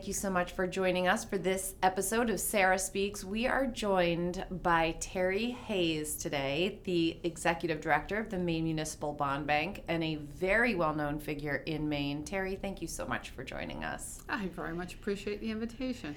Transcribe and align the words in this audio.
thank 0.00 0.08
you 0.08 0.14
so 0.14 0.30
much 0.30 0.52
for 0.52 0.66
joining 0.66 1.06
us 1.06 1.26
for 1.26 1.36
this 1.36 1.74
episode 1.82 2.30
of 2.30 2.40
Sarah 2.40 2.78
Speaks. 2.78 3.22
We 3.22 3.46
are 3.46 3.66
joined 3.66 4.46
by 4.62 4.96
Terry 4.98 5.50
Hayes 5.66 6.16
today, 6.16 6.78
the 6.84 7.18
Executive 7.22 7.82
Director 7.82 8.18
of 8.18 8.30
the 8.30 8.38
Maine 8.38 8.64
Municipal 8.64 9.12
Bond 9.12 9.46
Bank 9.46 9.82
and 9.88 10.02
a 10.02 10.14
very 10.14 10.74
well 10.74 10.94
known 10.94 11.18
figure 11.18 11.56
in 11.66 11.86
Maine. 11.86 12.24
Terry, 12.24 12.56
thank 12.56 12.80
you 12.80 12.88
so 12.88 13.04
much 13.04 13.28
for 13.28 13.44
joining 13.44 13.84
us. 13.84 14.22
I 14.26 14.46
very 14.46 14.72
much 14.72 14.94
appreciate 14.94 15.42
the 15.42 15.50
invitation. 15.50 16.14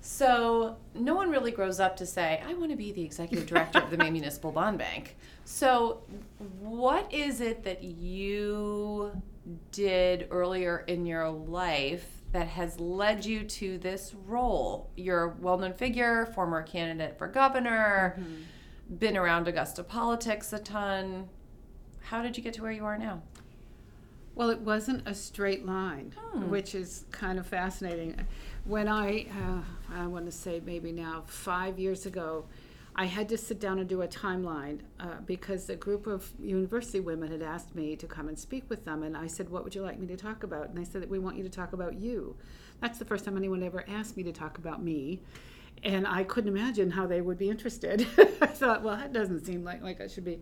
So, 0.00 0.78
no 0.96 1.14
one 1.14 1.30
really 1.30 1.52
grows 1.52 1.78
up 1.78 1.96
to 1.98 2.06
say, 2.06 2.42
I 2.44 2.54
want 2.54 2.72
to 2.72 2.76
be 2.76 2.90
the 2.90 3.04
executive 3.04 3.46
director 3.46 3.78
of 3.78 3.92
the 3.92 3.96
Maine 3.96 4.12
Municipal 4.14 4.50
Bond 4.50 4.76
Bank. 4.76 5.16
So, 5.44 6.02
what 6.58 7.14
is 7.14 7.40
it 7.40 7.62
that 7.62 7.84
you 7.84 9.12
did 9.70 10.26
earlier 10.32 10.78
in 10.88 11.06
your 11.06 11.28
life 11.28 12.19
that 12.32 12.48
has 12.48 12.78
led 12.78 13.24
you 13.24 13.44
to 13.44 13.78
this 13.78 14.14
role? 14.26 14.90
You're 14.96 15.24
a 15.24 15.36
well 15.40 15.58
known 15.58 15.72
figure, 15.72 16.26
former 16.34 16.62
candidate 16.62 17.18
for 17.18 17.26
governor, 17.26 18.16
mm-hmm. 18.18 18.94
been 18.96 19.16
around 19.16 19.48
Augusta 19.48 19.82
politics 19.82 20.52
a 20.52 20.58
ton. 20.58 21.28
How 22.02 22.22
did 22.22 22.36
you 22.36 22.42
get 22.42 22.54
to 22.54 22.62
where 22.62 22.72
you 22.72 22.84
are 22.84 22.98
now? 22.98 23.22
Well, 24.34 24.50
it 24.50 24.60
wasn't 24.60 25.06
a 25.06 25.14
straight 25.14 25.66
line, 25.66 26.14
hmm. 26.18 26.48
which 26.48 26.74
is 26.74 27.04
kind 27.10 27.38
of 27.38 27.46
fascinating. 27.46 28.26
When 28.64 28.88
I, 28.88 29.26
uh, 29.26 29.60
I 29.94 30.06
want 30.06 30.26
to 30.26 30.32
say 30.32 30.62
maybe 30.64 30.92
now 30.92 31.24
five 31.26 31.78
years 31.78 32.06
ago, 32.06 32.46
I 32.96 33.06
had 33.06 33.28
to 33.28 33.38
sit 33.38 33.60
down 33.60 33.78
and 33.78 33.88
do 33.88 34.02
a 34.02 34.08
timeline 34.08 34.80
uh, 34.98 35.20
because 35.24 35.70
a 35.70 35.76
group 35.76 36.06
of 36.06 36.30
university 36.40 37.00
women 37.00 37.30
had 37.30 37.42
asked 37.42 37.74
me 37.74 37.96
to 37.96 38.06
come 38.06 38.28
and 38.28 38.38
speak 38.38 38.68
with 38.68 38.84
them. 38.84 39.02
And 39.02 39.16
I 39.16 39.26
said, 39.26 39.48
What 39.48 39.64
would 39.64 39.74
you 39.74 39.82
like 39.82 39.98
me 39.98 40.06
to 40.08 40.16
talk 40.16 40.42
about? 40.42 40.68
And 40.68 40.76
they 40.76 40.84
said, 40.84 41.02
that 41.02 41.08
We 41.08 41.18
want 41.18 41.36
you 41.36 41.42
to 41.44 41.48
talk 41.48 41.72
about 41.72 41.94
you. 41.94 42.36
That's 42.80 42.98
the 42.98 43.04
first 43.04 43.24
time 43.24 43.36
anyone 43.36 43.62
ever 43.62 43.84
asked 43.88 44.16
me 44.16 44.22
to 44.24 44.32
talk 44.32 44.58
about 44.58 44.82
me. 44.82 45.22
And 45.82 46.06
I 46.06 46.24
couldn't 46.24 46.54
imagine 46.54 46.90
how 46.90 47.06
they 47.06 47.20
would 47.20 47.38
be 47.38 47.48
interested. 47.48 48.06
I 48.40 48.46
thought, 48.46 48.82
Well, 48.82 48.96
that 48.96 49.12
doesn't 49.12 49.46
seem 49.46 49.64
like, 49.64 49.82
like 49.82 50.00
I 50.00 50.08
should 50.08 50.24
be. 50.24 50.40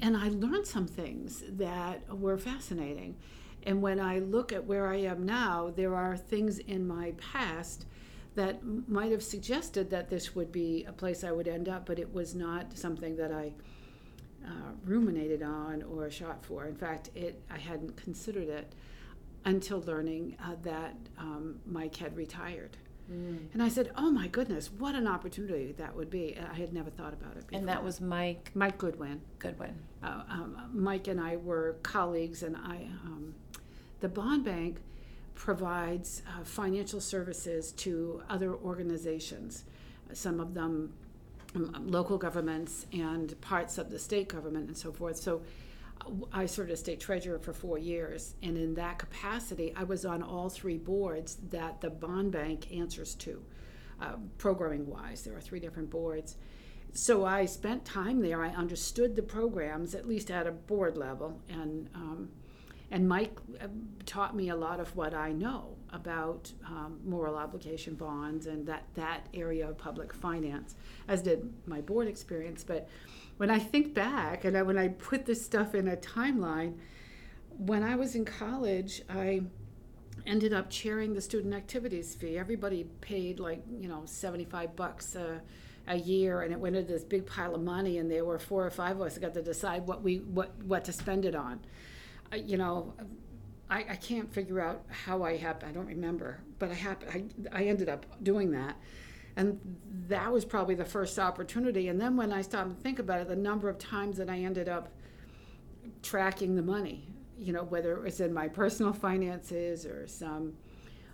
And 0.00 0.16
I 0.16 0.28
learned 0.28 0.66
some 0.66 0.86
things 0.86 1.42
that 1.48 2.16
were 2.16 2.38
fascinating. 2.38 3.16
And 3.64 3.82
when 3.82 4.00
I 4.00 4.20
look 4.20 4.52
at 4.52 4.64
where 4.64 4.86
I 4.86 4.96
am 4.96 5.26
now, 5.26 5.72
there 5.74 5.94
are 5.94 6.16
things 6.16 6.58
in 6.60 6.86
my 6.86 7.12
past 7.18 7.86
that 8.38 8.60
might 8.88 9.10
have 9.10 9.22
suggested 9.22 9.90
that 9.90 10.08
this 10.08 10.36
would 10.36 10.52
be 10.52 10.84
a 10.84 10.92
place 10.92 11.24
I 11.24 11.32
would 11.32 11.48
end 11.48 11.68
up, 11.68 11.86
but 11.86 11.98
it 11.98 12.14
was 12.14 12.36
not 12.36 12.78
something 12.78 13.16
that 13.16 13.32
I 13.32 13.52
uh, 14.46 14.70
ruminated 14.84 15.42
on 15.42 15.82
or 15.82 16.08
shot 16.08 16.44
for. 16.44 16.66
In 16.66 16.76
fact, 16.76 17.10
it 17.16 17.42
I 17.50 17.58
hadn't 17.58 17.96
considered 17.96 18.48
it 18.48 18.76
until 19.44 19.80
learning 19.80 20.36
uh, 20.44 20.54
that 20.62 20.94
um, 21.18 21.58
Mike 21.66 21.96
had 21.96 22.16
retired. 22.16 22.76
Mm. 23.10 23.48
And 23.54 23.60
I 23.60 23.68
said, 23.68 23.90
"Oh 23.96 24.08
my 24.08 24.28
goodness, 24.28 24.70
what 24.70 24.94
an 24.94 25.08
opportunity 25.08 25.72
that 25.72 25.96
would 25.96 26.08
be!" 26.08 26.38
I 26.38 26.54
had 26.54 26.72
never 26.72 26.90
thought 26.90 27.14
about 27.14 27.36
it. 27.36 27.48
Before. 27.48 27.58
And 27.58 27.68
that 27.68 27.82
was 27.82 28.00
Mike. 28.00 28.52
Mike 28.54 28.78
Goodwin. 28.78 29.20
Goodwin. 29.40 29.74
Uh, 30.00 30.22
um, 30.30 30.70
Mike 30.72 31.08
and 31.08 31.20
I 31.20 31.38
were 31.38 31.76
colleagues, 31.82 32.44
and 32.44 32.56
I, 32.56 32.86
um, 33.04 33.34
the 33.98 34.08
bond 34.08 34.44
bank 34.44 34.76
provides 35.38 36.22
uh, 36.26 36.42
financial 36.42 37.00
services 37.00 37.70
to 37.70 38.20
other 38.28 38.54
organizations, 38.56 39.64
some 40.12 40.40
of 40.40 40.52
them 40.52 40.92
um, 41.54 41.72
local 41.86 42.18
governments 42.18 42.86
and 42.92 43.40
parts 43.40 43.78
of 43.78 43.88
the 43.88 43.98
state 43.98 44.28
government 44.28 44.66
and 44.66 44.76
so 44.76 44.92
forth. 44.92 45.16
So 45.16 45.40
I 46.32 46.46
served 46.46 46.70
as 46.72 46.80
state 46.80 47.00
treasurer 47.00 47.38
for 47.38 47.52
four 47.52 47.78
years, 47.78 48.34
and 48.42 48.58
in 48.58 48.74
that 48.74 48.98
capacity, 48.98 49.72
I 49.76 49.84
was 49.84 50.04
on 50.04 50.22
all 50.22 50.48
three 50.48 50.76
boards 50.76 51.38
that 51.50 51.80
the 51.80 51.90
bond 51.90 52.32
bank 52.32 52.72
answers 52.72 53.14
to, 53.16 53.42
uh, 54.00 54.14
programming 54.38 54.86
wise. 54.86 55.22
There 55.22 55.36
are 55.36 55.40
three 55.40 55.60
different 55.60 55.88
boards. 55.88 56.36
So 56.92 57.24
I 57.24 57.46
spent 57.46 57.84
time 57.84 58.20
there. 58.20 58.42
I 58.42 58.50
understood 58.50 59.14
the 59.14 59.22
programs, 59.22 59.94
at 59.94 60.06
least 60.06 60.30
at 60.30 60.46
a 60.46 60.52
board 60.52 60.96
level, 60.96 61.40
and 61.48 61.88
um, 61.94 62.30
and 62.90 63.08
Mike 63.08 63.36
uh, 63.60 63.66
taught 64.06 64.34
me 64.34 64.48
a 64.48 64.56
lot 64.56 64.80
of 64.80 64.94
what 64.96 65.14
I 65.14 65.32
know 65.32 65.76
about 65.92 66.50
um, 66.66 67.00
moral 67.04 67.36
obligation 67.36 67.94
bonds 67.94 68.46
and 68.46 68.66
that, 68.66 68.84
that 68.94 69.26
area 69.34 69.68
of 69.68 69.78
public 69.78 70.12
finance, 70.12 70.74
as 71.06 71.22
did 71.22 71.52
my 71.66 71.80
board 71.80 72.08
experience. 72.08 72.64
But 72.64 72.88
when 73.36 73.50
I 73.50 73.58
think 73.58 73.94
back 73.94 74.44
and 74.44 74.56
I, 74.56 74.62
when 74.62 74.78
I 74.78 74.88
put 74.88 75.26
this 75.26 75.44
stuff 75.44 75.74
in 75.74 75.88
a 75.88 75.96
timeline, 75.96 76.74
when 77.50 77.82
I 77.82 77.96
was 77.96 78.14
in 78.14 78.24
college, 78.24 79.02
I 79.08 79.42
ended 80.26 80.52
up 80.52 80.70
chairing 80.70 81.14
the 81.14 81.20
student 81.20 81.54
activities 81.54 82.14
fee. 82.14 82.38
Everybody 82.38 82.84
paid 83.00 83.40
like, 83.40 83.62
you 83.80 83.88
know, 83.88 84.02
75 84.04 84.76
bucks 84.76 85.14
a, 85.14 85.40
a 85.86 85.96
year 85.96 86.42
and 86.42 86.52
it 86.52 86.60
went 86.60 86.76
into 86.76 86.92
this 86.92 87.04
big 87.04 87.26
pile 87.26 87.54
of 87.54 87.62
money 87.62 87.98
and 87.98 88.10
there 88.10 88.24
were 88.24 88.38
four 88.38 88.64
or 88.64 88.70
five 88.70 88.96
of 88.96 89.02
us 89.02 89.14
that 89.14 89.20
got 89.20 89.34
to 89.34 89.42
decide 89.42 89.86
what 89.86 90.02
we 90.02 90.18
what 90.18 90.54
what 90.64 90.84
to 90.84 90.92
spend 90.92 91.24
it 91.24 91.34
on 91.34 91.60
you 92.36 92.56
know, 92.56 92.94
I, 93.70 93.84
I 93.90 93.96
can't 93.96 94.32
figure 94.32 94.60
out 94.60 94.84
how 94.88 95.22
I 95.22 95.36
happened. 95.36 95.70
I 95.70 95.74
don't 95.74 95.86
remember, 95.86 96.40
but 96.58 96.70
I 96.70 96.74
happened. 96.74 97.48
I, 97.52 97.60
I 97.60 97.64
ended 97.64 97.88
up 97.88 98.06
doing 98.22 98.50
that, 98.52 98.76
and 99.36 99.58
that 100.08 100.32
was 100.32 100.44
probably 100.44 100.74
the 100.74 100.84
first 100.84 101.18
opportunity. 101.18 101.88
And 101.88 102.00
then 102.00 102.16
when 102.16 102.32
I 102.32 102.42
started 102.42 102.76
to 102.76 102.82
think 102.82 102.98
about 102.98 103.20
it, 103.20 103.28
the 103.28 103.36
number 103.36 103.68
of 103.68 103.78
times 103.78 104.16
that 104.18 104.30
I 104.30 104.38
ended 104.38 104.68
up 104.68 104.90
tracking 106.02 106.54
the 106.54 106.62
money, 106.62 107.08
you 107.38 107.52
know, 107.52 107.64
whether 107.64 107.92
it 107.94 108.02
was 108.02 108.20
in 108.20 108.32
my 108.32 108.48
personal 108.48 108.92
finances 108.92 109.86
or 109.86 110.06
some 110.06 110.54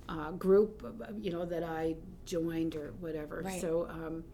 uh, 0.08 0.30
group, 0.32 0.84
you 1.20 1.30
know, 1.30 1.44
that 1.44 1.64
I 1.64 1.97
joined 2.24 2.76
or 2.76 2.92
whatever. 3.00 3.42
Right. 3.44 3.60
So. 3.60 3.88
Um, 3.91 4.24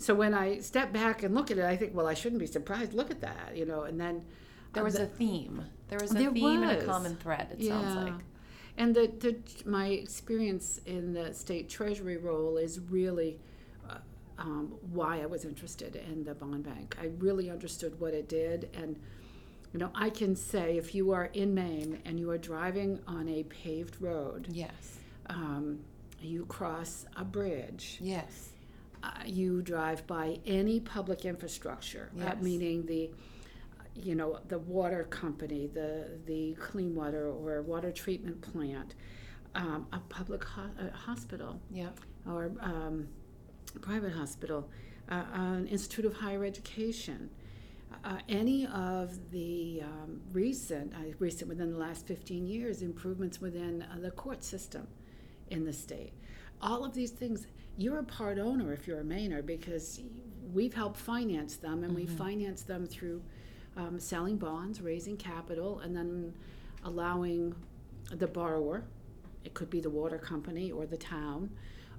so 0.00 0.14
when 0.14 0.32
I 0.32 0.60
step 0.60 0.92
back 0.92 1.24
and 1.24 1.34
look 1.34 1.50
at 1.50 1.58
it, 1.58 1.64
I 1.64 1.76
think, 1.76 1.92
well, 1.92 2.06
I 2.06 2.14
shouldn't 2.14 2.38
be 2.38 2.46
surprised. 2.46 2.94
Look 2.94 3.10
at 3.10 3.20
that, 3.20 3.56
you 3.56 3.66
know, 3.66 3.82
and 3.82 4.00
then 4.00 4.24
there 4.72 4.84
was 4.84 4.96
a 4.96 5.06
theme. 5.06 5.64
There 5.88 5.98
was 6.00 6.10
a 6.12 6.14
there 6.14 6.30
theme 6.30 6.60
was. 6.60 6.70
and 6.70 6.82
a 6.82 6.84
common 6.84 7.16
thread. 7.16 7.48
It 7.52 7.60
yeah. 7.60 7.80
sounds 7.80 8.10
like. 8.10 8.20
And 8.76 8.94
the, 8.94 9.10
the 9.18 9.36
my 9.68 9.88
experience 9.88 10.80
in 10.86 11.12
the 11.12 11.34
state 11.34 11.68
treasury 11.68 12.16
role 12.16 12.56
is 12.58 12.78
really 12.78 13.38
uh, 13.88 13.96
um, 14.38 14.74
why 14.92 15.20
I 15.20 15.26
was 15.26 15.44
interested 15.44 15.96
in 15.96 16.24
the 16.24 16.34
bond 16.34 16.62
bank. 16.62 16.96
I 17.00 17.06
really 17.18 17.50
understood 17.50 17.98
what 17.98 18.14
it 18.14 18.28
did, 18.28 18.68
and 18.74 18.96
you 19.72 19.80
know, 19.80 19.90
I 19.94 20.10
can 20.10 20.36
say 20.36 20.78
if 20.78 20.94
you 20.94 21.10
are 21.10 21.26
in 21.26 21.54
Maine 21.54 22.00
and 22.04 22.18
you 22.18 22.30
are 22.30 22.38
driving 22.38 23.00
on 23.06 23.28
a 23.28 23.42
paved 23.44 24.00
road, 24.00 24.46
yes, 24.50 24.98
um, 25.28 25.80
you 26.20 26.46
cross 26.46 27.04
a 27.16 27.24
bridge, 27.24 27.98
yes, 28.00 28.50
uh, 29.02 29.10
you 29.26 29.60
drive 29.60 30.06
by 30.06 30.38
any 30.46 30.78
public 30.78 31.24
infrastructure, 31.24 32.10
yes. 32.14 32.32
uh, 32.32 32.36
meaning 32.42 32.86
the 32.86 33.10
you 34.02 34.14
know, 34.14 34.38
the 34.48 34.58
water 34.58 35.04
company, 35.04 35.66
the, 35.66 36.20
the 36.26 36.54
clean 36.54 36.94
water 36.94 37.28
or 37.28 37.62
water 37.62 37.92
treatment 37.92 38.40
plant, 38.40 38.94
um, 39.54 39.86
a 39.92 39.98
public 40.08 40.44
ho- 40.44 40.70
a 40.78 40.96
hospital, 40.96 41.60
yeah. 41.70 41.88
or 42.26 42.52
um, 42.60 43.08
private 43.80 44.12
hospital, 44.12 44.68
uh, 45.10 45.24
an 45.32 45.66
institute 45.68 46.04
of 46.04 46.14
higher 46.14 46.44
education. 46.44 47.30
Uh, 48.04 48.18
any 48.28 48.66
of 48.66 49.30
the 49.30 49.82
um, 49.82 50.20
recent, 50.32 50.92
uh, 50.94 50.98
recent 51.18 51.48
within 51.48 51.72
the 51.72 51.78
last 51.78 52.06
15 52.06 52.46
years, 52.46 52.82
improvements 52.82 53.40
within 53.40 53.82
uh, 53.82 53.96
the 53.98 54.10
court 54.10 54.44
system 54.44 54.86
in 55.50 55.64
the 55.64 55.72
state. 55.72 56.12
All 56.60 56.84
of 56.84 56.92
these 56.94 57.10
things, 57.10 57.46
you're 57.76 57.98
a 57.98 58.04
part 58.04 58.38
owner 58.38 58.72
if 58.72 58.86
you're 58.86 59.00
a 59.00 59.04
Mainer 59.04 59.44
because 59.44 60.00
we've 60.52 60.74
helped 60.74 60.98
finance 60.98 61.56
them 61.56 61.82
and 61.82 61.96
mm-hmm. 61.96 62.06
we 62.10 62.16
finance 62.16 62.62
them 62.62 62.86
through 62.86 63.22
um, 63.78 63.98
selling 63.98 64.36
bonds, 64.36 64.82
raising 64.82 65.16
capital, 65.16 65.80
and 65.80 65.96
then 65.96 66.34
allowing 66.84 67.54
the 68.10 68.26
borrower, 68.26 68.84
it 69.44 69.54
could 69.54 69.70
be 69.70 69.80
the 69.80 69.90
water 69.90 70.18
company 70.18 70.70
or 70.72 70.84
the 70.84 70.96
town, 70.96 71.48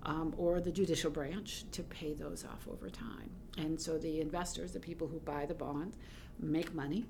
um, 0.03 0.33
or 0.37 0.59
the 0.59 0.71
judicial 0.71 1.09
branch 1.09 1.63
to 1.71 1.81
pay 1.83 2.13
those 2.13 2.45
off 2.45 2.67
over 2.69 2.89
time. 2.89 3.29
And 3.57 3.79
so 3.79 3.97
the 3.97 4.21
investors, 4.21 4.73
the 4.73 4.79
people 4.79 5.07
who 5.07 5.19
buy 5.19 5.45
the 5.45 5.53
bond, 5.53 5.95
make 6.39 6.73
money. 6.73 7.05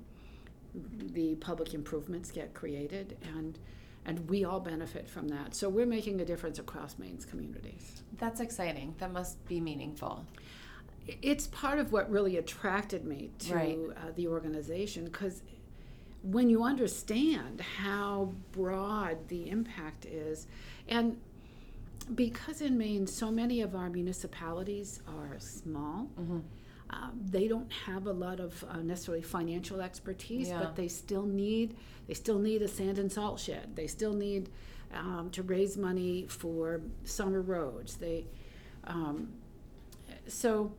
The 1.12 1.34
public 1.36 1.74
improvements 1.74 2.30
get 2.30 2.54
created, 2.54 3.16
and 3.36 3.58
and 4.06 4.30
we 4.30 4.44
all 4.44 4.60
benefit 4.60 5.08
from 5.08 5.28
that. 5.28 5.54
So 5.54 5.68
we're 5.68 5.84
making 5.84 6.20
a 6.20 6.24
difference 6.24 6.58
across 6.58 6.96
Maine's 6.98 7.26
communities. 7.26 8.02
That's 8.18 8.40
exciting. 8.40 8.94
That 8.98 9.12
must 9.12 9.44
be 9.46 9.60
meaningful 9.60 10.24
it's 11.06 11.46
part 11.48 11.78
of 11.78 11.92
what 11.92 12.10
really 12.10 12.36
attracted 12.36 13.04
me 13.04 13.30
to 13.38 13.54
right. 13.54 13.78
uh, 13.96 14.10
the 14.16 14.28
organization 14.28 15.04
because 15.04 15.42
when 16.22 16.50
you 16.50 16.62
understand 16.62 17.60
how 17.60 18.32
broad 18.52 19.16
the 19.28 19.48
impact 19.48 20.04
is 20.04 20.46
and 20.88 21.18
because 22.14 22.60
in 22.60 22.76
Maine 22.76 23.06
so 23.06 23.30
many 23.30 23.60
of 23.62 23.74
our 23.74 23.88
municipalities 23.88 25.00
are 25.08 25.38
small 25.38 26.08
mm-hmm. 26.20 26.38
uh, 26.90 27.08
they 27.24 27.48
don't 27.48 27.72
have 27.72 28.06
a 28.06 28.12
lot 28.12 28.38
of 28.38 28.62
uh, 28.68 28.76
necessarily 28.78 29.22
financial 29.22 29.80
expertise 29.80 30.48
yeah. 30.48 30.58
but 30.58 30.76
they 30.76 30.88
still 30.88 31.24
need 31.24 31.74
they 32.06 32.14
still 32.14 32.38
need 32.38 32.62
a 32.62 32.68
sand 32.68 32.98
and 32.98 33.10
salt 33.10 33.40
shed 33.40 33.74
they 33.74 33.86
still 33.86 34.12
need 34.12 34.50
um, 34.94 35.30
to 35.32 35.42
raise 35.42 35.76
money 35.76 36.26
for 36.28 36.80
summer 37.04 37.40
roads. 37.40 37.96
They, 37.96 38.26
um, 38.84 39.32
so 40.26 40.72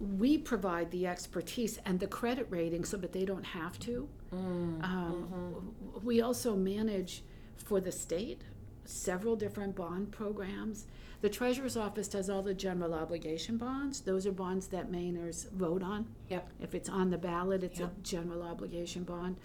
we 0.00 0.38
provide 0.38 0.90
the 0.90 1.06
expertise 1.06 1.78
and 1.84 1.98
the 1.98 2.06
credit 2.06 2.46
rating 2.50 2.84
so 2.84 2.96
that 2.96 3.12
they 3.12 3.24
don't 3.24 3.44
have 3.44 3.78
to. 3.80 4.08
Mm, 4.32 4.84
Um, 4.84 5.72
mhm. 5.94 6.02
We 6.04 6.20
also 6.20 6.54
manage 6.56 7.22
for 7.56 7.80
the 7.80 7.90
state 7.92 8.42
several 8.84 9.34
different 9.36 9.74
bond 9.74 10.12
programs. 10.12 10.86
The 11.20 11.28
treasurer's 11.28 11.76
office 11.76 12.06
does 12.06 12.30
all 12.30 12.42
the 12.42 12.54
general 12.54 12.94
obligation 12.94 13.56
bonds. 13.58 14.00
Those 14.02 14.24
are 14.26 14.32
bonds 14.32 14.68
that 14.68 14.90
Mainers 14.90 15.50
vote 15.50 15.82
on. 15.82 16.06
Yep. 16.28 16.48
If 16.60 16.74
it's 16.76 16.88
on 16.88 17.10
the 17.10 17.18
ballot, 17.18 17.64
it's 17.64 17.80
Yep. 17.80 17.92
a 17.98 18.00
general 18.02 18.42
obligation 18.42 19.02
bond. 19.02 19.36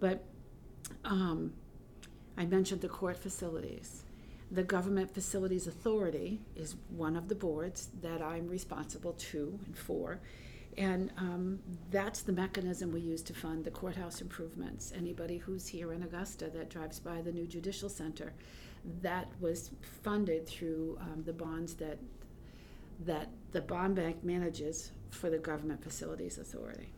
But 0.00 0.22
um, 1.04 1.54
I 2.36 2.44
mentioned 2.44 2.82
the 2.82 2.88
court 2.90 3.16
facilities. 3.16 4.03
The 4.54 4.62
Government 4.62 5.12
Facilities 5.12 5.66
Authority 5.66 6.40
is 6.54 6.76
one 6.88 7.16
of 7.16 7.26
the 7.26 7.34
boards 7.34 7.88
that 8.02 8.22
I'm 8.22 8.46
responsible 8.46 9.14
to 9.14 9.58
and 9.66 9.76
for. 9.76 10.20
And 10.78 11.10
um, 11.18 11.58
that's 11.90 12.22
the 12.22 12.30
mechanism 12.30 12.92
we 12.92 13.00
use 13.00 13.20
to 13.22 13.34
fund 13.34 13.64
the 13.64 13.72
courthouse 13.72 14.20
improvements. 14.20 14.92
Anybody 14.96 15.38
who's 15.38 15.66
here 15.66 15.92
in 15.92 16.04
Augusta 16.04 16.50
that 16.54 16.70
drives 16.70 17.00
by 17.00 17.20
the 17.20 17.32
new 17.32 17.48
judicial 17.48 17.88
center, 17.88 18.32
that 19.02 19.26
was 19.40 19.72
funded 20.04 20.46
through 20.46 20.98
um, 21.00 21.24
the 21.24 21.32
bonds 21.32 21.74
that 21.74 21.98
that 23.06 23.30
the 23.50 23.60
bond 23.60 23.96
bank 23.96 24.22
manages 24.22 24.92
for 25.10 25.30
the 25.30 25.38
Government 25.38 25.82
Facilities 25.82 26.38
Authority. 26.38 26.90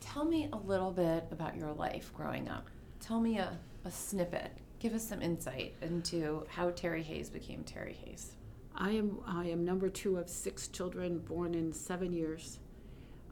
Tell 0.00 0.24
me 0.24 0.48
a 0.52 0.56
little 0.56 0.90
bit 0.90 1.24
about 1.30 1.56
your 1.56 1.72
life 1.72 2.12
growing 2.14 2.48
up. 2.48 2.66
Tell 2.98 3.20
me 3.20 3.38
a, 3.38 3.56
a 3.84 3.92
snippet. 3.92 4.50
Give 4.78 4.94
us 4.94 5.06
some 5.06 5.22
insight 5.22 5.74
into 5.80 6.44
how 6.48 6.70
Terry 6.70 7.02
Hayes 7.02 7.30
became 7.30 7.64
Terry 7.64 7.96
Hayes. 8.04 8.32
I 8.76 8.90
am 8.90 9.18
I 9.26 9.46
am 9.46 9.64
number 9.64 9.88
two 9.88 10.18
of 10.18 10.28
six 10.28 10.68
children 10.68 11.18
born 11.18 11.54
in 11.54 11.72
seven 11.72 12.12
years. 12.12 12.58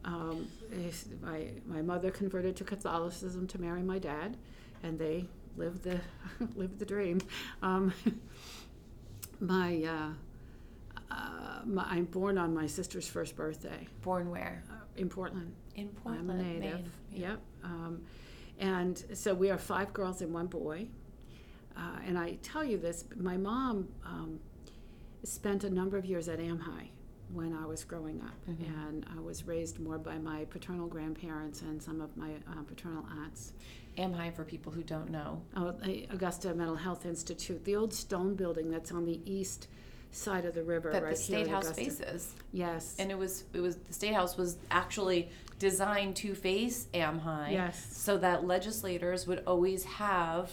Um, 0.05 0.47
my 1.21 1.51
my 1.65 1.81
mother 1.81 2.11
converted 2.11 2.55
to 2.57 2.63
Catholicism 2.63 3.47
to 3.47 3.59
marry 3.61 3.83
my 3.83 3.99
dad, 3.99 4.37
and 4.83 4.97
they 4.97 5.27
lived 5.57 5.83
the 5.83 5.99
lived 6.55 6.79
the 6.79 6.85
dream. 6.85 7.21
Um, 7.61 7.93
my, 9.39 9.83
uh, 9.83 10.09
uh, 11.11 11.61
my 11.65 11.85
I'm 11.89 12.05
born 12.05 12.37
on 12.37 12.53
my 12.53 12.67
sister's 12.67 13.07
first 13.07 13.35
birthday 13.35 13.87
Born 14.01 14.29
where? 14.29 14.63
uh, 14.71 14.75
in 14.95 15.09
Portland. 15.09 15.53
In 15.75 15.89
Portland, 15.89 16.31
I'm 16.31 16.39
a 16.39 16.43
native. 16.43 16.61
Maine. 16.61 16.91
Yeah. 17.11 17.29
Yep. 17.29 17.39
Um, 17.63 18.01
and 18.59 19.03
so 19.13 19.33
we 19.33 19.49
are 19.49 19.57
five 19.57 19.91
girls 19.93 20.21
and 20.21 20.33
one 20.33 20.47
boy. 20.47 20.87
Uh, 21.75 21.97
and 22.05 22.17
I 22.17 22.37
tell 22.43 22.63
you 22.63 22.77
this, 22.77 23.05
my 23.15 23.37
mom 23.37 23.87
um, 24.05 24.39
spent 25.23 25.63
a 25.63 25.69
number 25.69 25.97
of 25.97 26.05
years 26.05 26.27
at 26.27 26.39
Amhi 26.39 26.89
when 27.31 27.53
I 27.53 27.65
was 27.65 27.83
growing 27.83 28.21
up, 28.21 28.35
Mhm. 28.47 28.89
and 28.89 29.05
I 29.15 29.19
was 29.19 29.47
raised 29.47 29.79
more 29.79 29.97
by 29.97 30.19
my 30.19 30.45
paternal 30.45 30.87
grandparents 30.87 31.61
and 31.61 31.81
some 31.81 31.99
of 31.99 32.15
my 32.15 32.33
uh, 32.47 32.61
paternal 32.67 33.05
aunts. 33.23 33.53
Amhi, 33.97 34.33
for 34.35 34.43
people 34.43 34.71
who 34.71 34.83
don't 34.83 35.09
know. 35.09 35.41
Oh, 35.55 35.73
Augusta 36.11 36.53
Mental 36.53 36.75
Health 36.75 37.05
Institute, 37.05 37.63
the 37.63 37.75
old 37.75 37.93
stone 37.93 38.35
building 38.35 38.69
that's 38.69 38.91
on 38.91 39.05
the 39.05 39.19
east 39.25 39.67
side 40.11 40.45
of 40.45 40.53
the 40.53 40.63
river, 40.63 40.91
that 40.91 41.01
right 41.03 41.15
the 41.15 41.21
state 41.21 41.47
house 41.47 41.71
faces 41.71 42.35
Yes. 42.51 42.95
and 42.99 43.09
it 43.09 43.17
was 43.17 43.45
it 43.51 43.61
was 43.61 43.77
the 43.77 43.93
state 43.93 44.13
house 44.13 44.37
was 44.37 44.57
actually 44.69 45.29
designed 45.57 46.15
to 46.17 46.35
face 46.35 46.87
AMHI 46.93 47.51
yes. 47.51 47.97
so 47.97 48.17
that 48.19 48.45
legislators 48.45 49.25
would 49.25 49.41
always 49.47 49.83
have 49.85 50.51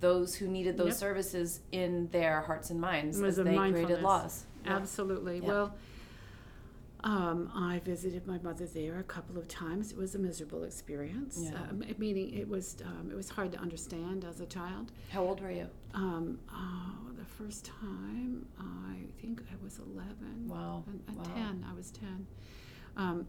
those 0.00 0.34
who 0.36 0.46
needed 0.48 0.76
those 0.76 0.88
Yep. 0.88 0.96
services 0.96 1.60
in 1.72 2.08
their 2.12 2.40
hearts 2.42 2.70
and 2.70 2.80
minds 2.80 3.20
as 3.20 3.36
they 3.36 3.56
created 3.56 4.02
laws 4.02 4.44
Absolutely. 4.66 5.38
Yeah. 5.40 5.46
Well, 5.48 5.74
um, 7.04 7.50
I 7.54 7.78
visited 7.84 8.26
my 8.26 8.38
mother 8.38 8.66
there 8.66 8.98
a 8.98 9.04
couple 9.04 9.38
of 9.38 9.46
times. 9.46 9.92
It 9.92 9.96
was 9.98 10.14
a 10.16 10.18
miserable 10.18 10.64
experience. 10.64 11.38
Yeah. 11.40 11.54
Um, 11.70 11.84
meaning, 11.96 12.34
it 12.36 12.48
was 12.48 12.76
um, 12.84 13.10
it 13.10 13.14
was 13.16 13.28
hard 13.30 13.52
to 13.52 13.58
understand 13.58 14.24
as 14.24 14.40
a 14.40 14.46
child. 14.46 14.90
how 15.10 15.22
old 15.22 15.40
were 15.40 15.50
you 15.50 15.68
Um, 15.94 16.38
oh, 16.52 17.10
the 17.16 17.24
first 17.24 17.64
time 17.66 18.44
I 18.58 18.96
think 19.22 19.42
I 19.50 19.54
was 19.64 19.78
eleven. 19.78 20.48
wow 20.48 20.84
at 21.08 21.14
Wow. 21.16 21.22
ten, 21.34 21.64
I 21.70 21.72
was 21.74 21.90
ten. 21.92 22.26
Um, 22.96 23.26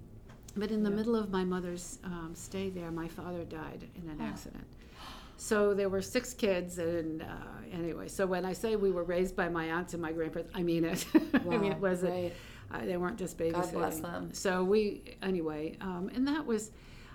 but 0.57 0.71
in 0.71 0.81
the 0.83 0.89
Yeah. 0.89 0.95
middle 0.95 1.15
of 1.15 1.29
my 1.29 1.43
mother's 1.45 1.99
um, 2.03 2.31
stay 2.33 2.69
there, 2.71 2.89
my 2.91 3.07
father 3.07 3.45
died 3.45 3.87
in 3.95 4.09
an 4.09 4.17
Oh. 4.19 4.23
accident. 4.25 4.65
So 5.39 5.73
there 5.73 5.87
were 5.87 6.01
six 6.01 6.33
kids, 6.33 6.79
and 6.79 7.21
uh, 7.21 7.25
anyway, 7.71 8.09
so 8.09 8.27
when 8.27 8.43
I 8.43 8.51
say 8.51 8.75
we 8.75 8.91
were 8.91 9.05
raised 9.05 9.37
by 9.37 9.47
my 9.47 9.71
aunts 9.71 9.93
and 9.93 10.01
my 10.01 10.11
grandparents, 10.11 10.51
I 10.53 10.63
mean 10.63 10.83
it. 10.83 11.05
I 11.33 11.57
mean, 11.57 11.71
it 11.71 11.79
wasn't. 11.79 12.13
right. 12.13 12.33
Uh, 12.71 12.85
they 12.85 12.97
weren't 12.97 13.17
just 13.17 13.37
babysitting. 13.37 13.53
God 13.53 13.71
bless 13.71 13.99
them. 13.99 14.33
So 14.33 14.63
we, 14.63 15.17
anyway, 15.23 15.77
um, 15.81 16.11
and 16.13 16.27
that 16.27 16.45
was, 16.45 16.71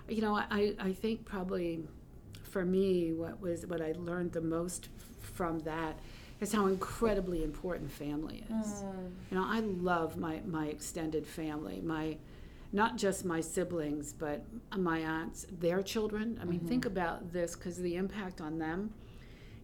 you 0.09 0.21
know, 0.21 0.35
I, 0.35 0.75
I 0.79 0.91
think 0.91 1.23
probably 1.23 1.83
for 2.43 2.65
me, 2.65 3.13
what 3.13 3.39
was 3.39 3.65
what 3.67 3.79
I 3.79 3.93
learned 3.97 4.33
the 4.33 4.41
most 4.41 4.89
from 5.21 5.59
that 5.59 5.97
is 6.41 6.51
how 6.51 6.65
incredibly 6.67 7.43
important 7.43 7.91
family 7.91 8.43
is. 8.59 8.67
Mm. 8.67 9.11
You 9.31 9.37
know, 9.37 9.45
I 9.45 9.59
love 9.59 10.17
my, 10.17 10.41
my 10.45 10.65
extended 10.65 11.25
family, 11.25 11.79
my 11.81 12.17
not 12.75 12.97
just 12.97 13.23
my 13.23 13.39
siblings, 13.39 14.11
but 14.11 14.43
my 14.77 14.99
aunts, 14.99 15.47
their 15.49 15.81
children. 15.81 16.37
I 16.41 16.45
mean, 16.45 16.59
Mhm. 16.59 16.67
think 16.67 16.85
about 16.85 17.31
this 17.31 17.55
because 17.55 17.77
the 17.77 17.95
impact 17.95 18.41
on 18.41 18.59
them. 18.59 18.93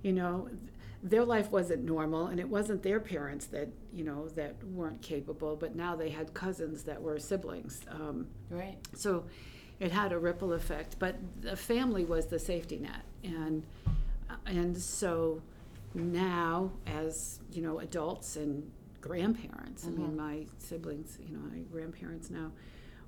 You 0.02 0.14
know, 0.14 0.50
their 1.04 1.26
life 1.26 1.52
wasn't 1.52 1.84
normal, 1.84 2.28
and 2.28 2.40
it 2.40 2.48
wasn't 2.48 2.84
their 2.84 3.00
parents 3.02 3.48
that 3.48 3.68
you 3.94 4.04
know 4.06 4.30
that 4.30 4.64
weren't 4.64 5.02
capable. 5.02 5.58
But 5.58 5.76
now 5.76 5.96
they 5.96 6.10
had 6.10 6.34
cousins 6.34 6.84
that 6.84 7.02
were 7.02 7.20
siblings. 7.20 7.82
Um, 7.90 8.28
right 8.50 8.78
so 8.96 9.26
it 9.80 9.92
had 9.92 10.14
a 10.14 10.18
ripple 10.20 10.54
effect. 10.54 10.98
But 10.98 11.16
the 11.42 11.56
family 11.58 12.06
was 12.06 12.28
the 12.28 12.40
safety 12.40 12.80
net, 12.80 13.04
and 13.24 13.64
and 14.46 14.78
so 14.78 15.42
now 15.94 16.72
as 16.88 17.42
you 17.52 17.62
know 17.62 17.80
adults 17.80 18.38
and 18.38 18.72
grandparents. 19.02 19.86
I 19.86 19.90
mean, 19.90 20.12
Mhm. 20.12 20.16
my 20.16 20.46
siblings, 20.60 21.18
you 21.28 21.36
know, 21.36 21.42
my 21.52 21.60
grandparents 21.74 22.30
now. 22.30 22.52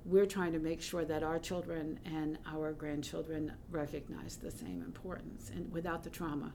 We're 0.04 0.26
trying 0.26 0.52
to 0.52 0.58
make 0.58 0.82
sure 0.82 1.04
that 1.04 1.22
our 1.22 1.38
children 1.38 1.98
and 2.04 2.38
our 2.46 2.72
grandchildren 2.72 3.52
recognize 3.70 4.36
the 4.36 4.50
same 4.50 4.82
importance, 4.82 5.50
and 5.54 5.70
without 5.72 6.02
the 6.02 6.10
trauma, 6.10 6.52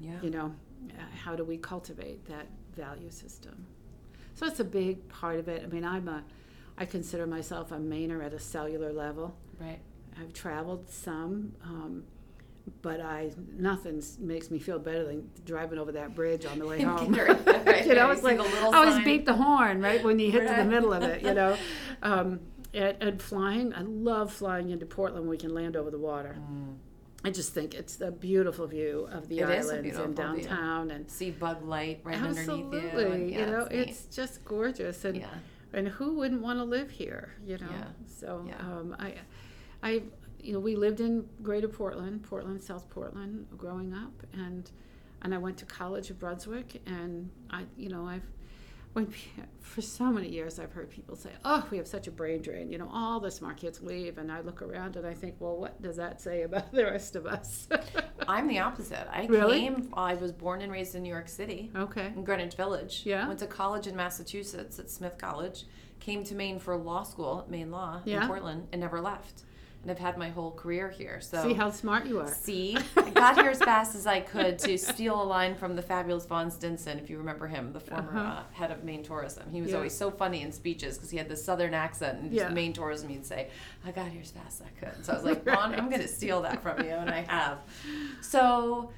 yeah 0.00 0.20
you 0.22 0.30
know, 0.30 0.54
uh, 0.90 1.02
how 1.24 1.34
do 1.36 1.44
we 1.44 1.56
cultivate 1.56 2.24
that 2.26 2.46
value 2.76 3.10
system? 3.10 3.66
So 4.34 4.46
it's 4.46 4.60
a 4.60 4.64
big 4.64 5.08
part 5.08 5.38
of 5.38 5.48
it. 5.48 5.62
I 5.62 5.66
mean, 5.66 5.84
I'm 5.84 6.08
a, 6.08 6.24
I 6.78 6.86
consider 6.86 7.26
myself 7.26 7.70
a 7.72 7.76
Mainer 7.76 8.24
at 8.24 8.32
a 8.32 8.38
cellular 8.38 8.92
level. 8.92 9.36
right 9.60 9.80
I've 10.20 10.32
traveled 10.32 10.88
some, 10.90 11.52
um, 11.64 12.04
but 12.80 13.00
I 13.00 13.32
nothing 13.56 14.02
makes 14.18 14.50
me 14.50 14.58
feel 14.58 14.78
better 14.78 15.04
than 15.04 15.28
driving 15.44 15.78
over 15.78 15.92
that 15.92 16.14
bridge 16.14 16.44
on 16.44 16.58
the 16.58 16.66
way 16.66 16.82
home. 16.82 17.12
Right, 17.14 17.86
you 17.86 17.94
know, 17.94 18.10
it's 18.10 18.22
like 18.22 18.38
I 18.38 18.60
always 18.72 19.04
beat 19.04 19.26
the 19.26 19.34
horn 19.34 19.80
right 19.80 20.02
when 20.02 20.18
you 20.18 20.30
hit 20.30 20.46
to 20.46 20.54
the 20.54 20.64
middle 20.64 20.92
of 20.92 21.02
it. 21.02 21.22
You 21.22 21.34
know, 21.34 21.56
um, 22.02 22.40
and, 22.74 22.96
and 23.00 23.20
flying. 23.22 23.74
I 23.74 23.82
love 23.82 24.32
flying 24.32 24.70
into 24.70 24.86
Portland. 24.86 25.28
We 25.28 25.36
can 25.36 25.54
land 25.54 25.76
over 25.76 25.90
the 25.90 25.98
water. 25.98 26.36
Mm. 26.38 26.76
I 27.24 27.30
just 27.30 27.54
think 27.54 27.74
it's 27.74 27.96
the 27.96 28.10
beautiful 28.10 28.66
view 28.66 29.08
of 29.12 29.28
the 29.28 29.40
It 29.40 29.48
is 29.50 29.70
a 29.70 29.74
islands 29.76 29.96
and 29.98 30.06
view. 30.16 30.24
downtown 30.24 30.90
and 30.90 31.08
see 31.10 31.30
bug 31.30 31.62
light 31.64 32.00
right 32.02 32.16
absolutely 32.20 32.80
underneath 32.80 32.92
you 32.94 33.06
and, 33.12 33.30
yeah, 33.30 33.46
know 33.50 33.64
neat. 33.70 33.88
it's 33.88 34.04
just 34.06 34.44
gorgeous 34.44 35.04
and 35.04 35.18
yeah 35.18 35.28
and 35.72 35.86
who 35.86 36.14
wouldn't 36.16 36.42
want 36.42 36.58
to 36.58 36.64
live 36.64 36.90
here 36.90 37.32
you 37.46 37.58
know 37.58 37.68
Yeah. 37.70 37.84
so 38.08 38.44
Yeah. 38.48 38.56
um, 38.60 38.96
i 38.98 39.14
i 39.84 40.02
you 40.40 40.52
know 40.52 40.58
we 40.58 40.74
lived 40.74 41.00
in 41.00 41.24
greater 41.42 41.68
portland 41.68 42.24
portland 42.24 42.60
south 42.60 42.90
portland 42.90 43.46
growing 43.56 43.94
up 43.94 44.24
and 44.32 44.68
and 45.22 45.32
i 45.32 45.38
went 45.38 45.56
to 45.58 45.64
college 45.64 46.10
at 46.10 46.18
brunswick 46.18 46.82
and 46.86 47.30
i 47.50 47.64
you 47.76 47.88
know 47.88 48.04
i've 48.04 48.26
when 48.94 49.06
for 49.60 49.80
so 49.80 50.04
many 50.12 50.28
years 50.28 50.58
i've 50.58 50.72
heard 50.72 50.90
people 50.90 51.16
say 51.16 51.30
oh 51.44 51.66
we 51.70 51.76
have 51.78 51.86
such 51.86 52.06
a 52.06 52.10
brain 52.10 52.42
drain 52.42 52.70
you 52.70 52.76
know 52.78 52.88
all 52.92 53.20
the 53.20 53.30
smart 53.30 53.56
kids 53.56 53.80
leave 53.80 54.18
and 54.18 54.30
i 54.30 54.40
look 54.40 54.60
around 54.62 54.96
and 54.96 55.06
i 55.06 55.14
think 55.14 55.34
well 55.38 55.56
what 55.56 55.80
does 55.80 55.96
that 55.96 56.20
say 56.20 56.42
about 56.42 56.70
the 56.72 56.84
rest 56.84 57.16
of 57.16 57.24
us 57.26 57.68
i'm 58.28 58.46
the 58.48 58.58
opposite 58.58 59.06
i 59.10 59.24
Really? 59.26 59.60
came 59.60 59.88
i 59.94 60.14
was 60.14 60.30
born 60.32 60.60
and 60.62 60.70
raised 60.70 60.94
in 60.94 61.02
new 61.02 61.08
york 61.08 61.28
city 61.28 61.70
okay 61.74 62.12
in 62.14 62.22
Greenwich 62.24 62.54
Village. 62.54 63.02
Yeah. 63.04 63.26
Went 63.26 63.40
to 63.40 63.46
college 63.46 63.86
in 63.86 63.96
Massachusetts 63.96 64.78
at 64.78 64.90
Smith 64.90 65.16
College. 65.18 65.64
Came 66.00 66.22
to 66.24 66.34
Maine 66.34 66.58
for 66.58 66.76
law 66.76 67.02
school 67.04 67.40
at 67.44 67.50
Maine 67.50 67.70
Law 67.70 68.02
Yeah. 68.04 68.22
in 68.22 68.26
Portland 68.28 68.68
and 68.72 68.80
never 68.80 69.00
left. 69.00 69.44
And 69.82 69.90
I've 69.90 69.98
had 69.98 70.16
my 70.16 70.28
whole 70.28 70.52
career 70.52 70.88
here. 70.90 71.20
So 71.20 71.42
see 71.42 71.54
how 71.54 71.68
smart 71.70 72.06
you 72.06 72.20
are 72.20 72.28
See, 72.32 72.76
I 72.96 73.10
got 73.10 73.36
here 73.40 73.50
as 73.50 73.58
fast 73.58 73.96
as 73.96 74.06
I 74.06 74.20
could 74.20 74.56
to 74.60 74.78
steal 74.78 75.20
a 75.20 75.24
line 75.24 75.56
from 75.56 75.74
the 75.74 75.82
fabulous 75.82 76.24
Von 76.24 76.52
Stinson, 76.52 77.00
if 77.00 77.10
you 77.10 77.18
remember 77.18 77.48
him, 77.48 77.72
the 77.72 77.80
former 77.80 78.16
Uh-huh. 78.16 78.20
uh, 78.20 78.42
head 78.52 78.70
of 78.70 78.84
Maine 78.84 79.02
Tourism. 79.02 79.50
He 79.50 79.60
was 79.60 79.70
Yeah. 79.70 79.76
always 79.78 79.92
so 79.94 80.10
funny 80.12 80.42
in 80.42 80.52
speeches 80.52 80.96
because 80.96 81.10
he 81.10 81.18
had 81.18 81.28
this 81.28 81.44
southern 81.44 81.74
accent 81.74 82.20
and 82.20 82.32
Yeah. 82.32 82.48
Maine 82.50 82.72
Tourism. 82.72 83.08
He'd 83.08 83.26
say, 83.26 83.48
"I 83.84 83.90
got 83.90 84.06
here 84.08 84.22
as 84.22 84.30
fast 84.30 84.60
as 84.60 84.66
I 84.68 84.86
could." 84.86 85.04
So 85.04 85.12
I 85.14 85.16
was 85.16 85.24
like, 85.24 85.44
"Ron, 85.52 85.74
I'm 85.74 85.88
going 85.90 86.02
to 86.02 86.08
steal 86.08 86.42
that 86.42 86.62
from 86.62 86.78
you," 86.84 86.92
and 86.92 87.10
I 87.10 87.22
have. 87.28 87.58
So, 88.22 88.90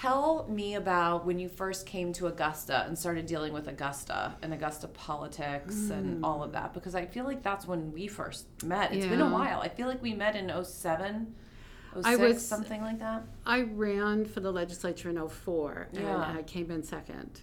Tell 0.00 0.46
me 0.48 0.74
about 0.76 1.26
when 1.26 1.38
you 1.38 1.48
first 1.50 1.84
came 1.86 2.14
to 2.14 2.26
Augusta 2.26 2.84
and 2.86 2.98
started 2.98 3.26
dealing 3.26 3.52
with 3.52 3.68
Augusta 3.68 4.34
and 4.40 4.54
Augusta 4.54 4.88
politics 4.88 5.90
and 5.90 6.24
all 6.24 6.42
of 6.42 6.52
that 6.52 6.72
because 6.72 6.94
I 6.94 7.04
feel 7.04 7.24
like 7.24 7.42
that's 7.42 7.66
when 7.66 7.92
we 7.92 8.06
first 8.06 8.46
met. 8.64 8.92
It's 8.94 9.04
been 9.06 9.20
a 9.20 9.28
while. 9.28 9.60
I 9.60 9.68
feel 9.68 9.86
like 9.88 10.00
we 10.02 10.14
met 10.14 10.34
in 10.34 10.48
07, 10.64 11.34
06, 11.94 12.06
I 12.06 12.16
was- 12.16 12.44
something 12.44 12.80
like 12.80 12.98
that. 13.00 13.24
I 13.44 13.60
ran 13.62 14.24
for 14.24 14.40
the 14.40 14.50
legislature 14.50 15.10
in 15.10 15.18
04 15.28 15.88
and 15.92 16.02
Yeah. 16.02 16.34
I 16.38 16.42
came 16.42 16.70
in 16.70 16.82
second 16.82 17.42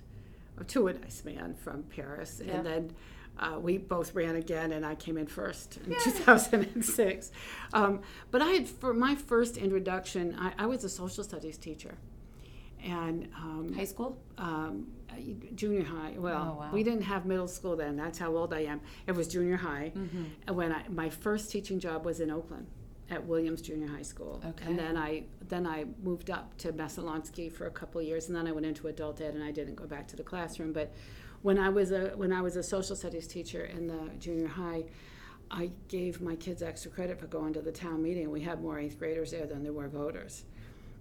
to 0.67 0.87
a 0.87 0.93
nice 0.93 1.23
man 1.23 1.53
from 1.53 1.83
Paris. 1.83 2.41
Yeah. 2.43 2.53
And 2.55 2.65
then 2.65 2.91
uh, 3.37 3.59
we 3.59 3.77
both 3.77 4.15
ran 4.15 4.35
again 4.35 4.71
and 4.71 4.83
I 4.85 4.95
came 4.95 5.17
in 5.19 5.27
first 5.27 5.77
in 5.85 5.95
2006. 6.03 7.31
Um, 7.73 8.01
but 8.31 8.41
I 8.41 8.47
had, 8.49 8.67
for 8.67 8.91
my 8.93 9.13
first 9.13 9.55
introduction, 9.55 10.35
I, 10.39 10.53
I 10.57 10.65
was 10.65 10.83
a 10.83 10.89
social 10.89 11.23
studies 11.23 11.57
teacher. 11.57 11.95
And 12.83 13.27
um, 13.35 13.73
High 13.75 13.85
school? 13.85 14.17
um, 14.37 14.87
junior 15.55 15.83
high. 15.83 16.13
Well, 16.17 16.55
Oh, 16.55 16.59
wow. 16.61 16.69
we 16.71 16.83
didn't 16.83 17.01
have 17.01 17.25
middle 17.25 17.47
school 17.47 17.75
then. 17.75 17.97
That's 17.97 18.17
how 18.17 18.35
old 18.35 18.53
I 18.53 18.61
am. 18.61 18.79
It 19.05 19.11
was 19.13 19.27
junior 19.27 19.57
high. 19.57 19.91
Mm-hmm. 19.95 20.53
When 20.55 20.71
I, 20.71 20.83
my 20.89 21.09
first 21.09 21.51
teaching 21.51 21.79
job 21.79 22.05
was 22.05 22.19
in 22.21 22.31
Oakland 22.31 22.67
at 23.09 23.25
Williams 23.25 23.61
Junior 23.61 23.87
High 23.87 24.03
School. 24.03 24.41
Okay. 24.45 24.65
And 24.65 24.77
then 24.79 24.95
I 24.95 25.23
then 25.47 25.65
I 25.65 25.85
moved 26.03 26.29
up 26.29 26.55
to 26.59 26.71
Messalonskee 26.71 27.51
for 27.51 27.65
a 27.65 27.71
couple 27.71 27.99
of 27.99 28.05
years, 28.07 28.27
and 28.27 28.35
then 28.35 28.47
I 28.47 28.51
went 28.51 28.65
into 28.67 28.87
adult 28.87 29.19
ed, 29.19 29.33
and 29.33 29.43
I 29.43 29.51
didn't 29.51 29.75
go 29.75 29.85
back 29.87 30.07
to 30.09 30.15
the 30.15 30.21
classroom. 30.23 30.71
But 30.73 30.93
when 31.41 31.57
I 31.57 31.69
was 31.69 31.91
a 31.91 32.09
when 32.15 32.31
I 32.31 32.41
was 32.41 32.55
a 32.55 32.61
social 32.63 32.95
studies 32.95 33.27
teacher 33.27 33.65
in 33.65 33.87
the 33.87 34.11
junior 34.19 34.47
high. 34.47 34.85
I 35.51 35.71
gave 35.87 36.21
my 36.21 36.35
kids 36.35 36.61
extra 36.61 36.91
credit 36.91 37.19
for 37.19 37.25
going 37.25 37.53
to 37.53 37.61
the 37.63 37.71
town 37.71 38.03
meeting. 38.03 38.29
We 38.29 38.41
had 38.41 38.61
more 38.61 38.77
eighth 38.77 38.99
graders 38.99 39.31
there 39.31 39.47
than 39.47 39.63
there 39.63 39.73
were 39.73 39.87
voters 39.87 40.43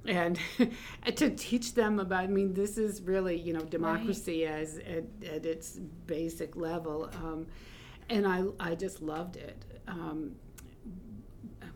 and 0.06 0.38
to 1.16 1.30
teach 1.30 1.74
them 1.74 1.98
about 1.98 2.24
i 2.24 2.26
mean 2.26 2.54
this 2.54 2.78
is 2.78 3.02
really 3.02 3.36
you 3.36 3.52
know 3.52 3.60
democracy 3.60 4.46
as 4.46 4.78
at, 4.78 5.04
at 5.28 5.44
its 5.44 5.78
basic 6.06 6.56
level 6.56 7.10
um, 7.22 7.46
and 8.10 8.26
I, 8.26 8.44
I 8.58 8.74
just 8.74 9.02
loved 9.02 9.36
it. 9.36 9.62
Um, 9.86 10.34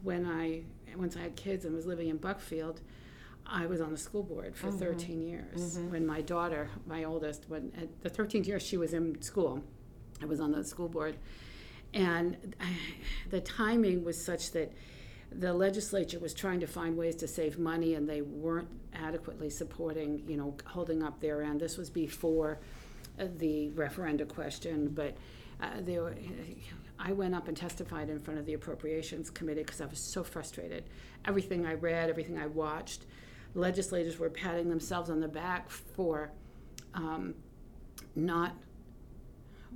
when 0.02 0.26
i 0.26 0.62
once 0.96 1.16
i 1.16 1.20
had 1.20 1.36
kids 1.36 1.64
and 1.64 1.74
was 1.74 1.86
living 1.86 2.08
in 2.08 2.16
buckfield 2.16 2.80
i 3.46 3.66
was 3.66 3.80
on 3.80 3.90
the 3.90 3.98
school 3.98 4.22
board 4.22 4.56
for 4.56 4.70
13 4.70 5.20
years. 5.20 5.78
When 5.90 6.06
my 6.06 6.20
daughter 6.20 6.70
my 6.86 7.04
oldest 7.04 7.44
when 7.48 7.72
at 7.76 8.02
the 8.02 8.10
13th 8.10 8.46
year 8.46 8.60
she 8.60 8.76
was 8.76 8.94
in 8.94 9.20
school 9.22 9.62
i 10.22 10.24
was 10.24 10.40
on 10.40 10.52
the 10.52 10.64
school 10.64 10.88
board. 10.88 11.16
And 11.94 12.54
the 13.30 13.40
timing 13.40 14.04
was 14.04 14.22
such 14.22 14.52
that 14.52 14.72
the 15.38 15.52
legislature 15.52 16.18
was 16.18 16.34
trying 16.34 16.60
to 16.60 16.66
find 16.66 16.96
ways 16.96 17.16
to 17.16 17.28
save 17.28 17.58
money 17.58 17.94
and 17.94 18.08
they 18.08 18.22
weren't 18.22 18.68
adequately 18.94 19.50
supporting, 19.50 20.22
you 20.26 20.36
know, 20.36 20.54
holding 20.66 21.02
up 21.02 21.20
their 21.20 21.42
end. 21.42 21.60
This 21.60 21.76
was 21.76 21.90
before 21.90 22.58
uh, 23.18 23.26
the 23.38 23.70
referenda 23.70 24.26
question, 24.26 24.88
but 24.88 25.16
uh, 25.60 25.68
there 25.80 26.02
were, 26.02 26.14
I 26.98 27.12
went 27.12 27.34
up 27.34 27.48
and 27.48 27.56
testified 27.56 28.08
in 28.10 28.20
front 28.20 28.40
of 28.40 28.46
the 28.46 28.54
Appropriations 28.54 29.30
Committee 29.30 29.62
because 29.62 29.80
I 29.80 29.86
was 29.86 29.98
so 29.98 30.22
frustrated. 30.22 30.84
Everything 31.24 31.66
I 31.66 31.74
read, 31.74 32.10
everything 32.10 32.38
I 32.38 32.46
watched, 32.46 33.06
legislators 33.54 34.18
were 34.18 34.30
patting 34.30 34.68
themselves 34.68 35.10
on 35.10 35.20
the 35.20 35.28
back 35.28 35.70
for 35.70 36.30
um, 36.94 37.34
not, 38.14 38.54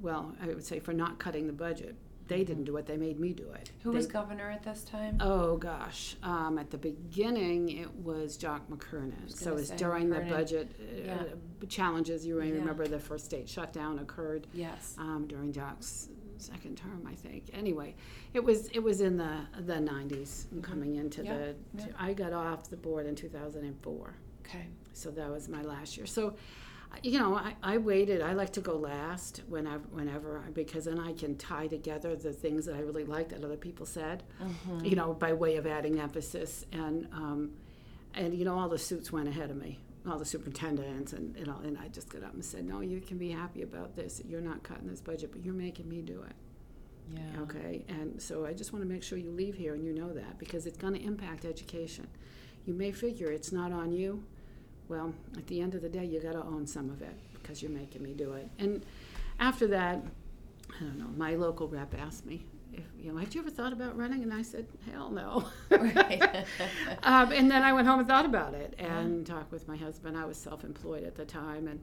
well, 0.01 0.35
I 0.43 0.47
would 0.47 0.65
say 0.65 0.81
for 0.81 0.93
not 0.93 1.19
cutting 1.19 1.47
the 1.47 1.53
budget. 1.53 1.97
They 2.29 2.43
didn't 2.43 2.65
do 2.65 2.77
it, 2.77 2.87
they 2.87 2.97
made 2.97 3.21
me 3.21 3.33
do 3.33 3.51
it. 3.53 3.71
Who 3.83 3.91
They- 3.93 3.97
was 3.99 4.07
governor 4.07 4.51
at 4.51 4.63
this 4.65 4.83
time? 4.83 5.19
Oh 5.21 5.57
gosh, 5.57 6.17
um, 6.23 6.59
at 6.59 6.71
the 6.71 6.79
beginning 6.79 7.69
it 7.71 7.93
was 7.97 8.37
Jock 8.37 8.69
McKernan. 8.69 9.31
So 9.31 9.53
it 9.53 9.55
was 9.55 9.71
during 9.71 10.11
the 10.11 10.21
budget 10.21 10.73
uh, 10.81 10.85
Yeah. 11.07 11.25
challenges. 11.69 12.27
You 12.27 12.39
may 12.39 12.49
Yeah. 12.49 12.55
remember 12.55 12.87
the 12.89 12.99
first 12.99 13.25
state 13.27 13.49
shutdown 13.49 13.99
occurred 14.01 14.47
yes. 14.53 14.97
um, 14.99 15.27
during 15.29 15.53
Jock's 15.53 16.09
second 16.39 16.77
term, 16.77 17.07
I 17.09 17.15
think. 17.15 17.45
Anyway, 17.53 17.95
it 18.35 18.43
was 18.43 18.67
it 18.69 18.81
was 18.81 19.01
in 19.01 19.17
the 19.17 19.39
the 19.61 19.75
90s 19.81 20.51
and 20.51 20.63
coming 20.65 20.97
into 20.97 21.23
Mm-hmm. 21.23 21.33
Yeah, 21.33 21.53
the. 21.75 21.83
yeah. 21.83 21.87
I 21.99 22.13
got 22.13 22.33
off 22.33 22.69
the 22.69 22.77
board 22.77 23.07
in 23.07 23.15
2004 23.15 24.15
Okay. 24.45 24.67
so 24.93 25.11
that 25.13 25.31
was 25.31 25.49
my 25.49 25.63
last 25.63 25.97
year. 25.97 26.07
So, 26.07 26.35
you 27.03 27.19
know, 27.19 27.35
I, 27.37 27.55
I 27.63 27.79
waited. 27.79 28.23
I 28.23 28.33
like 28.33 28.53
to 28.55 28.61
go 28.61 28.77
last 28.77 29.43
whenever, 29.49 29.85
whenever, 29.91 30.43
because 30.55 30.87
then 30.87 30.99
I 30.99 31.13
can 31.13 31.37
tie 31.37 31.67
together 31.67 32.17
the 32.17 32.33
things 32.33 32.65
that 32.67 32.75
I 32.75 32.81
really 32.81 33.05
liked 33.05 33.31
that 33.31 33.45
other 33.45 33.57
people 33.57 33.87
said, 33.87 34.23
Mm-hmm. 34.43 34.85
you 34.85 34.97
know, 34.97 35.13
by 35.15 35.33
way 35.33 35.57
of 35.57 35.67
adding 35.67 36.01
emphasis. 36.01 36.65
And, 36.73 37.07
um, 37.13 37.51
and 38.15 38.35
you 38.35 38.45
know, 38.45 38.59
all 38.59 38.69
the 38.69 38.79
suits 38.79 39.13
went 39.13 39.29
ahead 39.29 39.51
of 39.51 39.57
me, 39.57 39.79
all 40.09 40.19
the 40.19 40.25
superintendents, 40.25 41.13
and 41.13 41.37
you 41.37 41.45
know, 41.45 41.59
and 41.65 41.77
I 41.79 41.89
just 41.89 42.09
got 42.09 42.23
up 42.23 42.33
and 42.35 42.45
said, 42.45 42.65
no, 42.65 42.81
you 42.81 43.01
can 43.01 43.19
be 43.19 43.31
happy 43.31 43.63
about 43.63 43.95
this. 43.95 44.23
You're 44.27 44.41
not 44.41 44.63
cutting 44.63 44.89
this 44.89 45.01
budget, 45.01 45.33
but 45.33 45.45
you're 45.45 45.55
making 45.55 45.89
me 45.89 46.01
do 46.01 46.23
it. 46.23 46.35
Yeah. 47.15 47.43
Okay, 47.43 47.85
and 47.89 48.21
so 48.21 48.45
I 48.47 48.53
just 48.53 48.73
want 48.73 48.85
to 48.85 48.89
make 48.89 49.03
sure 49.03 49.17
you 49.17 49.31
leave 49.31 49.55
here 49.55 49.75
and 49.75 49.85
you 49.85 49.93
know 49.93 50.13
that 50.13 50.39
because 50.39 50.67
it's 50.67 50.77
going 50.77 50.95
to 50.95 51.01
impact 51.01 51.45
education. 51.45 52.09
You 52.65 52.75
may 52.75 52.91
figure 52.91 53.31
it's 53.31 53.53
not 53.53 53.71
on 53.71 53.93
you. 53.93 54.25
Well, 54.89 55.13
at 55.37 55.47
the 55.47 55.61
end 55.61 55.75
of 55.75 55.83
the 55.83 55.89
day, 55.89 56.05
you 56.05 56.21
got 56.21 56.33
to 56.33 56.43
own 56.43 56.67
some 56.67 56.91
of 56.91 57.03
it 57.03 57.15
because 57.35 57.63
you're 57.63 57.71
making 57.71 58.03
me 58.03 58.13
do 58.13 58.33
it. 58.35 58.49
And 58.59 58.85
after 59.41 59.67
that, 59.69 60.03
I 60.77 60.81
don't 60.81 60.99
know. 60.99 61.09
My 61.17 61.35
local 61.35 61.69
rep 61.69 61.95
asked 61.99 62.27
me, 62.27 62.45
if, 62.73 62.85
you 62.99 63.13
know, 63.13 63.19
had 63.19 63.35
you 63.35 63.41
ever 63.41 63.51
thought 63.51 63.73
about 63.73 63.97
running? 63.97 64.23
And 64.23 64.33
I 64.33 64.43
said, 64.43 64.67
hell 64.91 65.11
no. 65.11 65.47
Right. 65.71 66.23
um, 67.03 67.33
and 67.33 67.51
then 67.51 67.63
I 67.63 67.73
went 67.73 67.87
home 67.87 68.01
and 68.01 68.09
thought 68.09 68.27
about 68.27 68.55
it 68.55 68.75
and 68.79 69.27
talked 69.27 69.51
with 69.53 69.67
my 69.67 69.77
husband. 69.77 70.17
I 70.17 70.25
was 70.25 70.37
self-employed 70.37 71.05
at 71.05 71.15
the 71.15 71.25
time 71.25 71.69
and 71.69 71.81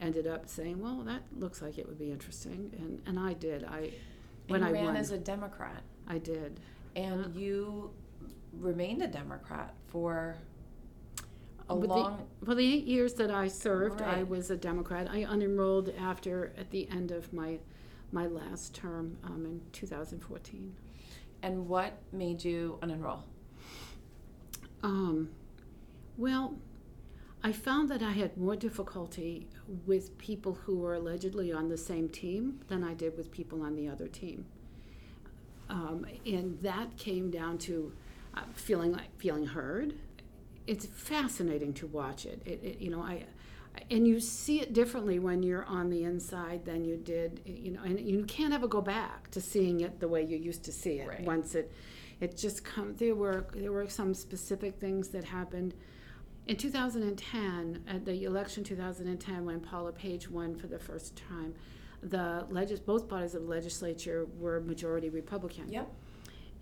ended 0.00 0.26
up 0.26 0.48
saying, 0.48 0.80
well, 0.80 1.02
that 1.06 1.22
looks 1.36 1.60
like 1.60 1.78
it 1.78 1.86
would 1.86 1.98
be 1.98 2.10
interesting. 2.10 2.72
And, 2.78 3.02
and 3.06 3.18
I 3.18 3.34
did. 3.34 3.64
I 3.64 3.90
when 4.48 4.62
I 4.62 4.70
ran 4.70 4.86
won, 4.86 4.96
as 4.96 5.10
a 5.10 5.18
Democrat, 5.18 5.82
I 6.08 6.18
did. 6.18 6.58
and 6.96 7.34
you 7.36 7.90
remained 8.58 9.02
a 9.02 9.06
Democrat 9.06 9.74
for 9.88 10.36
a 11.70 11.74
With 11.76 11.90
long. 11.90 12.26
the, 12.40 12.46
well, 12.46 12.56
the 12.56 12.74
eight 12.74 12.84
years 12.84 13.14
that 13.14 13.30
I 13.30 13.48
served, 13.48 14.02
I 14.02 14.16
Right. 14.16 14.28
was 14.28 14.50
a 14.50 14.56
Democrat. 14.56 15.08
I 15.10 15.24
unenrolled 15.24 15.98
after 15.98 16.52
at 16.58 16.70
the 16.70 16.88
end 16.90 17.10
of 17.12 17.32
my 17.32 17.58
my 18.12 18.26
last 18.26 18.74
term 18.74 19.16
um, 19.22 19.46
in 19.46 19.60
2014. 19.72 20.74
and 21.42 21.68
what 21.68 21.92
made 22.12 22.44
you 22.44 22.76
unenroll? 22.82 23.22
Um, 24.82 25.30
well, 26.16 26.56
I 27.42 27.52
found 27.52 27.88
that 27.90 28.02
I 28.02 28.10
had 28.10 28.36
more 28.36 28.56
difficulty 28.56 29.48
with 29.86 30.18
people 30.18 30.54
who 30.64 30.78
were 30.78 30.94
allegedly 30.94 31.52
on 31.52 31.68
the 31.68 31.76
same 31.78 32.08
team 32.08 32.60
than 32.68 32.82
I 32.84 32.94
did 32.94 33.16
with 33.16 33.30
people 33.30 33.62
on 33.62 33.76
the 33.76 33.88
other 33.88 34.08
team. 34.08 34.44
Um, 35.68 36.04
and 36.26 36.60
that 36.62 36.96
came 36.98 37.30
down 37.30 37.58
to 37.58 37.92
uh, 38.34 38.42
feeling 38.54 38.92
like 38.92 39.16
feeling 39.18 39.46
heard. 39.46 39.94
It's 40.72 40.86
fascinating 40.86 41.72
to 41.74 41.86
watch 41.88 42.26
it. 42.26 42.38
It, 42.46 42.60
it. 42.62 42.78
You 42.80 42.90
know, 42.90 43.02
I 43.02 43.24
and 43.90 44.06
you 44.06 44.20
see 44.20 44.60
it 44.60 44.72
differently 44.72 45.18
when 45.18 45.42
you're 45.42 45.64
on 45.64 45.90
the 45.90 46.04
inside 46.04 46.64
than 46.64 46.84
you 46.84 46.96
did. 46.96 47.40
You 47.44 47.72
know, 47.72 47.82
and 47.82 47.98
you 47.98 48.24
can't 48.24 48.54
ever 48.54 48.68
go 48.68 48.80
back 48.80 49.30
to 49.32 49.40
seeing 49.40 49.80
it 49.80 49.98
the 49.98 50.06
way 50.14 50.22
you 50.22 50.36
used 50.36 50.62
to 50.64 50.72
see 50.72 51.00
it 51.00 51.08
Right. 51.08 51.24
once 51.24 51.54
it 51.56 51.72
it 52.20 52.36
just 52.36 52.62
come 52.64 52.94
there 52.96 53.16
were 53.16 53.46
there 53.54 53.72
were 53.72 53.88
some 53.88 54.14
specific 54.14 54.72
things 54.78 55.08
that 55.08 55.24
happened 55.24 55.74
in 56.46 56.56
2010 56.56 57.84
at 57.88 58.04
the 58.04 58.24
election 58.24 58.62
2010 58.62 59.44
when 59.44 59.58
Paul 59.60 59.84
LePage 59.84 60.28
won 60.30 60.54
for 60.54 60.66
the 60.68 60.78
first 60.78 61.16
time 61.16 61.54
the 62.02 62.46
legis- 62.50 62.78
both 62.80 63.08
bodies 63.08 63.34
of 63.34 63.42
the 63.44 63.48
legislature 63.48 64.26
were 64.38 64.60
majority 64.60 65.08
republican 65.10 65.66
Yep. 65.70 65.88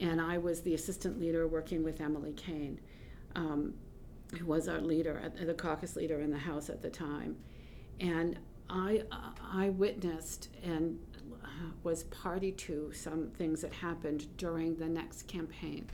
and 0.01 0.21
i 0.21 0.37
was 0.39 0.63
the 0.63 0.75
assistant 0.75 1.19
leader 1.21 1.47
working 1.49 1.83
with 1.83 2.01
Emily 2.01 2.33
Cain 2.35 2.81
um, 3.35 3.75
who 4.37 4.45
was 4.45 4.69
our 4.69 4.81
leader 4.81 5.21
at, 5.25 5.47
the 5.47 5.55
caucus 5.55 5.97
leader 5.97 6.21
in 6.21 6.31
the 6.31 6.39
house 6.39 6.69
at 6.69 6.83
the 6.83 6.91
time 6.91 7.37
and 8.01 8.39
i 8.69 9.03
i 9.53 9.69
witnessed 9.71 10.49
and 10.63 10.99
was 11.83 12.05
party 12.05 12.53
to 12.53 12.93
some 12.93 13.31
things 13.39 13.63
that 13.63 13.73
happened 13.73 14.27
during 14.37 14.77
the 14.77 14.87
next 14.87 15.27
campaign 15.27 15.89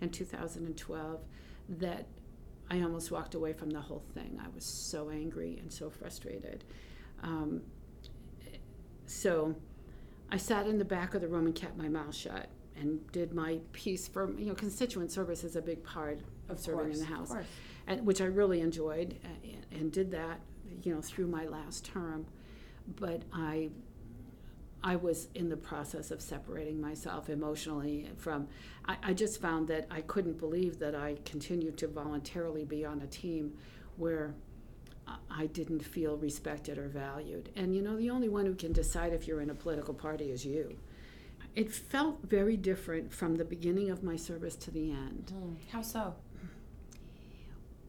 in 0.00 0.10
2012 0.10 1.20
that 1.68 2.06
I 2.70 2.80
almost 2.82 3.10
walked 3.10 3.34
away 3.34 3.52
from 3.52 3.70
the 3.70 3.80
whole 3.80 4.04
thing. 4.14 4.40
I 4.42 4.48
was 4.54 4.64
so 4.64 5.10
angry 5.10 5.58
and 5.60 5.72
so 5.72 5.90
frustrated. 5.90 6.64
Um, 7.22 7.62
so 9.06 9.54
I 10.30 10.36
sat 10.36 10.66
in 10.66 10.78
the 10.78 10.84
back 10.84 11.14
of 11.14 11.20
the 11.20 11.28
room 11.28 11.46
and 11.46 11.54
kept 11.54 11.76
my 11.76 11.88
mouth 11.88 12.14
shut 12.14 12.48
and 12.76 13.10
did 13.12 13.32
my 13.34 13.58
piece 13.72 14.08
for, 14.08 14.30
you 14.38 14.46
know, 14.46 14.54
constituent 14.54 15.10
service 15.12 15.44
is 15.44 15.56
a 15.56 15.62
big 15.62 15.82
part 15.84 16.20
of, 16.48 16.58
serving 16.58 16.86
course, 16.86 16.98
in 16.98 17.04
the 17.06 17.12
of 17.12 17.18
House, 17.18 17.28
course. 17.28 17.46
and, 17.86 18.06
which 18.06 18.20
I 18.20 18.26
really 18.26 18.60
enjoyed 18.60 19.16
uh, 19.24 19.28
and 19.78 19.92
did 19.92 20.10
that, 20.10 20.40
you 20.82 20.94
know, 20.94 21.00
through 21.00 21.26
my 21.28 21.46
last 21.46 21.84
term. 21.84 22.26
But 22.96 23.22
I 23.32 23.70
I 24.82 24.96
was 24.96 25.28
in 25.34 25.48
the 25.48 25.56
process 25.56 26.10
of 26.10 26.20
separating 26.20 26.78
myself 26.78 27.30
emotionally 27.30 28.10
from. 28.18 28.48
I, 28.86 28.96
I 29.02 29.12
just 29.14 29.40
found 29.40 29.66
that 29.68 29.86
I 29.90 30.02
couldn't 30.02 30.38
believe 30.38 30.78
that 30.80 30.94
I 30.94 31.16
continued 31.24 31.78
to 31.78 31.88
voluntarily 31.88 32.64
be 32.64 32.84
on 32.84 33.00
a 33.00 33.06
team 33.06 33.54
where 33.96 34.34
I- 35.06 35.16
I 35.30 35.46
didn't 35.46 35.80
feel 35.80 36.18
respected 36.18 36.76
or 36.76 36.88
valued. 36.88 37.48
And 37.56 37.74
you 37.74 37.80
know, 37.80 37.96
the 37.96 38.10
only 38.10 38.28
one 38.28 38.44
who 38.44 38.54
can 38.54 38.72
decide 38.74 39.14
if 39.14 39.26
you're 39.26 39.40
in 39.40 39.48
a 39.48 39.54
political 39.54 39.94
party 39.94 40.30
is 40.30 40.44
you. 40.44 40.76
It 41.54 41.72
felt 41.72 42.18
very 42.24 42.56
different 42.56 43.12
from 43.12 43.36
the 43.36 43.44
beginning 43.44 43.90
of 43.90 44.02
my 44.02 44.16
service 44.16 44.56
to 44.56 44.70
the 44.70 44.90
end. 44.90 45.32
Mm, 45.34 45.56
how 45.70 45.82
so? 45.82 46.14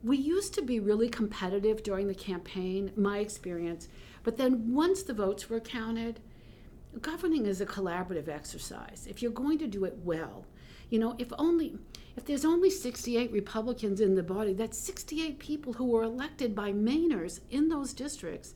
We 0.04 0.18
used 0.18 0.54
to 0.54 0.62
be 0.62 0.80
really 0.80 1.10
competitive 1.10 1.82
during 1.82 2.08
the 2.08 2.14
campaign, 2.14 2.92
my 2.96 3.18
experience, 3.18 3.88
but 4.24 4.38
then 4.38 4.74
once 4.74 5.02
the 5.02 5.14
votes 5.14 5.50
were 5.50 5.60
counted, 5.60 6.20
governing 7.02 7.48
is 7.48 7.60
a 7.60 7.66
collaborative 7.66 8.28
exercise. 8.28 9.08
If 9.10 9.22
you're 9.22 9.32
going 9.32 9.58
to 9.60 9.68
do 9.68 9.84
it 9.86 9.98
well, 10.04 10.46
you 10.90 11.00
know, 11.00 11.16
if 11.18 11.34
only 11.40 11.78
if 12.16 12.26
there's 12.26 12.46
only 12.46 12.70
68 12.70 13.32
Republicans 13.32 14.00
in 14.00 14.16
the 14.16 14.24
body, 14.24 14.54
that's 14.54 14.78
68 14.78 15.38
people 15.38 15.74
who 15.74 15.86
were 15.86 16.04
elected 16.04 16.56
by 16.56 16.72
Mainers 16.72 17.42
in 17.50 17.68
those 17.68 17.94
districts. 17.94 18.54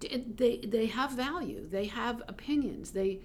They 0.00 0.58
they 0.58 0.86
have 0.86 1.12
value. 1.12 1.66
They 1.66 1.86
have 1.86 2.22
opinions. 2.28 2.90
They 2.92 3.20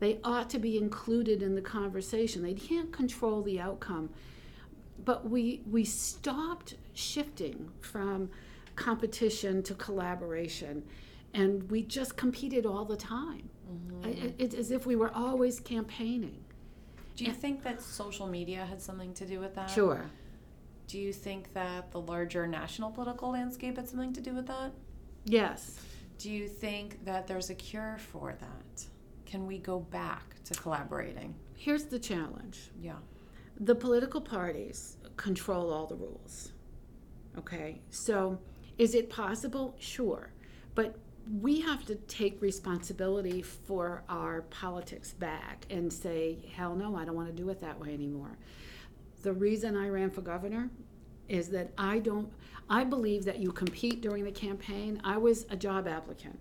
they 0.00 0.18
ought 0.24 0.50
to 0.50 0.58
be 0.58 0.76
included 0.76 1.42
in 1.42 1.54
the 1.54 1.60
conversation. 1.60 2.42
They 2.42 2.54
can't 2.54 2.92
control 2.92 3.42
the 3.42 3.60
outcome 3.60 4.10
but 5.04 5.28
we 5.28 5.62
we 5.70 5.84
stopped 5.84 6.74
shifting 6.94 7.70
from 7.80 8.30
competition 8.76 9.62
to 9.62 9.74
collaboration 9.74 10.82
and 11.34 11.70
we 11.70 11.82
just 11.82 12.16
competed 12.16 12.66
all 12.66 12.84
the 12.84 12.96
time 12.96 13.48
mm-hmm. 13.70 14.06
I- 14.06 14.34
it's 14.38 14.54
as 14.54 14.70
if 14.70 14.86
we 14.86 14.96
were 14.96 15.10
always 15.14 15.60
campaigning 15.60 16.44
Do 17.16 17.24
you 17.24 17.32
think 17.32 17.62
that 17.62 17.82
social 17.82 18.26
media 18.26 18.64
had 18.64 18.80
something 18.80 19.12
to 19.14 19.26
do 19.26 19.40
with 19.40 19.54
that? 19.54 19.70
sure 19.70 20.04
Do 20.86 20.98
you 20.98 21.12
think 21.12 21.52
that 21.54 21.92
the 21.92 22.00
larger 22.00 22.46
national 22.46 22.90
political 22.90 23.30
landscape 23.30 23.76
had 23.76 23.88
something 23.88 24.12
to 24.14 24.20
do 24.20 24.34
with 24.34 24.46
that? 24.46 24.72
yes 25.24 25.78
Do 26.18 26.30
you 26.30 26.48
think 26.48 27.04
that 27.04 27.26
there's 27.26 27.50
a 27.50 27.54
cure 27.54 27.96
for 28.12 28.34
that? 28.40 28.84
Can 29.30 29.46
we 29.46 29.58
go 29.58 29.78
back 29.78 30.34
to 30.44 30.54
collaborating? 30.54 31.34
here's 31.54 31.84
the 31.84 31.98
challenge 31.98 32.70
Yeah. 32.80 32.96
the 33.60 33.74
political 33.74 34.20
parties 34.20 34.96
control 35.16 35.70
all 35.70 35.86
the 35.86 35.94
rules. 35.94 36.52
Okay, 37.38 37.82
so 37.90 38.38
is 38.78 38.94
it 38.94 39.08
possible? 39.10 39.76
Sure. 39.78 40.32
But 40.74 40.96
we 41.40 41.60
have 41.60 41.84
to 41.84 41.94
take 41.94 42.40
responsibility 42.40 43.42
for 43.42 44.02
our 44.08 44.42
politics 44.42 45.12
back 45.12 45.66
and 45.70 45.92
say, 45.92 46.38
hell 46.56 46.74
no, 46.74 46.96
I 46.96 47.04
don't 47.04 47.14
want 47.14 47.28
to 47.28 47.34
do 47.42 47.50
it 47.50 47.60
that 47.60 47.78
way 47.78 47.92
anymore. 47.92 48.38
The 49.22 49.34
reason 49.34 49.76
I 49.76 49.88
ran 49.90 50.10
for 50.10 50.22
governor 50.22 50.70
is 51.28 51.50
that 51.50 51.72
I 51.76 51.98
don't, 51.98 52.32
I 52.70 52.84
believe 52.84 53.24
that 53.26 53.38
you 53.38 53.52
compete 53.52 54.00
during 54.00 54.24
the 54.24 54.32
campaign. 54.32 54.98
I 55.04 55.18
was 55.18 55.44
a 55.50 55.56
job 55.56 55.86
applicant. 55.86 56.40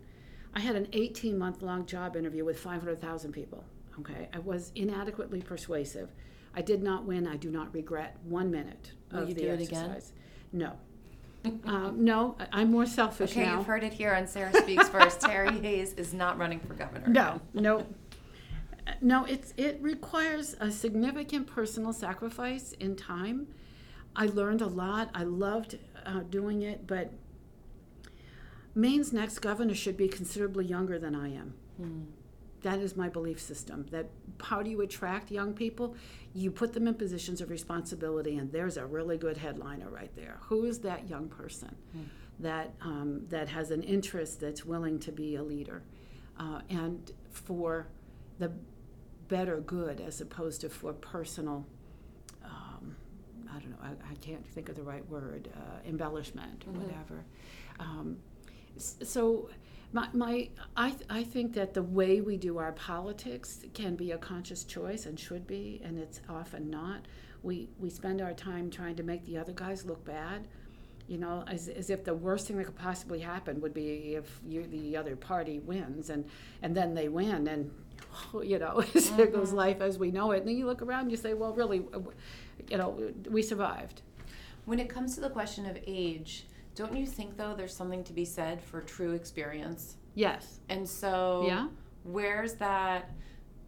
I 0.54 0.60
had 0.60 0.76
an 0.76 0.88
18 0.94 1.38
month 1.38 1.62
long 1.62 1.86
job 1.86 2.16
interview 2.16 2.44
with 2.46 2.60
500,000 2.60 3.32
people. 3.32 3.64
Okay, 4.00 4.30
I 4.34 4.40
was 4.40 4.72
inadequately 4.76 5.42
persuasive. 5.42 6.10
I 6.56 6.62
did 6.62 6.82
not 6.82 7.06
win. 7.06 7.28
I 7.28 7.36
do 7.36 7.52
not 7.52 7.74
regret 7.74 8.18
one 8.24 8.50
minute 8.50 8.92
Will 9.12 9.24
of 9.24 9.30
you 9.30 9.36
the 9.36 9.42
do 9.42 9.48
it 9.50 9.62
again? 9.62 9.92
exercise. 9.92 10.14
No. 10.52 10.74
um, 11.66 12.04
no, 12.04 12.36
I'm 12.52 12.72
more 12.72 12.86
selfish 12.86 13.36
now. 13.36 13.42
Okay, 13.42 13.50
now. 13.52 13.58
you've 13.58 13.68
heard 13.68 13.84
it 13.84 13.94
here 13.94 14.14
on 14.14 14.28
Sarah 14.28 14.54
Speaks 14.54 14.90
First. 14.90 15.22
Terry 15.22 15.58
Hayes 15.62 15.94
is 15.94 16.14
not 16.14 16.38
running 16.38 16.60
for 16.60 16.74
governor. 16.74 17.08
No, 17.08 17.40
no, 17.54 17.86
no. 19.02 19.24
It's 19.26 19.54
it 19.56 19.78
requires 19.82 20.56
a 20.60 20.70
significant 20.72 21.48
personal 21.48 21.94
sacrifice 21.94 22.74
in 22.74 22.96
time. 22.96 23.48
I 24.16 24.26
learned 24.26 24.62
a 24.62 24.68
lot. 24.68 25.10
I 25.14 25.24
loved 25.24 25.78
uh, 26.06 26.22
doing 26.30 26.64
it, 26.64 26.86
but 26.88 27.14
Maine's 28.80 29.12
next 29.14 29.40
governor 29.40 29.76
should 29.76 29.98
be 29.98 30.08
considerably 30.08 30.66
younger 30.66 30.98
than 31.00 31.16
I 31.16 31.34
am. 31.34 31.54
Hmm. 31.78 32.02
That 32.62 32.80
is 32.80 32.96
my 32.96 33.08
belief 33.10 33.40
system. 33.40 33.86
That 33.92 34.10
how 34.42 34.62
do 34.62 34.70
you 34.70 34.82
attract 34.82 35.32
young 35.32 35.54
people? 35.54 35.96
You 36.34 36.52
put 36.52 36.74
them 36.74 36.88
in 36.88 36.94
positions 36.96 37.40
of 37.42 37.50
responsibility, 37.50 38.38
and 38.38 38.52
there's 38.52 38.76
a 38.78 38.86
really 38.86 39.18
good 39.18 39.38
headliner 39.38 39.90
right 39.90 40.14
there. 40.16 40.38
Who 40.44 40.66
is 40.66 40.80
that 40.80 41.10
young 41.10 41.30
person 41.30 41.76
that 42.40 42.74
um, 42.82 43.26
that 43.30 43.48
has 43.50 43.72
an 43.72 43.82
interest 43.84 44.42
that's 44.42 44.66
willing 44.66 45.00
to 45.00 45.12
be 45.12 45.36
a 45.36 45.44
leader, 45.44 45.84
uh, 46.38 46.62
and 46.70 47.12
for 47.32 47.88
the 48.40 48.52
better 49.30 49.62
good 49.62 50.02
as 50.02 50.20
opposed 50.20 50.62
to 50.62 50.70
for 50.70 50.92
personal. 50.94 51.66
Um, 52.44 52.96
I 53.54 53.60
don't 53.60 53.70
know. 53.72 53.78
I, 53.84 54.12
I 54.12 54.16
can't 54.16 54.46
think 54.48 54.68
of 54.68 54.76
the 54.76 54.84
right 54.84 55.08
word. 55.10 55.48
Uh, 55.56 55.88
embellishment 55.88 56.66
or 56.68 56.74
Mhm. 56.74 56.82
whatever. 56.84 57.24
Um, 57.80 58.18
so 58.78 59.50
my, 59.92 60.08
my 60.14 60.50
I, 60.76 60.90
th- 60.90 61.04
I 61.10 61.24
think 61.24 61.54
that 61.54 61.74
the 61.74 61.84
way 61.84 62.22
we 62.22 62.38
do 62.38 62.58
our 62.58 62.72
politics 62.72 63.66
can 63.74 63.96
be 63.96 64.12
a 64.12 64.18
conscious 64.18 64.64
choice 64.64 65.06
and 65.06 65.20
should 65.20 65.48
be 65.48 65.82
and 65.84 65.98
it's 65.98 66.22
often 66.30 66.70
not. 66.70 67.06
We 67.42 67.70
we 67.80 67.90
spend 67.90 68.22
our 68.22 68.34
time 68.34 68.70
trying 68.70 68.96
to 68.98 69.04
make 69.04 69.26
the 69.26 69.38
other 69.38 69.54
guys 69.54 69.86
look 69.86 70.04
bad 70.06 70.48
you 71.08 71.18
know 71.18 71.44
as, 71.48 71.68
as 71.70 71.90
if 71.90 72.04
the 72.04 72.14
worst 72.14 72.48
thing 72.48 72.58
that 72.58 72.66
could 72.66 72.76
possibly 72.76 73.20
happen 73.20 73.60
would 73.62 73.74
be 73.74 74.16
if 74.16 74.40
you 74.48 74.68
the 74.68 74.96
other 74.96 75.16
party 75.16 75.60
wins 75.60 76.10
and 76.12 76.24
and 76.62 76.76
then 76.76 76.94
they 76.94 77.08
win 77.10 77.48
and 77.48 77.72
you 78.44 78.60
know 78.60 78.82
there 79.18 79.28
goes 79.28 79.52
life 79.52 79.82
as 79.82 79.98
we 79.98 80.12
know 80.12 80.32
it 80.32 80.40
and 80.40 80.48
then 80.48 80.58
you 80.58 80.66
look 80.66 80.82
around 80.82 81.02
and 81.02 81.12
you 81.12 81.18
say 81.18 81.34
well 81.34 81.54
really 81.54 81.82
uh, 81.94 82.00
you 82.70 82.78
know 82.78 83.12
we 83.30 83.42
survived. 83.42 84.02
When 84.66 84.80
it 84.80 84.90
comes 84.90 85.16
to 85.16 85.22
the 85.22 85.30
question 85.30 85.66
of 85.66 85.78
age, 85.88 86.46
don't 86.80 86.96
you 86.96 87.06
think 87.06 87.36
though 87.36 87.54
there's 87.54 87.76
something 87.76 88.04
to 88.06 88.14
be 88.14 88.26
said 88.26 88.62
for 88.62 88.82
true 88.82 89.12
experience? 89.12 89.98
yes 90.16 90.60
And 90.70 90.88
so 90.88 91.44
yeah 91.46 91.68
where's 92.04 92.54
that 92.56 93.12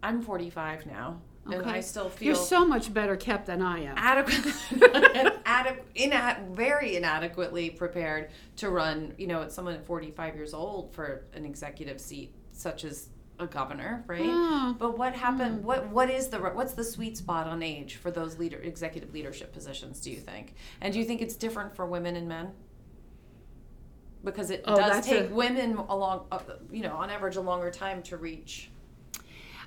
I'm 0.02 0.22
45 0.22 0.86
now 0.86 1.22
and 1.46 1.66
I 1.66 1.82
still 1.82 2.10
feel 2.10 2.28
you're 2.28 2.36
so 2.36 2.66
much 2.66 2.94
better 2.94 3.16
kept 3.16 3.48
than 3.48 3.62
i 3.62 3.80
am 3.80 3.96
adequate, 3.98 4.54
adequate 5.46 5.94
inad- 5.96 6.56
very 6.56 6.96
inadequately 6.96 7.72
prepared 7.72 8.30
to 8.58 8.70
run, 8.70 9.14
you 9.18 9.28
know, 9.28 9.48
someone 9.50 9.74
at 9.74 9.86
45 9.86 10.36
years 10.36 10.54
old 10.54 10.94
for 10.94 11.26
an 11.34 11.46
executive 11.46 12.00
seat 12.00 12.34
such 12.52 12.84
as 12.84 13.10
a 13.40 13.48
governor, 13.48 14.04
right? 14.06 14.22
Oh. 14.24 14.76
But 14.78 14.98
what 15.00 15.14
happened? 15.16 15.62
Hmm. 15.62 15.66
What 15.66 15.90
what 15.90 16.10
is 16.10 16.28
the 16.28 16.40
what's 16.40 16.74
the 16.74 16.84
sweet 16.84 17.18
spot 17.18 17.48
on 17.48 17.64
age 17.64 17.96
for 17.96 18.12
those 18.12 18.38
leader 18.38 18.58
executive 18.58 19.12
leadership 19.14 19.52
positions? 19.52 20.00
Do 20.00 20.12
you 20.12 20.18
think? 20.18 20.54
And 20.80 20.94
do 20.94 21.00
you 21.00 21.06
think 21.06 21.22
it's 21.22 21.36
different 21.36 21.76
for 21.76 21.86
women 21.86 22.16
and 22.16 22.28
men? 22.28 22.52
Because 24.24 24.52
it 24.52 24.64
Oh, 24.68 24.76
does 24.76 25.06
take 25.06 25.30
a- 25.32 25.34
women 25.34 25.76
along, 25.78 26.26
uh, 26.32 26.40
you 26.72 26.84
know, 26.84 26.96
on 26.96 27.10
average, 27.10 27.36
a 27.38 27.42
longer 27.42 27.72
time 27.72 28.04
to 28.04 28.18
reach. 28.18 28.70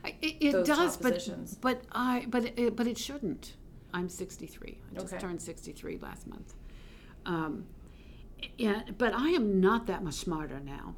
It, 0.05 0.37
it 0.41 0.53
those 0.53 0.67
does, 0.67 0.97
but 0.99 1.15
positions. 1.15 1.57
but 1.61 1.83
I 1.91 2.27
but 2.29 2.45
it, 2.59 2.77
but 2.77 2.87
it 2.87 2.99
shouldn't. 2.99 3.55
I'm 3.95 4.09
63. 4.09 4.79
I 4.91 4.95
just 5.01 5.07
Okay. 5.15 5.19
turned 5.21 5.41
63 5.41 5.99
last 5.99 6.27
month. 6.27 6.55
Um, 7.25 7.65
and 8.59 8.97
but 8.99 9.15
I 9.15 9.31
am 9.31 9.61
not 9.61 9.87
that 9.87 10.05
much 10.05 10.15
smarter 10.15 10.61
now 10.61 10.95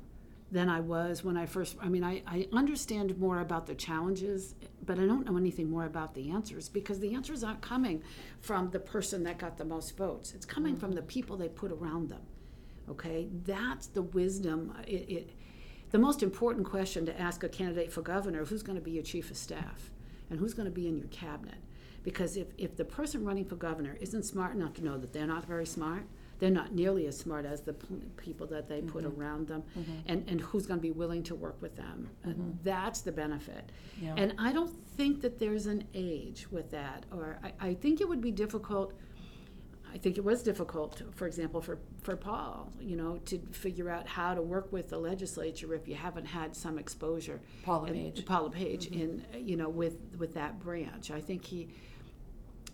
than 0.50 0.68
I 0.68 0.80
was 0.80 1.22
when 1.22 1.36
I 1.36 1.46
first. 1.46 1.76
I 1.80 1.88
mean, 1.88 2.02
I, 2.02 2.22
I 2.26 2.48
understand 2.52 3.16
more 3.18 3.40
about 3.40 3.66
the 3.66 3.74
challenges, 3.76 4.54
but 4.84 4.98
I 4.98 5.06
don't 5.06 5.24
know 5.24 5.36
anything 5.36 5.70
more 5.70 5.84
about 5.84 6.14
the 6.14 6.30
answers 6.30 6.68
because 6.68 6.98
the 6.98 7.14
answers 7.14 7.44
aren't 7.44 7.60
coming 7.60 8.02
from 8.40 8.70
the 8.70 8.80
person 8.80 9.22
that 9.22 9.38
got 9.38 9.56
the 9.56 9.64
most 9.64 9.96
votes. 9.96 10.34
It's 10.34 10.46
coming 10.46 10.76
from 10.76 10.92
the 10.92 11.02
people 11.02 11.36
they 11.36 11.48
put 11.48 11.70
around 11.70 12.08
them. 12.08 12.22
Okay, 12.90 13.28
that's 13.44 13.88
the 13.88 14.02
wisdom. 14.02 14.74
It, 14.86 15.10
it 15.10 15.30
the 15.90 15.98
most 15.98 16.22
important 16.22 16.66
question 16.66 17.06
to 17.06 17.20
ask 17.20 17.44
a 17.44 17.48
candidate 17.48 17.92
for 17.92 18.02
governor 18.02 18.44
who's 18.44 18.62
going 18.62 18.76
to 18.76 18.84
be 18.84 18.90
your 18.92 19.02
chief 19.02 19.30
of 19.30 19.36
staff? 19.36 19.90
And 20.28 20.40
who's 20.40 20.54
going 20.54 20.66
to 20.66 20.74
be 20.74 20.88
in 20.88 20.96
your 20.98 21.06
cabinet? 21.08 21.58
Because 22.02 22.36
if, 22.36 22.48
if 22.58 22.76
the 22.76 22.84
person 22.84 23.24
running 23.24 23.44
for 23.44 23.54
governor 23.54 23.96
isn't 24.00 24.24
smart 24.24 24.54
enough 24.54 24.74
to 24.74 24.84
know 24.84 24.98
that 24.98 25.12
they're 25.12 25.26
not 25.26 25.44
very 25.44 25.66
smart 25.66 26.04
they're 26.38 26.50
not 26.50 26.72
nearly 26.74 27.06
as 27.06 27.16
smart 27.18 27.46
as 27.46 27.62
the 27.62 27.72
p- 27.72 27.94
people 28.16 28.46
that 28.46 28.68
they 28.68 28.80
put 28.82 29.04
mm-hmm. 29.04 29.20
around 29.20 29.48
them 29.48 29.62
mm-hmm. 29.78 29.92
and, 30.06 30.24
and 30.28 30.40
who's 30.40 30.66
going 30.66 30.78
to 30.78 30.82
be 30.82 30.90
willing 30.90 31.22
to 31.22 31.34
work 31.34 31.60
with 31.62 31.76
them? 31.76 32.10
And 32.24 32.58
that's 32.62 33.00
the 33.00 33.12
benefit. 33.12 33.72
Yeah. 34.00 34.14
and 34.16 34.34
i 34.38 34.52
don't 34.52 34.70
think 34.96 35.22
that 35.22 35.38
there's 35.38 35.66
an 35.66 35.84
age 35.94 36.46
with 36.50 36.70
that 36.70 37.04
or 37.10 37.38
I, 37.42 37.68
I 37.68 37.74
think 37.74 38.02
it 38.02 38.08
would 38.08 38.20
be 38.20 38.30
difficult 38.30 38.92
I 39.96 39.98
think 39.98 40.18
it 40.18 40.24
was 40.24 40.42
difficult, 40.42 41.00
for 41.14 41.26
example, 41.26 41.62
for, 41.62 41.78
for 42.02 42.16
Paul, 42.16 42.70
you 42.78 42.96
know, 42.96 43.16
to 43.24 43.38
figure 43.52 43.88
out 43.88 44.06
how 44.06 44.34
to 44.34 44.42
work 44.42 44.70
with 44.70 44.90
the 44.90 44.98
legislature 44.98 45.72
if 45.72 45.88
you 45.88 45.94
haven't 45.94 46.26
had 46.26 46.54
some 46.54 46.78
exposure. 46.78 47.40
Paula 47.62 47.86
and- 47.86 47.96
Page. 47.96 48.26
Paul 48.26 48.50
LePage 48.50 48.90
mm-hmm. 48.90 49.00
in, 49.00 49.46
you 49.46 49.56
know, 49.56 49.70
with, 49.70 49.96
with 50.18 50.34
that 50.34 50.60
branch. 50.60 51.10
I 51.10 51.22
think 51.22 51.46
he, 51.46 51.68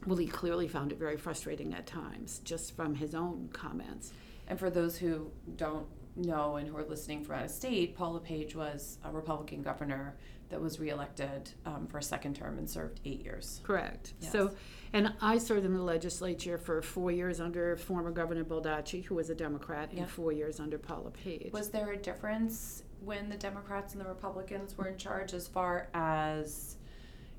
well, 0.05 0.17
he 0.17 0.27
clearly 0.27 0.67
found 0.67 0.91
it 0.91 0.99
very 0.99 1.17
frustrating 1.17 1.73
at 1.75 1.87
times, 1.87 2.41
just 2.43 2.75
from 2.75 2.97
his 2.97 3.15
own 3.15 3.51
comments. 3.53 4.13
And 4.49 4.59
for 4.59 4.69
those 4.69 4.97
who 4.97 5.31
don't 5.55 5.87
know 6.17 6.57
and 6.57 6.69
who 6.69 6.77
are 6.77 6.85
listening 6.85 7.25
from 7.25 7.37
out 7.37 7.45
of 7.47 7.51
state, 7.51 7.97
Paul 7.97 8.15
LePage 8.15 8.55
was 8.55 8.99
a 9.05 9.11
Republican 9.11 9.63
governor 9.63 10.15
that 10.51 10.61
was 10.61 10.79
reelected 10.79 11.51
um, 11.65 11.87
for 11.87 11.99
a 11.99 12.03
second 12.03 12.37
term 12.37 12.59
and 12.59 12.69
served 12.69 13.01
eight 13.07 13.25
years. 13.25 13.61
Correct. 13.65 14.13
Yes. 14.21 14.33
So, 14.33 14.51
and 14.93 15.15
I 15.23 15.39
served 15.39 15.65
in 15.65 15.73
the 15.73 15.83
legislature 15.83 16.59
for 16.59 16.83
four 16.83 17.11
years 17.11 17.41
under 17.41 17.77
former 17.79 18.11
Governor 18.11 18.45
Baldacci, 18.45 19.03
who 19.03 19.15
was 19.15 19.31
a 19.31 19.35
Democrat, 19.35 19.89
Yeah. 19.93 20.03
and 20.03 20.11
four 20.11 20.31
years 20.31 20.61
under 20.61 20.77
Paul 20.77 21.05
LePage. 21.05 21.53
Was 21.53 21.71
there 21.71 21.93
a 21.93 21.97
difference 21.97 22.83
when 23.03 23.31
the 23.31 23.37
Democrats 23.39 23.95
and 23.95 24.05
the 24.05 24.09
Republicans 24.09 24.77
were 24.77 24.89
in 24.89 24.99
charge 24.99 25.33
as 25.33 25.49
far 25.49 25.89
as 25.95 26.77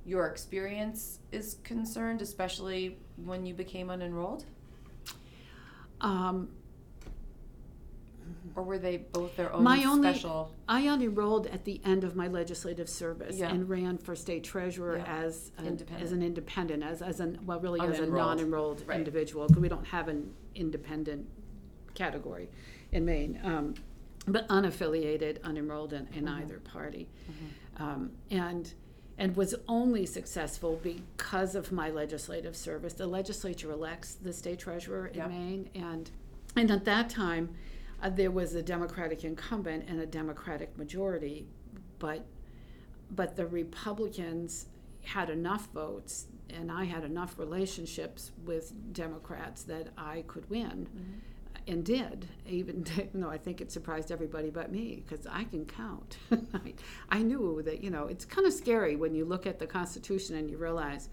your 0.05 0.25
experience 0.27 1.19
is 1.31 1.57
concerned, 1.63 2.21
especially 2.23 2.97
when 3.23 3.45
you 3.45 3.53
became 3.53 3.88
unenrolled? 3.89 4.45
um, 6.01 6.49
Or 8.55 8.62
were 8.63 8.77
they 8.77 8.97
both 8.97 9.36
their 9.36 9.51
own 9.51 9.63
My 9.63 9.83
only- 9.83 10.09
special? 10.13 10.51
I 10.67 10.83
unenrolled 10.83 11.51
at 11.51 11.65
the 11.65 11.81
end 11.83 12.03
of 12.03 12.15
my 12.15 12.27
legislative 12.27 12.88
service 12.88 13.38
Yeah. 13.38 13.51
and 13.51 13.67
ran 13.67 13.97
for 13.97 14.15
state 14.15 14.43
treasurer 14.43 14.97
Yeah. 14.97 15.05
as 15.23 15.51
an, 15.57 15.65
Independent. 15.67 16.03
as 16.03 16.12
an 16.12 16.21
independent, 16.21 16.83
as, 16.83 17.01
as 17.01 17.19
an 17.19 17.39
well, 17.45 17.59
really 17.59 17.79
as 17.81 17.99
a 17.99 18.05
non-enrolled 18.05 18.83
Right. 18.88 18.97
individual 18.99 19.47
because 19.47 19.62
we 19.62 19.69
don't 19.69 19.88
have 19.88 20.07
an 20.07 20.33
independent 20.53 21.27
category 21.95 22.49
in 22.91 23.05
Maine, 23.05 23.39
um, 23.43 23.73
but 24.27 24.47
unaffiliated, 24.49 25.39
unenrolled 25.41 25.93
in, 25.93 26.07
in 26.13 26.27
either 26.27 26.59
party, 26.59 27.07
um, 27.77 28.12
and 28.29 28.73
and 29.15 29.36
was 29.36 29.53
only 29.67 30.07
successful 30.07 30.79
because 30.81 31.53
of 31.53 31.71
my 31.71 31.88
legislative 31.91 32.55
service. 32.55 32.93
The 32.93 33.05
legislature 33.05 33.71
elects 33.71 34.15
the 34.15 34.33
state 34.33 34.57
treasurer 34.57 35.05
in 35.07 35.17
Yeah. 35.17 35.27
Maine, 35.27 35.69
and 35.75 36.09
and 36.55 36.71
at 36.71 36.86
that 36.86 37.09
time, 37.12 37.49
uh, 38.04 38.10
there 38.10 38.32
was 38.32 38.54
a 38.54 38.62
Democratic 38.62 39.24
incumbent 39.24 39.86
and 39.88 40.02
a 40.02 40.06
Democratic 40.06 40.78
majority, 40.78 41.48
but 42.00 42.26
but 43.10 43.36
the 43.36 43.46
Republicans 43.46 44.68
had 45.04 45.30
enough 45.30 45.68
votes, 45.74 46.28
and 46.50 46.72
I 46.72 46.84
had 46.84 47.04
enough 47.04 47.38
relationships 47.38 48.32
with 48.46 48.74
Democrats 48.94 49.63
that 49.63 49.89
I 49.98 50.24
could 50.28 50.50
win, 50.50 50.89
and 51.68 51.86
did. 51.86 52.28
Even 52.46 52.86
though 53.13 53.30
I 53.30 53.38
think 53.38 53.62
it 53.62 53.72
surprised 53.72 54.12
everybody 54.12 54.50
but 54.50 54.72
me, 54.72 55.04
because 55.06 55.26
I 55.26 55.46
can 55.46 55.66
count. 55.66 56.18
I, 56.54 56.74
I 57.10 57.22
knew 57.22 57.62
that 57.63 57.82
you 57.82 57.89
know 57.89 58.08
it's 58.08 58.26
kind 58.26 58.46
of 58.46 58.54
scary 58.54 58.98
when 58.98 59.16
you 59.16 59.24
look 59.24 59.48
at 59.48 59.60
the 59.60 59.68
Constitution 59.68 60.36
and 60.36 60.50
you 60.50 60.58
realize 60.58 61.08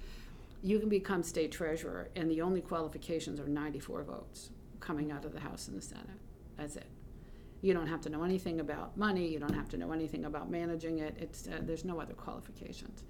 you 0.63 0.81
can 0.81 0.89
become 0.89 1.23
state 1.23 1.53
treasurer, 1.53 2.09
and 2.17 2.29
the 2.29 2.43
only 2.43 2.61
qualifications 2.61 3.39
are 3.39 3.47
94 3.47 4.03
votes 4.03 4.51
coming 4.81 5.13
out 5.13 5.25
of 5.25 5.33
the 5.33 5.41
House 5.41 5.69
and 5.69 5.79
the 5.79 5.83
Senate. 5.83 6.19
That's 6.61 6.77
it. 6.77 6.87
You 7.63 7.75
don't 7.75 7.87
have 7.87 8.01
to 8.03 8.11
know 8.11 8.23
anything 8.23 8.61
about 8.61 8.97
money. 8.97 9.27
You 9.27 9.39
don't 9.39 9.55
have 9.55 9.69
to 9.71 9.79
know 9.79 9.93
anything 9.93 10.27
about 10.27 10.51
managing 10.51 10.99
it. 10.99 11.17
It's 11.19 11.47
uh, 11.47 11.61
there's 11.63 11.85
no 11.85 12.01
other 12.01 12.15
qualifications. 12.15 13.03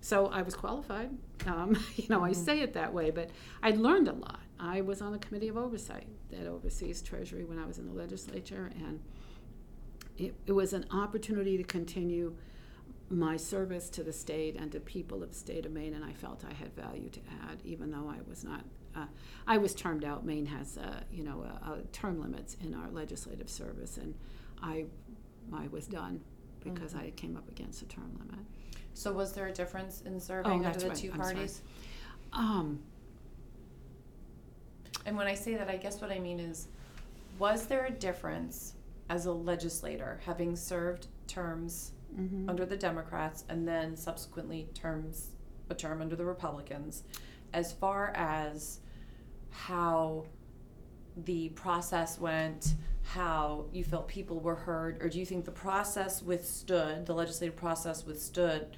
So 0.00 0.26
I 0.26 0.42
was 0.42 0.54
qualified. 0.54 1.10
Um, 1.46 1.76
you 1.96 2.06
know, 2.08 2.24
I 2.24 2.32
say 2.32 2.60
it 2.60 2.74
that 2.74 2.92
way, 2.92 3.10
but 3.10 3.30
I 3.62 3.70
learned 3.70 4.08
a 4.08 4.12
lot. 4.12 4.40
I 4.60 4.80
was 4.80 5.00
on 5.00 5.12
the 5.12 5.18
committee 5.18 5.48
of 5.48 5.56
oversight 5.56 6.06
that 6.30 6.46
oversees 6.46 7.02
Treasury 7.02 7.44
when 7.44 7.58
I 7.58 7.66
was 7.66 7.78
in 7.78 7.86
the 7.86 7.92
legislature, 7.92 8.70
and 8.76 9.00
it, 10.16 10.34
it 10.46 10.52
was 10.52 10.72
an 10.72 10.86
opportunity 10.92 11.56
to 11.56 11.64
continue 11.64 12.36
my 13.10 13.36
service 13.36 13.88
to 13.90 14.02
the 14.02 14.12
state 14.12 14.56
and 14.56 14.70
to 14.72 14.80
people 14.80 15.22
of 15.22 15.30
the 15.30 15.38
state 15.38 15.64
of 15.66 15.72
Maine, 15.72 15.94
and 15.94 16.04
I 16.04 16.12
felt 16.12 16.44
I 16.48 16.52
had 16.52 16.74
value 16.74 17.08
to 17.10 17.20
add, 17.44 17.58
even 17.64 17.90
though 17.90 18.08
I 18.08 18.18
was 18.28 18.44
not. 18.44 18.64
Uh, 18.98 19.06
I 19.46 19.58
was 19.58 19.74
termed 19.74 20.04
out. 20.04 20.24
Maine 20.24 20.46
has, 20.46 20.78
uh, 20.78 21.00
you 21.10 21.24
know, 21.24 21.44
uh, 21.44 21.70
uh, 21.70 21.76
term 21.92 22.20
limits 22.20 22.56
in 22.62 22.74
our 22.74 22.90
legislative 22.90 23.48
service, 23.48 23.96
and 23.96 24.14
I, 24.62 24.84
I 25.52 25.68
was 25.68 25.86
done 25.86 26.20
because 26.64 26.94
I 26.94 27.10
came 27.10 27.36
up 27.36 27.48
against 27.48 27.82
a 27.82 27.86
term 27.86 28.10
limit. 28.18 28.44
So 28.94 29.12
was 29.12 29.32
there 29.32 29.46
a 29.46 29.52
difference 29.52 30.02
in 30.02 30.20
serving 30.20 30.66
under 30.66 30.78
the 30.78 30.88
right. 30.88 30.96
two 30.96 31.12
I'm 31.12 31.20
parties? 31.20 31.62
Um, 32.32 32.80
And 35.06 35.16
when 35.16 35.26
I 35.26 35.34
say 35.34 35.54
that, 35.54 35.68
I 35.70 35.76
guess 35.76 36.00
what 36.02 36.10
I 36.10 36.18
mean 36.18 36.40
is, 36.40 36.68
was 37.38 37.66
there 37.66 37.86
a 37.86 37.90
difference 37.90 38.74
as 39.08 39.26
a 39.26 39.32
legislator, 39.32 40.20
having 40.26 40.54
served 40.54 41.06
terms 41.26 41.92
mhm. 42.14 42.48
under 42.48 42.66
the 42.66 42.76
Democrats 42.76 43.44
and 43.48 43.66
then 43.66 43.96
subsequently 43.96 44.68
terms 44.74 45.30
a 45.70 45.74
term 45.74 46.02
under 46.02 46.16
the 46.16 46.24
Republicans, 46.24 47.04
as 47.54 47.72
far 47.72 48.12
as 48.14 48.80
how 49.50 50.24
the 51.24 51.48
process 51.50 52.18
went, 52.18 52.74
how 53.02 53.64
you 53.72 53.82
felt 53.82 54.06
people 54.08 54.38
were 54.40 54.54
heard, 54.54 55.02
or 55.02 55.08
do 55.08 55.18
you 55.18 55.26
think 55.26 55.44
the 55.44 55.50
process 55.50 56.22
withstood, 56.22 57.06
the 57.06 57.14
legislative 57.14 57.56
process 57.56 58.04
withstood 58.04 58.76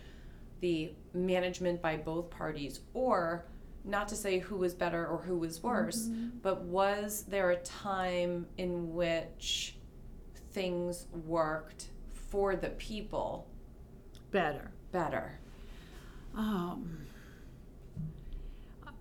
the 0.60 0.92
management 1.12 1.82
by 1.82 1.96
both 1.96 2.30
parties, 2.30 2.80
or 2.94 3.44
not 3.84 4.08
to 4.08 4.16
say 4.16 4.38
who 4.38 4.56
was 4.56 4.74
better 4.74 5.06
or 5.06 5.18
who 5.18 5.36
was 5.38 5.62
worse, 5.62 6.08
but 6.42 6.62
was 6.62 7.24
there 7.28 7.50
a 7.50 7.56
time 7.56 8.46
in 8.58 8.94
which 8.94 9.76
things 10.52 11.06
worked 11.26 11.86
for 12.30 12.56
the 12.56 12.68
people 12.70 13.48
better. 14.30 14.70
better? 14.92 15.38
Um, 16.36 17.06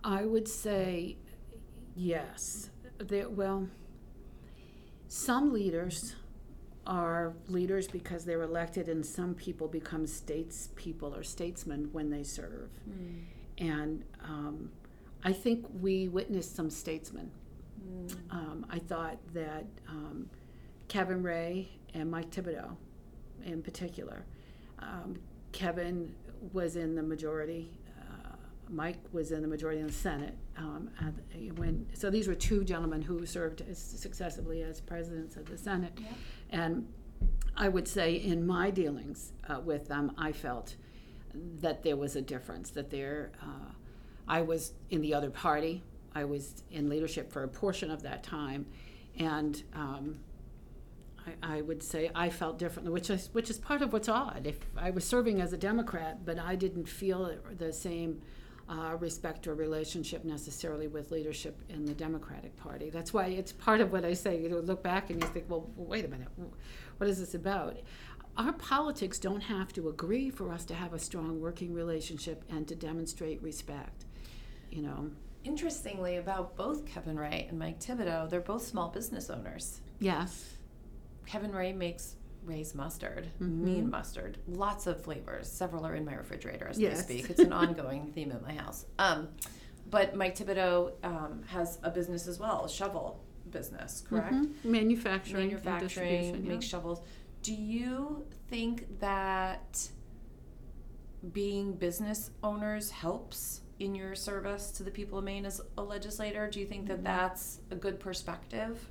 I 0.03 0.25
would 0.25 0.47
say 0.47 1.17
yes. 1.99 2.69
There, 2.97 3.29
well, 3.29 3.67
some 5.07 5.53
leaders 5.53 6.15
are 6.85 7.33
leaders 7.47 7.87
because 7.87 8.25
they're 8.25 8.41
elected, 8.41 8.87
and 8.89 9.05
some 9.05 9.33
people 9.35 9.67
become 9.67 10.05
statespeople 10.05 11.17
or 11.17 11.23
statesmen 11.23 11.89
when 11.91 12.09
they 12.09 12.23
serve. 12.23 12.69
And 13.57 14.03
um, 14.23 14.71
I 15.23 15.33
think 15.33 15.65
we 15.81 16.07
witnessed 16.07 16.55
some 16.55 16.69
statesmen. 16.69 17.31
Um, 18.31 18.65
I 18.69 18.79
thought 18.79 19.17
that 19.33 19.65
um, 19.87 20.29
Kevin 20.87 21.21
Raye 21.21 21.69
and 21.93 22.09
Mike 22.09 22.29
Thibodeau, 22.31 22.75
in 23.45 23.61
particular, 23.61 24.25
um, 24.79 25.17
Kevin 25.51 26.13
was 26.53 26.75
in 26.75 26.95
the 26.95 27.03
majority. 27.03 27.69
Uh, 27.99 28.35
Mike 28.69 28.99
was 29.11 29.31
in 29.31 29.41
the 29.41 29.47
majority 29.47 29.79
in 29.81 29.87
the 29.87 29.93
Senate. 29.93 30.35
Um, 30.59 30.89
and 30.99 31.57
when 31.57 31.87
so 31.93 32.09
these 32.09 32.27
were 32.27 32.35
two 32.35 32.63
gentlemen 32.65 33.01
who 33.01 33.25
served 33.25 33.61
as 33.69 33.77
successively 33.79 34.61
as 34.61 34.81
presidents 34.81 35.37
of 35.37 35.45
the 35.49 35.57
Senate, 35.57 35.93
Yeah. 35.97 36.07
and 36.51 36.87
I 37.55 37.69
would 37.69 37.87
say 37.87 38.15
in 38.15 38.45
my 38.45 38.69
dealings 38.69 39.31
uh, 39.49 39.61
with 39.61 39.87
them, 39.87 40.11
I 40.17 40.33
felt 40.33 40.75
that 41.33 41.83
there 41.83 41.95
was 41.95 42.15
a 42.17 42.21
difference. 42.21 42.71
That 42.71 42.89
there, 42.89 43.31
uh, 43.41 43.71
I 44.27 44.41
was 44.41 44.73
in 44.89 45.01
the 45.01 45.13
other 45.13 45.29
party. 45.29 45.83
I 46.13 46.25
was 46.25 46.63
in 46.71 46.89
leadership 46.89 47.31
for 47.31 47.43
a 47.43 47.47
portion 47.47 47.89
of 47.89 48.01
that 48.03 48.21
time, 48.23 48.65
and 49.17 49.63
um, 49.73 50.19
I, 51.41 51.57
I 51.57 51.61
would 51.61 51.81
say 51.83 52.11
I 52.13 52.29
felt 52.29 52.59
differently, 52.59 52.91
which 52.91 53.09
is 53.09 53.29
which 53.31 53.49
is 53.49 53.59
part 53.59 53.81
of 53.81 53.93
what's 53.93 54.09
odd. 54.09 54.41
If 54.45 54.59
I 54.75 54.89
was 54.89 55.05
serving 55.05 55.39
as 55.39 55.53
a 55.53 55.57
Democrat, 55.57 56.25
but 56.25 56.37
I 56.37 56.55
didn't 56.55 56.89
feel 56.89 57.37
the 57.57 57.71
same 57.71 58.21
uh, 58.69 58.95
respect 58.99 59.47
or 59.47 59.55
relationship 59.55 60.23
necessarily 60.23 60.87
with 60.87 61.11
leadership 61.11 61.59
in 61.69 61.85
the 61.85 61.93
Democratic 61.93 62.55
Party. 62.55 62.89
That's 62.89 63.13
why 63.13 63.25
it's 63.27 63.51
part 63.51 63.81
of 63.81 63.91
what 63.91 64.05
I 64.05 64.13
say. 64.13 64.39
You 64.39 64.49
know, 64.49 64.59
look 64.59 64.83
back 64.83 65.09
and 65.09 65.21
you 65.21 65.27
think, 65.29 65.45
well, 65.49 65.69
wait 65.75 66.05
a 66.05 66.07
minute, 66.07 66.27
what 66.97 67.09
is 67.09 67.19
this 67.19 67.33
about? 67.33 67.77
Our 68.37 68.53
politics 68.53 69.17
don't 69.17 69.41
have 69.41 69.73
to 69.73 69.89
agree 69.89 70.29
for 70.29 70.51
us 70.51 70.63
to 70.65 70.75
have 70.75 70.93
a 70.93 70.99
strong 70.99 71.41
working 71.41 71.73
relationship 71.73 72.43
and 72.49 72.67
to 72.67 72.75
demonstrate 72.75 73.41
respect. 73.41 74.05
You 74.69 74.83
know. 74.83 75.11
Interestingly, 75.43 76.17
about 76.17 76.55
both 76.55 76.85
Kevin 76.85 77.17
Raye 77.17 77.47
and 77.49 77.57
Mike 77.57 77.79
Thibodeau, 77.79 78.29
they're 78.29 78.39
both 78.39 78.65
small 78.65 78.89
business 78.89 79.29
owners. 79.29 79.81
Yes. 79.99 80.57
Kevin 81.25 81.51
Raye 81.51 81.73
makes 81.73 82.15
Raye's 82.43 82.73
mustard, 82.73 83.29
Mhm. 83.39 83.49
mean 83.59 83.89
mustard, 83.89 84.37
lots 84.47 84.87
of 84.87 85.03
flavors. 85.03 85.47
Several 85.51 85.85
are 85.85 85.95
in 85.95 86.05
my 86.05 86.13
refrigerator 86.15 86.67
as 86.67 86.79
Yes. 86.79 87.07
we 87.07 87.19
speak. 87.21 87.29
It's 87.31 87.39
an 87.39 87.53
ongoing 87.53 88.11
theme 88.13 88.31
at 88.31 88.41
my 88.41 88.53
house. 88.53 88.85
Um, 88.97 89.29
but 89.89 90.15
Mike 90.15 90.35
Thibodeau 90.37 90.93
um, 91.03 91.43
has 91.47 91.79
a 91.83 91.89
business 91.91 92.27
as 92.27 92.39
well, 92.39 92.65
a 92.65 92.69
shovel 92.69 93.23
business, 93.51 94.01
correct? 94.07 94.33
Mhm. 94.33 94.65
Manufacturing. 94.65 95.51
and 95.53 95.63
Manufacturing, 95.65 96.25
yeah. 96.43 96.49
makes 96.53 96.65
shovels. 96.65 97.01
Do 97.41 97.53
you 97.53 98.25
think 98.49 98.99
that 98.99 99.89
being 101.33 101.73
business 101.73 102.31
owners 102.43 102.91
helps 102.91 103.61
in 103.79 103.95
your 103.95 104.13
service 104.15 104.71
to 104.71 104.83
the 104.83 104.91
people 104.91 105.17
of 105.17 105.23
Maine 105.25 105.45
as 105.45 105.61
a 105.77 105.83
legislator? 105.83 106.49
Do 106.49 106.59
you 106.59 106.65
think 106.65 106.85
Mm-hmm. 106.87 107.03
that 107.03 107.19
that's 107.31 107.59
a 107.71 107.75
good 107.75 107.99
perspective? 107.99 108.89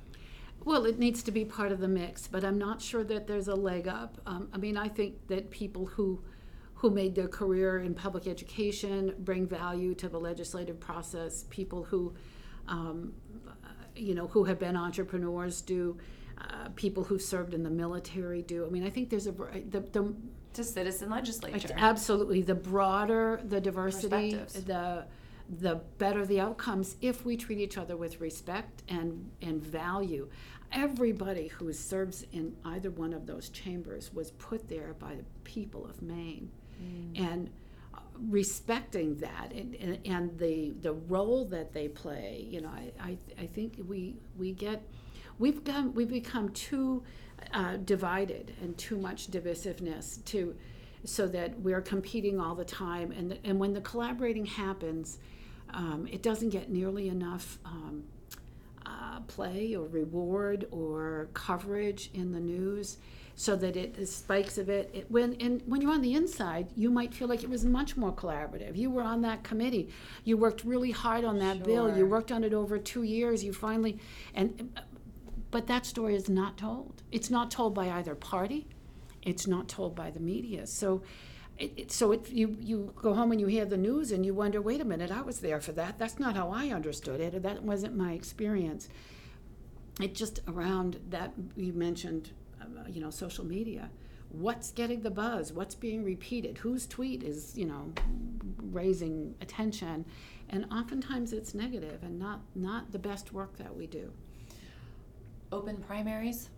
Well, 0.65 0.85
it 0.85 0.99
needs 0.99 1.23
to 1.23 1.31
be 1.31 1.45
part 1.45 1.71
of 1.71 1.79
the 1.79 1.87
mix, 1.87 2.27
but 2.27 2.43
I'm 2.43 2.57
not 2.57 2.81
sure 2.81 3.03
that 3.05 3.27
there's 3.27 3.47
a 3.47 3.55
leg 3.55 3.87
up. 3.87 4.19
Um, 4.25 4.49
I 4.53 4.57
mean, 4.57 4.77
I 4.77 4.87
think 4.87 5.27
that 5.27 5.49
people 5.49 5.85
who 5.85 6.21
who 6.75 6.89
made 6.89 7.13
their 7.15 7.27
career 7.27 7.79
in 7.79 7.93
public 7.93 8.25
education 8.27 9.13
bring 9.19 9.45
value 9.47 9.93
to 9.95 10.07
the 10.07 10.19
legislative 10.19 10.79
process. 10.79 11.45
People 11.49 11.83
who, 11.83 12.13
um, 12.67 13.13
you 13.95 14.13
know, 14.15 14.27
who 14.27 14.43
have 14.45 14.59
been 14.59 14.77
entrepreneurs 14.77 15.61
do. 15.61 15.97
uh, 16.41 16.69
people 16.75 17.03
who 17.03 17.19
served 17.19 17.53
in 17.53 17.63
the 17.63 17.69
military 17.69 18.41
do. 18.41 18.65
I 18.65 18.69
mean, 18.69 18.85
I 18.85 18.89
think 18.89 19.09
there's 19.09 19.27
a 19.27 19.31
the, 19.31 19.81
the 19.91 20.13
to 20.53 20.63
citizen 20.63 21.09
legislature. 21.09 21.73
Absolutely, 21.75 22.41
the 22.41 22.55
broader 22.55 23.41
the 23.43 23.61
diversity, 23.61 24.35
the 24.65 25.05
the 25.57 25.75
better 25.97 26.25
the 26.25 26.39
outcomes 26.39 26.95
if 27.01 27.25
we 27.25 27.35
treat 27.35 27.59
each 27.59 27.77
other 27.77 27.97
with 27.97 28.21
respect 28.21 28.83
and 28.87 29.31
and 29.41 29.61
value. 29.63 30.29
Everybody 30.71 31.47
who 31.47 31.73
serves 31.73 32.23
in 32.31 32.55
either 32.63 32.91
one 32.91 33.13
of 33.13 33.25
those 33.25 33.49
chambers 33.49 34.13
was 34.13 34.31
put 34.31 34.69
there 34.69 34.93
by 34.99 35.15
the 35.15 35.23
people 35.43 35.85
of 35.85 36.01
Maine, 36.03 36.51
and 37.15 37.49
uh, 37.95 37.99
respecting 38.29 39.15
that 39.17 39.51
and, 39.51 39.73
and, 39.75 39.99
and 40.05 40.37
the 40.37 40.75
the 40.81 40.93
role 40.93 41.45
that 41.45 41.73
they 41.73 41.87
play. 41.87 42.45
You 42.47 42.61
know, 42.61 42.69
I, 42.69 42.91
I, 43.01 43.17
I 43.39 43.45
think 43.47 43.79
we 43.87 44.17
we 44.37 44.51
get 44.51 44.83
we've 45.39 45.63
gone 45.63 45.93
we've 45.95 46.09
become 46.09 46.49
too 46.49 47.01
uh, 47.53 47.77
divided 47.77 48.53
and 48.61 48.77
too 48.77 48.97
much 48.97 49.31
divisiveness 49.31 50.23
to 50.25 50.55
so 51.05 51.27
that 51.27 51.57
we're 51.61 51.81
competing 51.81 52.39
all 52.39 52.53
the 52.53 52.65
time 52.65 53.11
and 53.11 53.39
and 53.43 53.57
when 53.57 53.73
the 53.73 53.81
collaborating 53.81 54.45
happens 54.45 55.17
um, 55.73 56.07
it 56.11 56.21
doesn't 56.21 56.49
get 56.49 56.69
nearly 56.69 57.09
enough 57.09 57.59
um, 57.65 58.03
uh, 58.85 59.19
play 59.21 59.75
or 59.75 59.87
reward 59.87 60.67
or 60.71 61.29
coverage 61.33 62.09
in 62.13 62.31
the 62.31 62.39
news 62.39 62.97
so 63.35 63.55
that 63.55 63.77
it 63.77 63.95
the 63.95 64.05
spikes 64.05 64.57
of 64.57 64.69
it, 64.69 64.89
it 64.93 65.09
when 65.09 65.33
and 65.39 65.61
when 65.65 65.79
you're 65.79 65.91
on 65.91 66.01
the 66.01 66.13
inside 66.13 66.67
you 66.75 66.89
might 66.89 67.13
feel 67.13 67.27
like 67.27 67.43
it 67.43 67.49
was 67.49 67.63
much 67.63 67.95
more 67.95 68.11
collaborative 68.11 68.75
you 68.75 68.89
were 68.89 69.03
on 69.03 69.21
that 69.21 69.43
committee 69.43 69.89
you 70.25 70.35
worked 70.35 70.65
really 70.65 70.91
hard 70.91 71.23
on 71.23 71.39
that 71.39 71.63
bill 71.63 71.95
you 71.95 72.05
worked 72.05 72.33
on 72.33 72.43
it 72.43 72.53
over 72.53 72.77
two 72.77 73.03
years 73.03 73.41
you 73.41 73.53
finally 73.53 73.97
and 74.33 74.69
but 75.51 75.67
that 75.67 75.85
story 75.85 76.15
is 76.15 76.29
not 76.29 76.57
told. 76.57 77.01
It's 77.11 77.29
not 77.29 77.49
told 77.49 77.73
by 77.73 77.89
either 77.89 78.15
party. 78.15 78.67
It's 79.23 79.47
not 79.47 79.67
told 79.67 79.95
by 79.95 80.11
the 80.11 80.19
media. 80.19 80.67
So, 80.67 81.01
it, 81.59 81.73
it, 81.75 81.91
so 81.91 82.13
it, 82.13 82.29
you 82.29 82.57
you 82.61 82.93
go 82.95 83.13
home 83.13 83.31
and 83.31 83.41
you 83.41 83.47
hear 83.47 83.65
the 83.65 83.77
news 83.77 84.11
and 84.11 84.25
you 84.25 84.33
wonder, 84.33 84.61
wait 84.61 84.79
a 84.79 84.85
minute, 84.85 85.11
I 85.11 85.21
was 85.21 85.41
there 85.41 85.59
for 85.59 85.73
that. 85.73 85.99
That's 85.99 86.17
not 86.17 86.35
how 86.35 86.51
I 86.51 86.69
understood 86.69 87.19
it. 87.19 87.43
That 87.43 87.63
wasn't 87.63 87.95
my 87.95 88.13
experience. 88.13 88.87
It 90.01 90.15
just 90.15 90.39
around 90.47 90.99
that 91.09 91.33
you 91.57 91.73
mentioned, 91.73 92.31
uh, 92.61 92.65
you 92.87 93.01
know, 93.01 93.09
social 93.09 93.45
media. 93.45 93.89
What's 94.29 94.71
getting 94.71 95.01
the 95.01 95.11
buzz? 95.11 95.51
What's 95.51 95.75
being 95.75 96.03
repeated? 96.03 96.59
Whose 96.59 96.87
tweet 96.87 97.23
is 97.23 97.57
you 97.57 97.65
know 97.65 97.91
raising 98.71 99.35
attention? 99.41 100.05
And 100.51 100.65
oftentimes 100.71 101.33
it's 101.33 101.53
negative 101.53 102.03
and 102.03 102.17
not 102.17 102.39
not 102.55 102.93
the 102.93 102.99
best 102.99 103.33
work 103.33 103.57
that 103.57 103.75
we 103.75 103.85
do. 103.85 104.13
Open 105.51 105.77
primaries. 105.77 106.49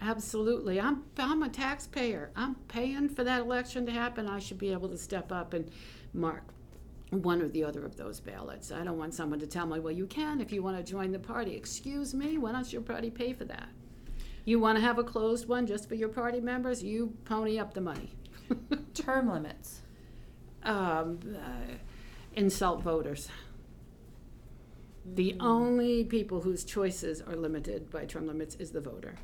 Absolutely. 0.00 0.80
I'm, 0.80 1.04
I'm 1.18 1.42
a 1.42 1.48
taxpayer. 1.48 2.30
I'm 2.34 2.54
paying 2.68 3.08
for 3.08 3.22
that 3.24 3.40
election 3.42 3.84
to 3.86 3.92
happen. 3.92 4.28
I 4.28 4.38
should 4.38 4.58
be 4.58 4.72
able 4.72 4.88
to 4.88 4.96
step 4.98 5.30
up 5.30 5.52
and 5.54 5.70
mark 6.14 6.42
one 7.10 7.42
or 7.42 7.48
the 7.48 7.64
other 7.64 7.84
of 7.84 7.96
those 7.96 8.20
ballots. 8.20 8.72
I 8.72 8.84
don't 8.84 8.98
want 8.98 9.14
someone 9.14 9.40
to 9.40 9.46
tell 9.46 9.66
me, 9.66 9.78
well, 9.80 9.92
you 9.92 10.06
can 10.06 10.40
if 10.40 10.52
you 10.52 10.62
want 10.62 10.76
to 10.78 10.82
join 10.82 11.12
the 11.12 11.18
party. 11.18 11.54
Excuse 11.54 12.14
me, 12.14 12.38
why 12.38 12.52
don't 12.52 12.72
your 12.72 12.82
party 12.82 13.10
pay 13.10 13.32
for 13.32 13.44
that? 13.46 13.68
You 14.44 14.58
want 14.58 14.78
to 14.78 14.82
have 14.82 14.98
a 14.98 15.04
closed 15.04 15.48
one 15.48 15.66
just 15.66 15.88
for 15.88 15.96
your 15.96 16.08
party 16.08 16.40
members? 16.40 16.82
You 16.82 17.14
pony 17.24 17.58
up 17.58 17.74
the 17.74 17.80
money. 17.82 18.10
Term 18.94 19.30
limits. 19.30 19.82
um, 20.62 21.18
uh, 21.36 21.74
insult 22.34 22.82
voters. 22.82 23.28
The 25.04 25.36
only 25.40 26.04
people 26.04 26.42
whose 26.42 26.64
choices 26.64 27.20
are 27.22 27.34
limited 27.36 27.90
by 27.90 28.04
term 28.04 28.26
limits 28.26 28.54
is 28.56 28.70
the 28.70 28.80
voter. 28.80 29.16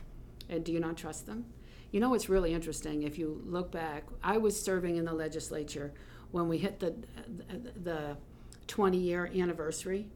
And 0.48 0.64
do 0.64 0.72
you 0.72 0.80
not 0.80 0.96
trust 0.96 1.26
them? 1.26 1.46
You 1.90 2.00
know 2.00 2.10
what's 2.10 2.28
really 2.28 2.52
interesting? 2.52 3.02
If 3.02 3.18
you 3.18 3.42
look 3.44 3.70
back, 3.70 4.04
I 4.22 4.38
was 4.38 4.60
serving 4.60 4.96
in 4.96 5.04
the 5.04 5.12
legislature 5.12 5.92
when 6.30 6.48
we 6.48 6.58
hit 6.58 6.80
the 6.80 6.94
the 7.82 8.16
20 8.66 8.98
year 8.98 9.30
anniversary. 9.34 10.08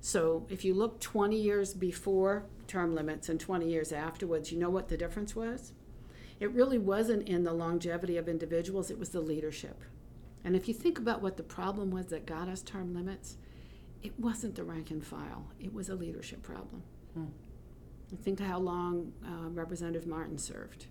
So 0.00 0.46
if 0.50 0.64
you 0.64 0.74
look 0.74 1.00
20 1.00 1.36
years 1.36 1.74
before 1.74 2.46
term 2.66 2.94
limits 2.94 3.28
and 3.28 3.38
20 3.38 3.68
years 3.68 3.92
afterwards, 3.92 4.50
you 4.50 4.58
know 4.58 4.70
what 4.70 4.88
the 4.88 4.96
difference 4.96 5.36
was? 5.36 5.72
It 6.40 6.50
really 6.50 6.78
wasn't 6.78 7.28
in 7.28 7.44
the 7.44 7.52
longevity 7.52 8.16
of 8.16 8.28
individuals, 8.28 8.90
it 8.90 8.98
was 8.98 9.10
the 9.10 9.20
leadership. 9.20 9.80
And 10.44 10.56
if 10.56 10.66
you 10.66 10.74
think 10.74 10.98
about 10.98 11.22
what 11.22 11.36
the 11.36 11.44
problem 11.44 11.92
was 11.92 12.06
that 12.06 12.26
got 12.26 12.48
us 12.48 12.62
term 12.62 12.92
limits, 12.94 13.36
it 14.02 14.18
wasn't 14.18 14.56
the 14.56 14.64
rank 14.64 14.90
and 14.90 15.06
file, 15.06 15.46
it 15.60 15.72
was 15.72 15.88
a 15.88 15.94
leadership 15.94 16.42
problem. 16.42 16.82
Hmm. 17.14 17.26
Think 18.22 18.40
how 18.40 18.58
long 18.58 19.12
uh, 19.24 19.48
Representative 19.48 20.06
Martin 20.06 20.38
served 20.38 20.86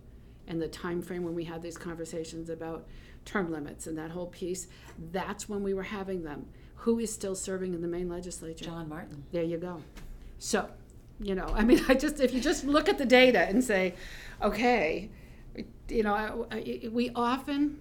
and 0.48 0.62
the 0.62 0.68
time 0.68 1.02
frame 1.02 1.24
when 1.24 1.36
we 1.36 1.44
had 1.44 1.62
these 1.62 1.78
conversations 1.78 2.50
about 2.50 2.88
term 3.26 3.52
limits 3.52 3.88
and 3.88 3.98
that 3.98 4.12
whole 4.12 4.28
piece. 4.28 4.68
That's 5.12 5.48
when 5.48 5.64
we 5.64 5.74
were 5.74 5.84
having 5.84 6.24
them. 6.24 6.48
Who 6.78 7.00
is 7.00 7.14
still 7.14 7.36
serving 7.36 7.74
in 7.74 7.82
the 7.82 7.88
Maine 7.88 8.10
legislature? 8.10 8.66
John 8.66 8.90
Martin. 8.90 9.24
There 9.32 9.44
you 9.44 9.58
go. 9.58 9.82
So, 10.40 10.70
you 11.20 11.36
know, 11.36 11.48
I 11.54 11.64
mean, 11.64 11.82
I 11.88 11.94
just 11.94 12.20
if 12.20 12.34
you 12.34 12.42
just 12.42 12.66
look 12.66 12.90
at 12.90 12.98
the 12.98 13.06
data 13.06 13.42
and 13.42 13.64
say, 13.64 13.94
okay, 14.42 15.10
you 15.90 16.04
know, 16.04 16.14
I, 16.14 16.56
I, 16.56 16.90
we 16.92 17.12
often 17.14 17.80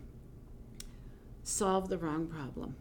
solve 1.43 1.89
the 1.89 1.99
wrong 1.99 2.27
problem. 2.27 2.77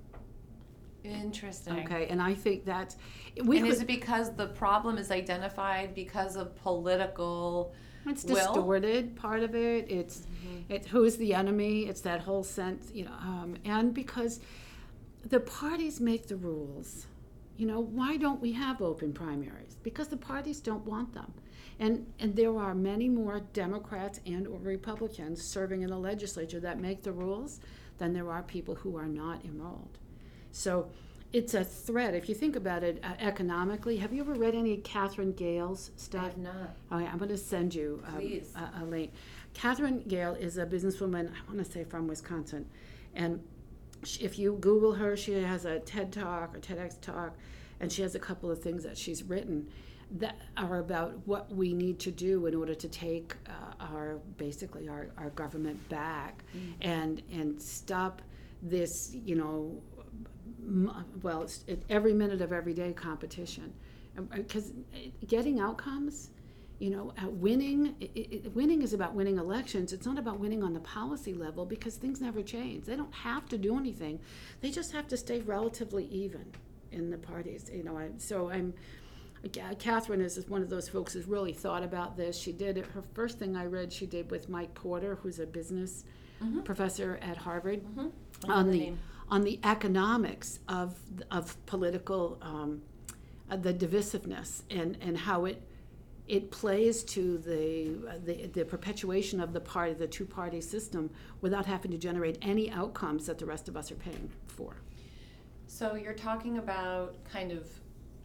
Interesting. 1.09 1.79
Okay, 1.79 2.07
and 2.07 2.21
I 2.21 2.33
think 2.33 2.65
that 2.65 2.95
we 3.43 3.57
and 3.57 3.65
could, 3.65 3.73
is 3.73 3.81
it 3.81 3.87
because 3.87 4.35
the 4.35 4.47
problem 4.47 4.97
is 4.97 5.11
identified 5.11 5.93
because 5.95 6.35
of 6.35 6.55
political? 6.55 7.73
it's 8.05 8.23
will? 8.23 8.35
distorted 8.35 9.15
part 9.15 9.43
of 9.43 9.55
it. 9.55 9.89
It's 9.89 10.23
it 10.69 10.85
who 10.85 11.03
is 11.03 11.17
the 11.17 11.33
enemy? 11.33 11.87
It's 11.87 12.01
that 12.01 12.21
whole 12.21 12.43
sense, 12.43 12.91
you 12.93 13.05
know, 13.05 13.13
um, 13.21 13.55
and 13.65 13.93
because 13.93 14.39
the 15.23 15.39
parties 15.39 15.99
make 15.99 16.27
the 16.27 16.37
rules. 16.37 17.07
You 17.57 17.67
know, 17.67 17.81
why 17.81 18.15
don't 18.15 18.39
we 18.39 18.53
have 18.53 18.81
open 18.81 19.11
primaries? 19.11 19.75
Because 19.83 20.07
the 20.07 20.15
parties 20.15 20.61
don't 20.61 20.85
want 20.85 21.13
them. 21.13 21.33
And, 21.77 22.05
and 22.17 22.33
there 22.33 22.57
are 22.57 22.73
many 22.73 23.09
more 23.09 23.41
Democrats 23.51 24.21
and 24.25 24.47
or 24.47 24.59
Republicans 24.59 25.41
serving 25.41 25.81
in 25.81 25.89
the 25.89 25.97
legislature 25.97 26.61
that 26.61 26.79
make 26.79 27.03
the 27.03 27.11
rules 27.11 27.59
than 27.97 28.13
there 28.13 28.31
are 28.31 28.43
people 28.43 28.75
who 28.75 28.95
are 28.95 29.07
not 29.07 29.43
enrolled. 29.43 29.98
So 30.51 30.89
it's 31.31 31.53
a 31.53 31.63
threat. 31.63 32.15
If 32.15 32.27
you 32.27 32.35
think 32.35 32.55
about 32.55 32.83
it 32.83 33.03
uh, 33.03 33.13
economically, 33.19 33.97
have 33.97 34.11
you 34.11 34.21
ever 34.21 34.33
read 34.33 34.55
any 34.55 34.77
Katherine 34.77 35.33
Gehl's 35.33 35.91
stuff? 35.95 36.21
I 36.21 36.25
have 36.25 36.37
not. 36.37 36.75
Okay, 36.91 37.05
I'm 37.05 37.17
going 37.17 37.29
to 37.29 37.37
send 37.37 37.75
you 37.75 38.03
um, 38.07 38.19
a, 38.19 38.81
a 38.81 38.85
link. 38.85 39.11
Katherine 39.53 40.01
Gehl 40.07 40.39
is 40.39 40.57
a 40.57 40.65
businesswoman, 40.65 41.29
I 41.29 41.51
want 41.51 41.63
to 41.63 41.71
say 41.71 41.83
from 41.83 42.07
Wisconsin. 42.07 42.65
And 43.13 43.43
she, 44.03 44.23
if 44.23 44.39
you 44.39 44.57
Google 44.59 44.93
her, 44.93 45.15
she 45.15 45.33
has 45.33 45.65
a 45.65 45.79
TED 45.79 46.11
Talk 46.11 46.55
or 46.55 46.59
TEDx 46.59 46.99
Talk, 46.99 47.35
and 47.79 47.91
she 47.91 48.01
has 48.01 48.15
a 48.15 48.19
couple 48.19 48.49
of 48.49 48.61
things 48.61 48.83
that 48.83 48.97
she's 48.97 49.23
written 49.23 49.67
that 50.17 50.37
are 50.57 50.79
about 50.79 51.15
what 51.27 51.53
we 51.53 51.73
need 51.73 51.99
to 51.99 52.11
do 52.11 52.47
in 52.47 52.55
order 52.55 52.73
to 52.73 52.87
take 52.87 53.35
uh, 53.47 53.85
our 53.93 54.19
basically 54.37 54.89
our, 54.89 55.09
our 55.17 55.29
government 55.31 55.87
back 55.87 56.43
and 56.81 57.21
and 57.31 57.61
stop 57.61 58.23
this 58.63 59.15
you 59.23 59.35
know 59.35 59.79
well 61.23 61.43
it's 61.43 61.63
it, 61.67 61.83
every 61.89 62.13
minute 62.13 62.41
of 62.41 62.51
everyday 62.51 62.93
competition 62.93 63.73
because 64.33 64.73
getting 65.27 65.59
outcomes 65.59 66.31
you 66.79 66.89
know 66.89 67.13
uh, 67.23 67.29
winning 67.29 67.95
it, 67.99 68.11
it, 68.15 68.55
winning 68.55 68.81
is 68.81 68.93
about 68.93 69.13
winning 69.13 69.37
elections 69.37 69.93
it's 69.93 70.05
not 70.05 70.17
about 70.17 70.39
winning 70.39 70.63
on 70.63 70.73
the 70.73 70.79
policy 70.81 71.33
level 71.33 71.65
because 71.65 71.95
things 71.95 72.19
never 72.21 72.41
change 72.41 72.85
they 72.85 72.95
don't 72.95 73.13
have 73.13 73.47
to 73.47 73.57
do 73.57 73.77
anything 73.77 74.19
they 74.61 74.69
just 74.69 74.91
have 74.91 75.07
to 75.07 75.15
stay 75.17 75.39
relatively 75.41 76.05
even 76.05 76.45
in 76.91 77.09
the 77.09 77.17
parties 77.17 77.69
you 77.73 77.83
know 77.83 77.97
I, 77.97 78.09
so 78.17 78.49
i'm 78.49 78.73
Ca- 79.53 79.73
Katherine 79.79 80.19
is 80.19 80.37
one 80.49 80.61
of 80.61 80.69
those 80.69 80.89
folks 80.89 81.13
who's 81.13 81.25
really 81.25 81.53
thought 81.53 81.81
about 81.81 82.17
this. 82.17 82.37
She 82.37 82.51
did 82.51 82.77
it. 82.77 82.85
Her 82.87 83.01
first 83.13 83.39
thing 83.39 83.55
I 83.55 83.67
read, 83.67 83.93
she 83.93 84.05
did 84.05 84.29
with 84.31 84.49
Mike 84.49 84.73
Porter, 84.73 85.15
who's 85.15 85.39
a 85.39 85.45
business 85.45 86.03
Mhm. 86.43 86.65
professor 86.65 87.17
at 87.21 87.37
Harvard, 87.37 87.81
Mhm. 87.95 88.11
On 88.49 88.65
the 88.69 88.71
the. 88.79 88.93
On 89.29 89.43
the 89.43 89.59
economics 89.63 90.59
of 90.67 90.95
of 91.31 91.63
political 91.65 92.37
um, 92.41 92.81
uh, 93.49 93.55
the 93.55 93.73
divisiveness 93.73 94.63
and 94.69 94.97
and 95.01 95.17
how 95.17 95.45
it 95.45 95.61
it 96.27 96.51
plays 96.51 97.03
to 97.03 97.37
the, 97.39 98.07
uh, 98.07 98.13
the 98.23 98.47
the 98.47 98.63
perpetuation 98.65 99.39
of 99.39 99.53
the 99.53 99.59
party 99.59 99.93
the 99.93 100.07
two 100.07 100.25
party 100.25 100.61
system 100.61 101.09
without 101.41 101.65
having 101.65 101.91
to 101.91 101.97
generate 101.97 102.37
any 102.41 102.69
outcomes 102.71 103.25
that 103.27 103.37
the 103.39 103.45
rest 103.45 103.67
of 103.67 103.75
us 103.77 103.91
are 103.91 103.95
paying 103.95 104.29
for. 104.47 104.75
So 105.67 105.95
you're 105.95 106.13
talking 106.13 106.57
about 106.57 107.15
kind 107.31 107.51
of 107.51 107.67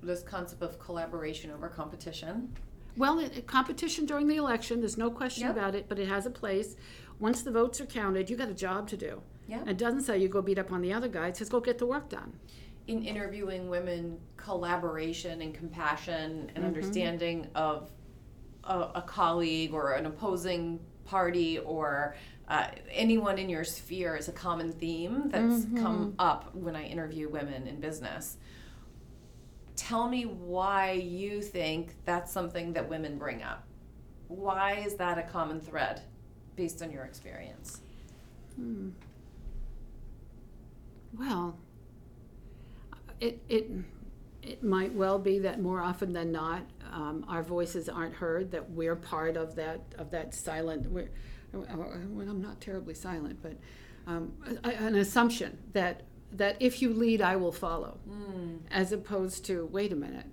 this 0.02 0.22
concept 0.22 0.62
of 0.62 0.78
collaboration 0.78 1.50
over 1.50 1.68
competition. 1.68 2.54
Well, 2.96 3.18
it, 3.18 3.36
it- 3.38 3.46
competition 3.46 4.06
during 4.06 4.28
the 4.28 4.36
election, 4.36 4.80
there's 4.80 4.98
no 4.98 5.10
question 5.10 5.44
Yep. 5.46 5.56
about 5.56 5.74
it, 5.74 5.88
but 5.88 5.98
it 5.98 6.08
has 6.08 6.26
a 6.26 6.30
place. 6.30 6.76
Once 7.18 7.42
the 7.42 7.50
votes 7.50 7.80
are 7.80 7.86
counted, 7.86 8.28
you 8.30 8.36
got 8.36 8.48
a 8.48 8.54
job 8.54 8.86
to 8.88 8.96
do. 8.96 9.22
Yeah. 9.46 9.62
It 9.68 9.76
doesn't 9.78 10.02
say 10.02 10.18
you 10.18 10.28
go 10.28 10.40
beat 10.42 10.58
up 10.58 10.72
on 10.72 10.80
the 10.80 10.92
other 10.92 11.08
guy, 11.08 11.28
it 11.28 11.36
says 11.36 11.48
go 11.48 11.60
get 11.60 11.78
the 11.78 11.86
work 11.86 12.08
done. 12.08 12.32
In 12.86 13.02
interviewing 13.02 13.68
women, 13.70 14.18
collaboration 14.36 15.40
and 15.42 15.54
compassion 15.54 16.50
and 16.54 16.64
Mhm. 16.64 16.68
understanding 16.68 17.48
of 17.54 17.90
a, 18.64 18.78
a 18.96 19.02
colleague 19.06 19.72
or 19.74 19.92
an 19.92 20.06
opposing 20.06 20.80
party 21.04 21.58
or 21.58 22.14
uh, 22.48 22.66
anyone 22.90 23.38
in 23.38 23.48
your 23.48 23.64
sphere 23.64 24.16
is 24.16 24.28
a 24.28 24.32
common 24.32 24.70
theme 24.72 25.28
that's 25.30 25.64
Mm-hmm. 25.64 25.78
come 25.78 26.14
up 26.18 26.54
when 26.54 26.76
I 26.76 26.84
interview 26.84 27.28
women 27.30 27.66
in 27.66 27.80
business. 27.80 28.36
Tell 29.76 30.08
me 30.08 30.24
why 30.24 30.92
you 30.92 31.40
think 31.42 31.94
that's 32.04 32.30
something 32.32 32.74
that 32.74 32.88
women 32.88 33.18
bring 33.18 33.42
up. 33.42 33.64
Why 34.28 34.74
is 34.86 34.94
that 34.96 35.16
a 35.18 35.22
common 35.22 35.60
thread 35.60 36.02
based 36.54 36.82
on 36.82 36.90
your 36.92 37.04
experience? 37.04 37.80
Hmm. 38.56 38.90
Well, 41.18 41.56
it 43.20 43.40
it 43.48 43.70
it 44.42 44.62
might 44.62 44.92
well 44.94 45.18
be 45.18 45.38
that 45.40 45.60
more 45.60 45.80
often 45.80 46.12
than 46.12 46.30
not, 46.32 46.62
um, 46.92 47.24
our 47.28 47.42
voices 47.42 47.88
aren't 47.88 48.14
heard. 48.14 48.50
That 48.50 48.70
we're 48.70 48.96
part 48.96 49.36
of 49.36 49.54
that 49.56 49.80
of 49.98 50.10
that 50.10 50.34
silent. 50.34 50.90
We're, 50.90 51.08
well, 51.52 52.28
I'm 52.28 52.42
not 52.42 52.60
terribly 52.60 52.94
silent, 52.94 53.38
but 53.42 53.56
um, 54.06 54.32
a- 54.64 54.68
an 54.68 54.96
assumption 54.96 55.56
that 55.72 56.02
that 56.32 56.56
if 56.60 56.82
you 56.82 56.92
lead, 56.92 57.22
I 57.22 57.36
will 57.36 57.52
follow, 57.52 57.98
as 58.70 58.90
opposed 58.92 59.44
to 59.46 59.66
wait 59.72 59.92
a 59.92 59.96
minute. 59.96 60.26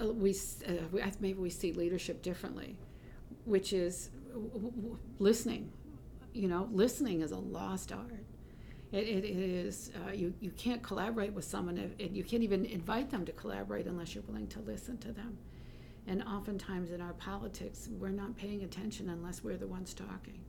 Uh, 0.00 0.06
we, 0.12 0.30
uh, 0.32 0.72
we 0.92 1.02
maybe 1.20 1.38
we 1.40 1.50
see 1.50 1.72
leadership 1.72 2.22
differently, 2.22 2.76
which 3.44 3.72
is 3.72 4.10
w- 4.32 4.48
w- 4.70 4.98
listening. 5.18 5.72
You 6.32 6.46
know, 6.48 6.68
listening 6.72 7.20
is 7.20 7.32
a 7.32 7.36
lost 7.36 7.90
art. 7.92 8.24
It, 8.92 9.08
it, 9.08 9.24
it 9.24 9.26
is, 9.26 9.90
uh, 10.06 10.12
you, 10.12 10.34
you 10.40 10.50
can't 10.50 10.82
collaborate 10.82 11.32
with 11.32 11.46
someone, 11.46 11.78
if, 11.78 11.98
and 11.98 12.14
you 12.14 12.22
can't 12.22 12.42
even 12.42 12.66
invite 12.66 13.10
them 13.10 13.24
to 13.24 13.32
collaborate 13.32 13.86
unless 13.86 14.14
you're 14.14 14.24
willing 14.24 14.46
to 14.48 14.60
listen 14.60 14.98
to 14.98 15.12
them. 15.12 15.38
And 16.06 16.22
oftentimes 16.24 16.90
in 16.90 17.00
our 17.00 17.14
politics, 17.14 17.88
we're 17.98 18.10
not 18.10 18.36
paying 18.36 18.64
attention 18.64 19.08
unless 19.08 19.42
we're 19.42 19.56
the 19.56 19.66
ones 19.66 19.94
talking. 19.94 20.40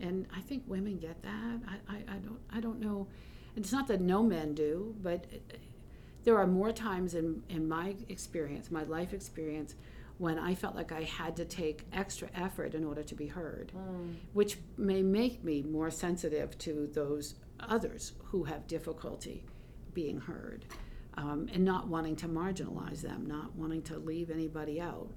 And 0.00 0.26
I 0.34 0.40
think 0.40 0.62
women 0.66 0.98
get 0.98 1.22
that. 1.22 1.60
I, 1.68 1.92
I, 1.92 1.96
I 2.08 2.16
don't 2.18 2.40
I 2.50 2.60
don't 2.60 2.80
know. 2.80 3.08
It's 3.56 3.72
not 3.72 3.86
that 3.88 4.00
no 4.00 4.22
men 4.22 4.54
do, 4.54 4.94
but 5.02 5.24
uh, 5.32 5.56
there 6.24 6.36
are 6.36 6.46
more 6.46 6.72
times 6.72 7.14
in, 7.14 7.42
in 7.48 7.68
my 7.68 7.96
experience, 8.08 8.70
my 8.70 8.82
life 8.84 9.12
experience, 9.14 9.74
when 10.18 10.38
I 10.38 10.54
felt 10.54 10.74
like 10.74 10.92
I 10.92 11.02
had 11.02 11.36
to 11.36 11.44
take 11.44 11.84
extra 11.92 12.28
effort 12.34 12.74
in 12.74 12.84
order 12.84 13.02
to 13.02 13.14
be 13.14 13.26
heard, 13.26 13.72
which 14.32 14.58
may 14.78 15.02
make 15.02 15.44
me 15.44 15.62
more 15.62 15.90
sensitive 15.90 16.56
to 16.58 16.88
those 16.92 17.34
others 17.60 18.12
who 18.24 18.44
have 18.44 18.66
difficulty 18.66 19.44
being 19.92 20.18
heard 20.18 20.64
um, 21.16 21.48
and 21.52 21.64
not 21.64 21.88
wanting 21.88 22.16
to 22.16 22.28
marginalize 22.28 23.02
them, 23.02 23.26
not 23.26 23.54
wanting 23.56 23.82
to 23.82 23.98
leave 23.98 24.30
anybody 24.30 24.80
out. 24.80 25.08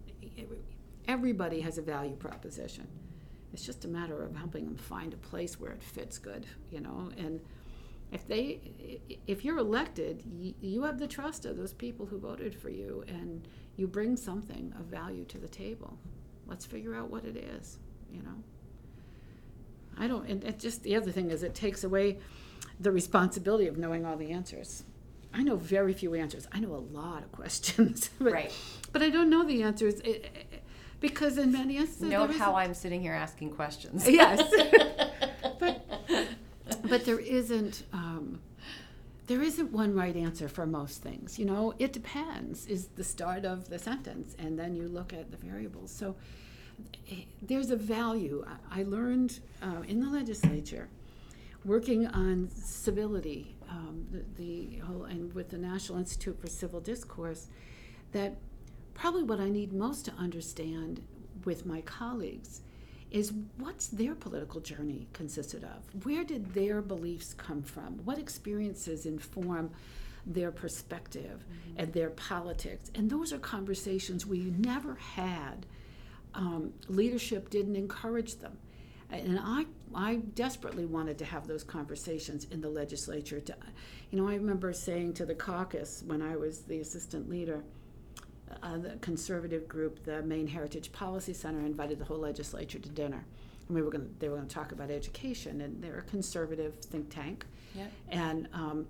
Everybody 1.07 1.61
has 1.61 1.77
a 1.77 1.81
value 1.81 2.15
proposition. 2.15 2.87
It's 3.53 3.65
just 3.65 3.85
a 3.85 3.87
matter 3.87 4.23
of 4.23 4.35
helping 4.35 4.65
them 4.65 4.75
find 4.75 5.13
a 5.13 5.17
place 5.17 5.59
where 5.59 5.71
it 5.71 5.81
fits 5.81 6.17
good, 6.17 6.45
you 6.69 6.81
know, 6.81 7.09
and 7.17 7.39
if 8.11 8.27
they 8.27 8.59
if 9.27 9.45
you're 9.45 9.57
elected 9.57 10.23
you, 10.25 10.53
you 10.61 10.83
have 10.83 10.99
the 10.99 11.07
trust 11.07 11.45
of 11.45 11.57
those 11.57 11.73
people 11.73 12.05
who 12.05 12.19
voted 12.19 12.55
for 12.55 12.69
you 12.69 13.03
and 13.07 13.47
you 13.79 13.87
bring 13.87 14.15
something 14.17 14.73
of 14.79 14.85
value 14.85 15.23
to 15.25 15.37
the 15.37 15.47
table 15.47 15.97
let's 16.47 16.65
figure 16.65 16.95
out 16.95 17.09
what 17.09 17.23
it 17.25 17.37
is 17.37 17.77
you 18.11 18.21
know 18.21 18.35
i 19.97 20.07
don't 20.07 20.27
and 20.29 20.43
it 20.43 20.59
just 20.59 20.83
the 20.83 20.95
other 20.95 21.11
thing 21.11 21.31
is 21.31 21.43
it 21.43 21.55
takes 21.55 21.83
away 21.83 22.17
the 22.79 22.91
responsibility 22.91 23.67
of 23.67 23.77
knowing 23.77 24.05
all 24.05 24.17
the 24.17 24.31
answers 24.31 24.83
i 25.33 25.41
know 25.41 25.55
very 25.55 25.93
few 25.93 26.13
answers 26.13 26.47
i 26.51 26.59
know 26.59 26.73
a 26.73 26.85
lot 26.97 27.23
of 27.23 27.31
questions 27.39 28.09
but, 28.19 28.33
Right. 28.33 28.51
but 28.91 29.01
i 29.01 29.09
don't 29.09 29.29
know 29.29 29.43
the 29.45 29.63
answers 29.63 29.95
it, 30.01 30.07
it- 30.51 30.63
because 30.99 31.37
in 31.37 31.53
many 31.53 31.77
instances 31.77 32.09
Note 32.09 32.35
how 32.35 32.55
I'm 32.55 32.73
sitting 32.73 32.99
here 32.99 33.13
asking 33.13 33.51
questions. 33.51 34.05
Yes. 34.05 34.41
But- 35.59 35.85
but 36.89 37.05
there 37.05 37.19
isn't 37.19 37.83
um, 37.93 38.41
there 39.29 39.43
isn't 39.43 39.71
one 39.71 39.93
right 39.93 40.15
answer 40.15 40.49
for 40.49 40.65
most 40.65 41.03
things 41.03 41.37
you 41.37 41.45
know? 41.45 41.73
It 41.77 41.93
depends 41.93 42.65
is 42.65 42.87
the 42.87 43.03
start 43.03 43.45
of 43.45 43.69
the 43.69 43.79
sentence 43.79 44.35
and 44.39 44.57
then 44.57 44.75
you 44.75 44.87
look 44.87 45.13
at 45.13 45.29
the 45.31 45.37
variables. 45.37 45.91
So 45.91 46.15
eh, 47.11 47.25
there's 47.41 47.69
a 47.69 47.75
value. 47.75 48.43
I 48.71 48.83
learned 48.83 49.39
uh, 49.61 49.83
in 49.87 49.99
the 49.99 50.09
legislature 50.09 50.89
working 51.63 52.07
on 52.07 52.49
civility 52.49 53.55
um, 53.69 54.05
the, 54.11 54.23
the 54.41 54.77
whole 54.79 55.03
and 55.03 55.31
with 55.33 55.49
the 55.49 55.57
national 55.57 55.99
institute 55.99 56.39
for 56.41 56.47
civil 56.47 56.79
discourse 56.79 57.47
that 58.11 58.37
probably 58.93 59.23
what 59.23 59.39
i 59.39 59.49
need 59.49 59.73
most 59.73 60.05
to 60.05 60.11
understand 60.13 61.01
with 61.45 61.65
my 61.65 61.81
colleagues 61.81 62.61
is 63.11 63.33
what's 63.57 63.87
their 63.87 64.15
political 64.15 64.61
journey 64.61 65.07
consisted 65.13 65.63
of? 65.63 66.05
Where 66.05 66.23
did 66.23 66.53
their 66.53 66.81
beliefs 66.81 67.33
come 67.33 67.63
from? 67.63 68.05
What 68.05 68.19
experiences 68.19 69.05
inform 69.05 69.71
their 70.25 70.51
perspective 70.51 71.43
and 71.75 71.91
their 71.91 72.11
politics? 72.11 72.91
And 72.93 73.09
those 73.09 73.33
are 73.33 73.39
conversations 73.39 74.25
we 74.25 74.53
never 74.57 74.95
had. 74.95 75.65
Um, 76.35 76.73
leadership 76.87 77.49
didn't 77.49 77.75
encourage 77.75 78.35
them. 78.35 78.57
And 79.11 79.39
I, 79.41 79.65
I 79.95 80.17
desperately 80.35 80.85
wanted 80.85 81.17
to 81.17 81.25
have 81.25 81.47
those 81.47 81.63
conversations 81.63 82.45
in 82.51 82.61
the 82.61 82.69
legislature. 82.69 83.39
To, 83.39 83.55
you 84.11 84.21
know, 84.21 84.27
I 84.27 84.35
remember 84.35 84.71
saying 84.71 85.13
to 85.15 85.25
the 85.25 85.33
caucus 85.33 86.03
when 86.05 86.21
I 86.21 86.35
was 86.35 86.61
the 86.61 86.79
assistant 86.79 87.27
leader, 87.27 87.63
uh, 88.63 88.77
the 88.77 88.97
conservative 89.01 89.67
group, 89.67 90.03
the 90.03 90.21
Maine 90.23 90.47
Heritage 90.47 90.91
Policy 90.91 91.33
Center, 91.33 91.59
invited 91.59 91.99
the 91.99 92.05
whole 92.05 92.17
legislature 92.17 92.79
to 92.79 92.89
dinner. 92.89 93.23
And 93.67 93.75
we 93.75 93.81
were 93.81 93.91
going 93.91 94.13
they 94.19 94.29
were 94.29 94.37
going 94.37 94.47
to 94.47 94.53
talk 94.53 94.71
about 94.71 94.89
education, 94.89 95.61
and 95.61 95.81
they're 95.81 95.99
a 95.99 96.03
conservative 96.03 96.75
think 96.79 97.09
tank. 97.09 97.45
Yeah. 97.75 97.85
And 98.09 98.47
um, 98.53 98.87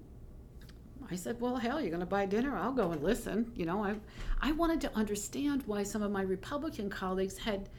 I 1.11 1.15
said, 1.15 1.39
"Well, 1.41 1.57
hell, 1.57 1.81
you're 1.81 1.89
going 1.89 1.99
to 1.99 2.05
buy 2.05 2.25
dinner? 2.25 2.55
I'll 2.55 2.71
go 2.71 2.91
and 2.91 3.03
listen." 3.03 3.51
You 3.55 3.65
know, 3.65 3.83
I 3.83 3.95
I 4.41 4.51
wanted 4.53 4.81
to 4.81 4.95
understand 4.95 5.63
why 5.65 5.83
some 5.83 6.01
of 6.01 6.11
my 6.11 6.21
Republican 6.21 6.89
colleagues 6.89 7.37
had 7.37 7.69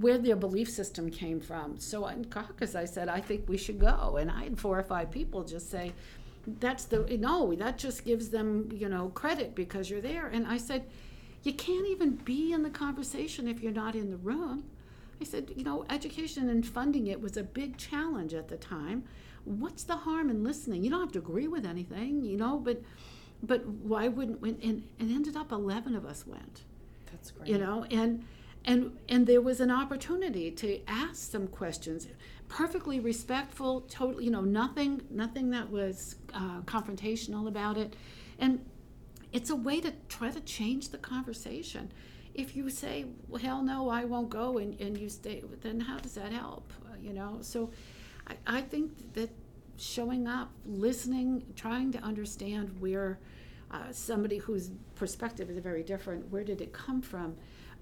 where 0.00 0.18
their 0.18 0.36
belief 0.36 0.70
system 0.70 1.10
came 1.10 1.40
from. 1.40 1.78
So 1.78 2.06
in 2.08 2.24
caucus, 2.24 2.74
I 2.74 2.84
said, 2.86 3.08
"I 3.08 3.20
think 3.20 3.48
we 3.48 3.56
should 3.56 3.78
go," 3.78 4.16
and 4.16 4.30
I 4.30 4.44
had 4.44 4.58
four 4.58 4.78
or 4.78 4.84
five 4.84 5.10
people 5.10 5.44
just 5.44 5.70
say. 5.70 5.92
That's 6.46 6.84
the 6.84 6.98
no. 7.18 7.54
That 7.54 7.78
just 7.78 8.04
gives 8.04 8.28
them, 8.30 8.68
you 8.72 8.88
know, 8.88 9.08
credit 9.10 9.54
because 9.54 9.88
you're 9.90 10.00
there. 10.00 10.26
And 10.26 10.46
I 10.46 10.58
said, 10.58 10.84
you 11.42 11.52
can't 11.52 11.86
even 11.86 12.12
be 12.16 12.52
in 12.52 12.62
the 12.62 12.70
conversation 12.70 13.48
if 13.48 13.62
you're 13.62 13.72
not 13.72 13.94
in 13.94 14.10
the 14.10 14.16
room. 14.16 14.64
I 15.20 15.24
said, 15.24 15.52
you 15.56 15.64
know, 15.64 15.84
education 15.90 16.48
and 16.48 16.66
funding 16.66 17.06
it 17.06 17.20
was 17.20 17.36
a 17.36 17.42
big 17.42 17.76
challenge 17.76 18.34
at 18.34 18.48
the 18.48 18.56
time. 18.56 19.04
What's 19.44 19.84
the 19.84 19.96
harm 19.96 20.30
in 20.30 20.42
listening? 20.42 20.82
You 20.84 20.90
don't 20.90 21.00
have 21.00 21.12
to 21.12 21.18
agree 21.18 21.48
with 21.48 21.64
anything, 21.66 22.24
you 22.24 22.36
know, 22.36 22.58
but 22.58 22.82
but 23.42 23.66
why 23.66 24.08
wouldn't 24.08 24.40
we? 24.40 24.50
And 24.50 24.84
it 24.98 25.04
ended 25.04 25.36
up 25.36 25.52
eleven 25.52 25.94
of 25.94 26.06
us 26.06 26.26
went, 26.26 26.64
That's 27.10 27.30
great. 27.30 27.48
you 27.48 27.58
know, 27.58 27.84
and 27.90 28.24
and 28.64 28.96
and 29.08 29.26
there 29.26 29.42
was 29.42 29.60
an 29.60 29.70
opportunity 29.70 30.50
to 30.50 30.80
ask 30.88 31.16
some 31.30 31.46
questions, 31.46 32.08
perfectly 32.54 33.00
respectful, 33.00 33.80
totally, 33.80 34.24
you 34.24 34.30
know, 34.30 34.40
nothing 34.40 35.02
nothing 35.10 35.50
that 35.50 35.68
was 35.68 36.14
uh, 36.32 36.60
confrontational 36.62 37.48
about 37.48 37.76
it, 37.76 37.96
and 38.38 38.64
it's 39.32 39.50
a 39.50 39.56
way 39.56 39.80
to 39.80 39.92
try 40.08 40.30
to 40.30 40.40
change 40.40 40.90
the 40.90 40.98
conversation. 40.98 41.90
If 42.32 42.54
you 42.54 42.70
say, 42.70 43.06
well, 43.28 43.42
hell 43.42 43.62
no, 43.62 43.88
I 43.88 44.04
won't 44.04 44.30
go, 44.30 44.58
and, 44.58 44.80
and 44.80 44.96
you 44.96 45.08
stay, 45.08 45.42
then 45.62 45.80
how 45.80 45.98
does 45.98 46.14
that 46.14 46.32
help? 46.32 46.72
Uh, 46.86 46.94
you 47.02 47.12
know, 47.12 47.38
so 47.40 47.70
I, 48.28 48.58
I 48.58 48.60
think 48.60 49.12
that 49.14 49.30
showing 49.76 50.28
up, 50.28 50.52
listening, 50.64 51.44
trying 51.56 51.90
to 51.92 51.98
understand 51.98 52.80
where 52.80 53.18
uh, 53.72 53.90
somebody 53.90 54.38
whose 54.38 54.70
perspective 54.94 55.50
is 55.50 55.58
very 55.58 55.82
different, 55.82 56.30
where 56.30 56.44
did 56.44 56.60
it 56.60 56.72
come 56.72 57.02
from, 57.02 57.34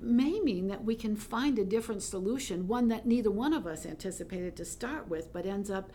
may 0.02 0.40
mean 0.40 0.68
that 0.68 0.84
we 0.84 0.94
can 0.94 1.16
find 1.16 1.58
a 1.58 1.64
different 1.64 2.02
solution, 2.02 2.68
one 2.68 2.88
that 2.88 3.06
neither 3.06 3.30
one 3.30 3.52
of 3.52 3.66
us 3.66 3.86
anticipated 3.86 4.56
to 4.56 4.64
start 4.64 5.08
with, 5.08 5.32
but 5.32 5.46
ends 5.46 5.70
up 5.70 5.90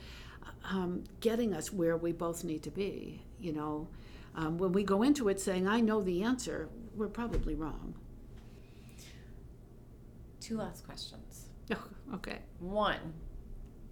um, 0.69 1.03
getting 1.19 1.53
us 1.53 1.71
where 1.71 1.97
we 1.97 2.11
both 2.11 2.43
need 2.43 2.63
to 2.63 2.71
be. 2.71 3.23
You 3.39 3.53
know, 3.53 3.87
um, 4.35 4.57
when 4.57 4.71
we 4.71 4.83
go 4.83 5.03
into 5.03 5.29
it 5.29 5.39
saying, 5.39 5.67
I 5.67 5.81
know 5.81 6.01
the 6.01 6.23
answer, 6.23 6.69
we're 6.95 7.07
probably 7.07 7.55
wrong. 7.55 7.95
Two 10.39 10.57
last 10.57 10.85
questions. 10.85 11.49
Oh, 11.73 12.15
okay. 12.15 12.39
One, 12.59 13.13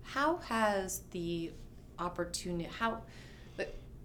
how 0.04 0.38
has 0.38 1.02
the 1.12 1.52
opportunity 1.98 2.70
how 2.70 3.02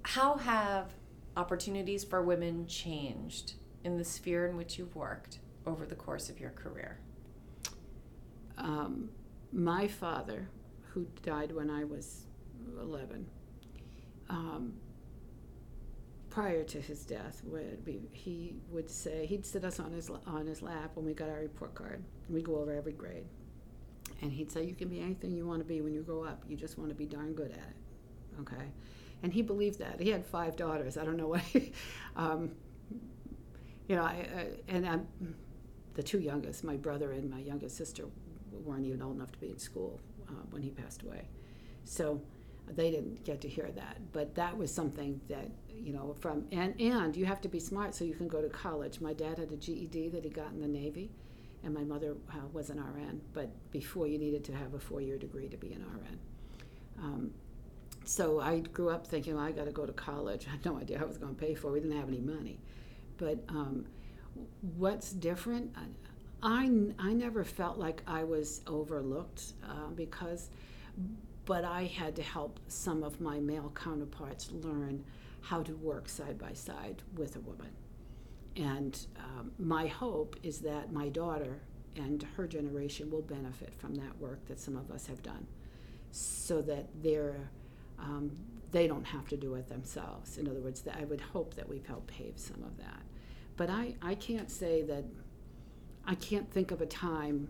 how 0.03 0.37
have 0.37 0.95
opportunities 1.37 2.05
for 2.05 2.23
women 2.23 2.67
changed 2.67 3.55
in 3.85 3.99
the 3.99 4.05
sphere 4.05 4.47
in 4.47 4.57
which 4.57 4.79
you've 4.79 4.97
worked 4.97 5.39
over 5.67 5.87
the 5.87 5.95
course 5.95 6.29
of 6.29 6.41
your 6.41 6.51
career? 6.51 6.99
Um, 8.59 9.11
my 9.53 9.89
father, 9.89 10.49
who 10.93 11.07
died 11.23 11.53
when 11.53 11.71
I 11.71 11.85
was 11.85 12.27
11, 12.81 13.27
um, 14.29 14.75
prior 16.29 16.63
to 16.65 16.81
his 16.81 17.05
death, 17.05 17.43
would 17.45 17.85
be, 17.85 18.01
he 18.13 18.55
would 18.71 18.89
say 18.89 19.27
he'd 19.27 19.45
sit 19.45 19.65
us 19.65 19.81
on 19.81 19.93
his 19.93 20.11
on 20.27 20.47
his 20.47 20.63
lap 20.63 20.93
when 20.95 21.05
we 21.05 21.15
got 21.15 21.29
our 21.29 21.41
report 21.41 21.75
card. 21.75 22.03
We 22.29 22.43
go 22.43 22.57
over 22.57 22.73
every 22.73 22.93
grade, 22.93 23.25
and 24.23 24.33
he'd 24.33 24.53
say, 24.53 24.65
"You 24.65 24.75
can 24.75 24.89
be 24.89 25.01
anything 25.01 25.33
you 25.33 25.47
want 25.47 25.61
to 25.61 25.65
be 25.65 25.81
when 25.81 25.93
you 25.93 26.03
grow 26.03 26.23
up. 26.23 26.45
You 26.49 26.57
just 26.57 26.79
want 26.79 26.91
to 26.91 26.95
be 26.95 27.07
darn 27.07 27.33
good 27.33 27.51
at 27.51 27.59
it." 27.59 28.41
Okay, 28.41 28.71
and 29.23 29.33
he 29.33 29.43
believed 29.43 29.81
that. 29.81 30.01
He 30.01 30.11
had 30.11 30.25
five 30.25 30.55
daughters. 30.55 30.97
I 30.97 31.05
don't 31.05 31.17
know 31.17 31.29
what. 31.29 31.43
um, 32.17 32.53
you 33.89 33.97
know, 33.97 34.03
I, 34.03 34.29
I 34.37 34.47
and 34.69 34.87
I'm 34.87 35.09
the 35.95 36.03
two 36.03 36.21
youngest. 36.21 36.65
My 36.65 36.77
brother 36.77 37.13
and 37.13 37.31
my 37.31 37.41
youngest 37.41 37.77
sister 37.77 38.05
weren't 38.53 38.87
even 38.87 39.03
old 39.03 39.17
enough 39.17 39.33
to 39.33 39.39
be 39.39 39.49
in 39.49 39.59
school 39.59 40.01
uh, 40.29 40.33
when 40.51 40.63
he 40.63 40.71
passed 40.71 41.03
away, 41.03 41.29
so 41.85 42.21
they 42.69 42.91
didn't 42.91 43.25
get 43.25 43.41
to 43.41 43.49
hear 43.49 43.71
that. 43.75 43.99
But 44.13 44.35
that 44.37 44.57
was 44.57 44.73
something 44.73 45.21
that 45.29 45.51
you 45.69 45.93
know 45.93 46.15
from 46.21 46.47
and 46.53 46.79
and 46.81 47.17
you 47.17 47.27
have 47.27 47.41
to 47.43 47.49
be 47.49 47.61
smart 47.61 47.95
so 47.95 48.05
you 48.05 48.15
can 48.15 48.29
go 48.29 48.41
to 48.41 48.49
college. 48.49 49.01
My 49.01 49.13
dad 49.13 49.39
had 49.39 49.51
a 49.51 49.57
GED 49.57 50.09
that 50.11 50.25
he 50.25 50.31
got 50.31 50.53
in 50.53 50.61
the 50.61 50.69
Navy, 50.69 51.11
and 51.65 51.75
my 51.75 51.85
mother 51.85 52.17
uh, 52.33 52.47
was 52.53 52.71
an 52.71 52.79
RN. 52.79 53.21
But 53.33 53.51
before 53.71 54.07
you 54.07 54.19
needed 54.19 54.45
to 54.45 54.53
have 54.53 54.75
a 54.75 54.79
four-year 54.79 55.19
degree 55.19 55.49
to 55.49 55.57
be 55.57 55.73
an 55.73 55.85
RN. 55.85 56.19
Um, 56.99 57.31
so 58.05 58.41
I 58.41 58.61
grew 58.61 58.91
up 58.91 59.07
thinking 59.07 59.37
well, 59.37 59.45
I 59.45 59.53
got 59.53 59.67
to 59.67 59.73
go 59.73 59.87
to 59.87 59.93
college. 59.93 60.47
I 60.49 60.53
had 60.53 60.65
no 60.65 60.79
idea 60.79 60.99
how 60.99 61.05
I 61.05 61.09
was 61.09 61.19
going 61.19 61.35
to 61.35 61.41
pay 61.41 61.55
for. 61.55 61.69
it. 61.69 61.73
We 61.73 61.81
didn't 61.81 61.99
have 61.99 62.09
any 62.09 62.21
money, 62.21 62.59
but 63.19 63.39
um, 63.49 63.87
what's 64.77 65.13
different? 65.13 65.75
I, 66.43 66.71
I 66.99 67.13
never 67.13 67.45
felt 67.45 67.79
like 67.79 68.03
I 68.07 68.25
was 68.25 68.63
overlooked 68.67 69.53
uh, 69.65 69.89
because, 69.95 70.51
but 71.45 71.65
I 71.65 71.85
had 71.85 72.17
to 72.17 72.23
help 72.23 72.59
some 72.69 73.03
of 73.03 73.21
my 73.21 73.41
male 73.41 73.73
counterparts 73.75 74.51
learn 74.51 75.05
how 75.43 75.63
to 75.63 75.75
work 75.77 76.09
side 76.09 76.39
by 76.39 76.53
side 76.53 77.03
with 77.17 77.37
a 77.37 77.41
woman. 77.41 77.71
And 78.57 78.99
um, 79.17 79.53
my 79.59 79.87
hope 79.87 80.37
is 80.43 80.61
that 80.61 80.93
my 80.93 81.09
daughter 81.09 81.61
and 81.97 82.25
her 82.37 82.47
generation 82.47 83.11
will 83.11 83.23
benefit 83.23 83.75
from 83.75 83.95
that 83.97 84.19
work 84.19 84.45
that 84.47 84.61
some 84.61 84.77
of 84.77 84.91
us 84.91 85.07
have 85.07 85.23
done 85.23 85.47
so 86.13 86.61
that 86.63 86.87
they're 87.03 87.51
um, 87.99 88.31
they 88.73 88.87
don't 88.87 89.05
have 89.05 89.29
to 89.29 89.37
do 89.37 89.55
it 89.55 89.69
themselves. 89.69 90.39
In 90.39 90.49
other 90.49 90.61
words, 90.61 90.83
I 90.99 91.05
would 91.05 91.21
hope 91.21 91.55
that 91.55 91.69
we've 91.69 91.87
helped 91.87 92.07
pave 92.07 92.35
some 92.37 92.63
of 92.63 92.77
that. 92.79 93.03
But 93.61 93.69
I, 93.69 93.95
I 94.01 94.15
can't 94.15 94.51
say 94.51 94.81
that, 94.85 95.05
I 96.07 96.15
can't 96.15 96.51
think 96.51 96.71
of 96.71 96.81
a 96.81 96.87
time. 96.87 97.49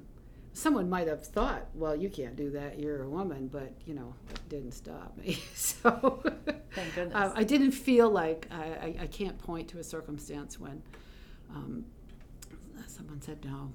Someone 0.53 0.91
might 0.91 1.07
have 1.07 1.25
thought, 1.25 1.69
well, 1.73 1.95
you 1.95 2.11
can't 2.11 2.35
do 2.35 2.51
that, 2.51 2.81
you're 2.81 3.05
a 3.05 3.09
woman, 3.09 3.47
but, 3.47 3.73
you 3.87 3.95
know, 3.95 4.13
it 4.29 4.49
didn't 4.49 4.73
stop 4.73 5.17
me. 5.17 5.39
so 5.55 6.21
Thank 6.75 6.97
goodness. 6.97 7.15
uh, 7.15 7.33
I 7.33 7.45
didn't 7.45 7.71
feel 7.71 8.11
like, 8.11 8.49
I, 8.51 8.65
I, 8.65 8.97
I 9.03 9.07
can't 9.07 9.39
point 9.39 9.69
to 9.69 9.79
a 9.79 9.85
circumstance 9.85 10.59
when 10.59 10.83
um, 11.49 11.85
someone 12.89 13.23
said 13.23 13.45
no. 13.45 13.71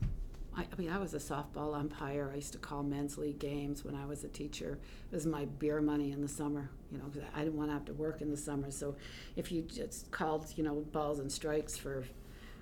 I, 0.58 0.64
I 0.64 0.76
mean, 0.78 0.90
I 0.90 0.98
was 0.98 1.14
a 1.14 1.20
softball 1.20 1.74
umpire. 1.74 2.32
I 2.34 2.36
used 2.36 2.52
to 2.52 2.60
call 2.60 2.84
men's 2.84 3.18
league 3.18 3.40
games 3.40 3.86
when 3.86 3.96
I 3.96 4.06
was 4.06 4.26
a 4.26 4.28
teacher. 4.28 4.78
It 5.10 5.16
was 5.16 5.26
my 5.26 5.46
beer 5.46 5.80
money 5.80 6.12
in 6.12 6.22
the 6.22 6.28
summer, 6.28 6.70
you 6.92 6.98
know, 6.98 7.06
because 7.06 7.30
I 7.34 7.46
didn't 7.46 7.56
want 7.56 7.70
to 7.70 7.74
have 7.76 7.86
to 7.86 7.94
work 7.94 8.22
in 8.22 8.30
the 8.30 8.36
summer. 8.36 8.72
So 8.72 8.98
if 9.38 9.54
you 9.54 9.62
just 9.62 10.12
called, 10.12 10.48
you 10.58 10.66
know, 10.66 10.82
balls 10.92 11.20
and 11.20 11.32
strikes 11.32 11.78
for 11.78 12.04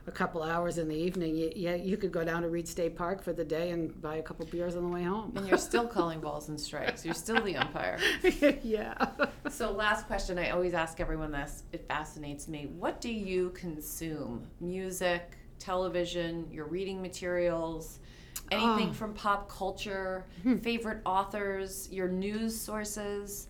a 0.05 0.11
couple 0.11 0.43
hours 0.43 0.77
in 0.77 0.87
the 0.89 0.95
evening, 0.95 1.35
you, 1.35 1.51
yeah, 1.55 1.75
you 1.75 1.95
could 1.95 2.11
go 2.11 2.23
down 2.25 2.41
to 2.41 2.49
Reid 2.49 2.67
State 2.67 2.95
Park 2.97 3.23
for 3.23 3.31
the 3.31 3.45
day 3.45 3.69
and 3.71 3.99
buy 4.01 4.17
a 4.17 4.21
couple 4.21 4.45
beers 4.47 4.75
on 4.75 4.83
the 4.83 4.89
way 4.89 5.03
home. 5.03 5.31
and 5.35 5.47
you're 5.47 5.57
still 5.57 5.87
calling 5.87 6.19
balls 6.19 6.49
and 6.49 6.59
strikes. 6.59 7.05
You're 7.05 7.13
still 7.13 7.41
the 7.41 7.55
umpire. 7.55 7.97
yeah. 8.63 8.93
So, 9.49 9.71
last 9.71 10.07
question 10.07 10.37
I 10.37 10.49
always 10.49 10.73
ask 10.73 10.99
everyone 10.99 11.31
this. 11.31 11.63
It 11.71 11.87
fascinates 11.87 12.47
me. 12.49 12.67
What 12.77 12.99
do 12.99 13.09
you 13.11 13.51
consume? 13.51 14.45
Music, 14.59 15.37
television, 15.59 16.47
your 16.51 16.65
reading 16.65 17.01
materials, 17.01 17.99
anything 18.51 18.89
Oh. 18.89 18.93
from 18.93 19.13
pop 19.13 19.49
culture, 19.49 20.25
Hmm. 20.43 20.57
favorite 20.57 20.99
authors, 21.05 21.87
your 21.91 22.09
news 22.09 22.59
sources? 22.59 23.47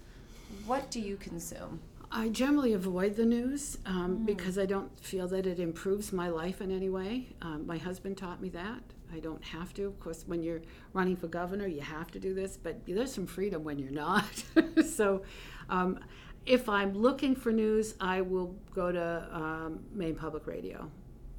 What 0.68 0.92
do 0.92 1.00
you 1.00 1.18
consume? 1.18 1.80
I 2.16 2.30
generally 2.30 2.74
avoid 2.74 3.16
the 3.16 3.26
news 3.26 3.80
um, 3.88 4.24
because 4.24 4.60
I 4.60 4.68
don't 4.68 4.98
feel 5.00 5.28
that 5.30 5.48
it 5.48 5.60
improves 5.60 6.14
my 6.14 6.30
life 6.30 6.62
in 6.62 6.70
any 6.70 6.88
way. 6.88 7.30
Um, 7.42 7.66
my 7.66 7.80
husband 7.80 8.18
taught 8.18 8.40
me 8.40 8.50
that. 8.50 8.84
I 9.12 9.18
don't 9.18 9.44
have 9.44 9.74
to. 9.74 9.86
Of 9.86 10.00
course, 10.00 10.24
when 10.28 10.44
you're 10.44 10.62
running 10.94 11.16
for 11.16 11.28
governor, 11.28 11.66
you 11.66 11.82
have 11.82 12.12
to 12.12 12.20
do 12.20 12.36
this, 12.36 12.56
but 12.56 12.86
there's 12.86 13.12
some 13.12 13.26
freedom 13.26 13.64
when 13.64 13.80
you're 13.80 13.92
not. 13.92 14.44
so, 14.88 15.24
um, 15.70 16.00
if 16.46 16.70
I'm 16.70 16.94
looking 16.94 17.36
for 17.36 17.52
news, 17.52 17.96
I 18.00 18.22
will 18.22 18.56
go 18.76 18.92
to 18.92 19.28
um, 19.32 19.80
Maine 19.92 20.16
Public 20.16 20.46
Radio. 20.46 20.92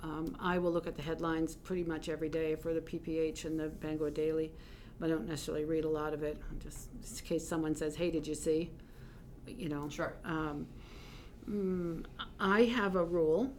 Um, 0.03 0.37
I 0.41 0.59
will 0.59 0.73
look 0.73 0.89
at 0.89 0.97
the 0.97 1.03
headlines 1.03 1.55
pretty 1.55 1.85
much 1.85 2.09
every 2.09 2.29
day 2.29 2.57
for 2.57 2.75
the 2.75 2.81
PPH 2.81 3.45
and 3.45 3.61
the 3.61 3.69
Bangor 3.69 4.11
Daily. 4.11 4.51
but 4.99 5.07
I 5.07 5.09
don't 5.11 5.29
necessarily 5.29 5.67
read 5.67 5.85
a 5.85 5.89
lot 5.89 6.15
of 6.15 6.25
it, 6.25 6.37
just 6.59 6.89
in 7.21 7.27
case 7.27 7.47
someone 7.47 7.77
says, 7.77 7.95
"Hey, 7.95 8.11
did 8.11 8.27
you 8.27 8.35
see?" 8.35 8.71
You 9.47 9.69
know. 9.69 9.89
Sure. 9.89 10.15
Um, 10.25 10.67
mm, 11.49 12.05
I 12.41 12.65
have 12.65 12.97
a 12.97 13.05
rule. 13.05 13.53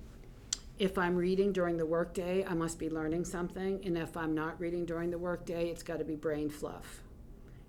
If 0.77 0.97
I'm 0.97 1.15
reading 1.15 1.53
during 1.53 1.77
the 1.77 1.85
workday, 1.85 2.43
I 2.45 2.53
must 2.53 2.79
be 2.79 2.89
learning 2.89 3.23
something, 3.23 3.79
and 3.85 3.97
if 3.97 4.17
I'm 4.17 4.35
not 4.35 4.59
reading 4.59 4.85
during 4.85 5.09
the 5.09 5.17
workday, 5.17 5.69
it's 5.69 5.83
got 5.83 5.99
to 5.99 6.03
be 6.03 6.15
brain 6.15 6.49
fluff. 6.49 7.01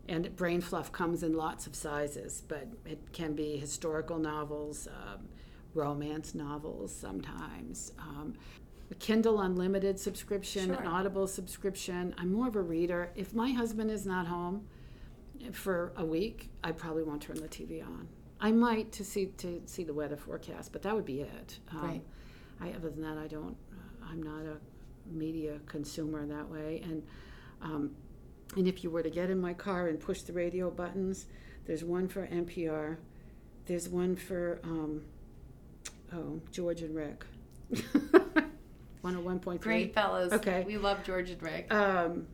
And 0.08 0.34
brain 0.36 0.60
fluff 0.60 0.90
comes 0.90 1.22
in 1.22 1.34
lots 1.34 1.68
of 1.68 1.76
sizes, 1.76 2.42
but 2.48 2.66
it 2.84 2.98
can 3.12 3.34
be 3.34 3.56
historical 3.58 4.18
novels, 4.18 4.88
um, 4.88 5.28
romance 5.74 6.34
novels 6.34 6.92
sometimes. 6.92 7.92
Um, 7.98 8.34
a 8.90 8.94
Kindle 8.96 9.40
Unlimited 9.40 9.98
subscription, 9.98 10.72
an 10.72 10.86
Audible 10.86 11.26
subscription. 11.26 12.14
I'm 12.18 12.32
more 12.32 12.48
of 12.48 12.56
a 12.56 12.62
reader. 12.62 13.10
If 13.16 13.34
my 13.34 13.50
husband 13.50 13.90
is 13.90 14.06
not 14.06 14.26
home 14.26 14.66
for 15.52 15.92
a 15.96 16.04
week, 16.04 16.50
I 16.64 16.72
probably 16.72 17.02
won't 17.02 17.22
turn 17.22 17.36
the 17.36 17.48
TV 17.48 17.84
on. 17.84 18.08
I 18.40 18.52
might 18.52 18.92
to 18.92 19.04
see 19.04 19.26
to 19.38 19.62
see 19.66 19.84
the 19.84 19.94
weather 19.94 20.16
forecast, 20.16 20.72
but 20.72 20.82
that 20.82 20.94
would 20.94 21.06
be 21.06 21.20
it. 21.22 21.58
Um, 21.72 21.82
Right. 21.82 22.02
I, 22.60 22.70
other 22.70 22.90
than 22.90 23.02
that, 23.02 23.18
I 23.18 23.26
don't. 23.26 23.56
I'm 24.08 24.22
not 24.22 24.42
a 24.44 24.58
media 25.06 25.58
consumer 25.66 26.26
that 26.26 26.48
way. 26.48 26.80
And 26.84 27.02
um, 27.62 27.90
and 28.56 28.68
if 28.68 28.84
you 28.84 28.90
were 28.90 29.02
to 29.02 29.10
get 29.10 29.30
in 29.30 29.40
my 29.40 29.54
car 29.54 29.88
and 29.88 29.98
push 29.98 30.22
the 30.22 30.32
radio 30.32 30.70
buttons, 30.70 31.26
there's 31.66 31.82
one 31.84 32.08
for 32.08 32.26
NPR, 32.26 32.96
there's 33.66 33.88
one 33.88 34.16
for 34.16 34.60
um, 34.62 35.02
oh 36.12 36.40
George 36.50 36.82
and 36.82 36.94
Rick. 36.94 37.24
101.3. 39.02 39.60
Great 39.60 39.94
fellas. 39.94 40.32
Okay. 40.32 40.64
We 40.66 40.78
love 40.78 41.04
George 41.04 41.30
and 41.30 41.42
Rick. 41.42 41.72
Um, 41.72 42.26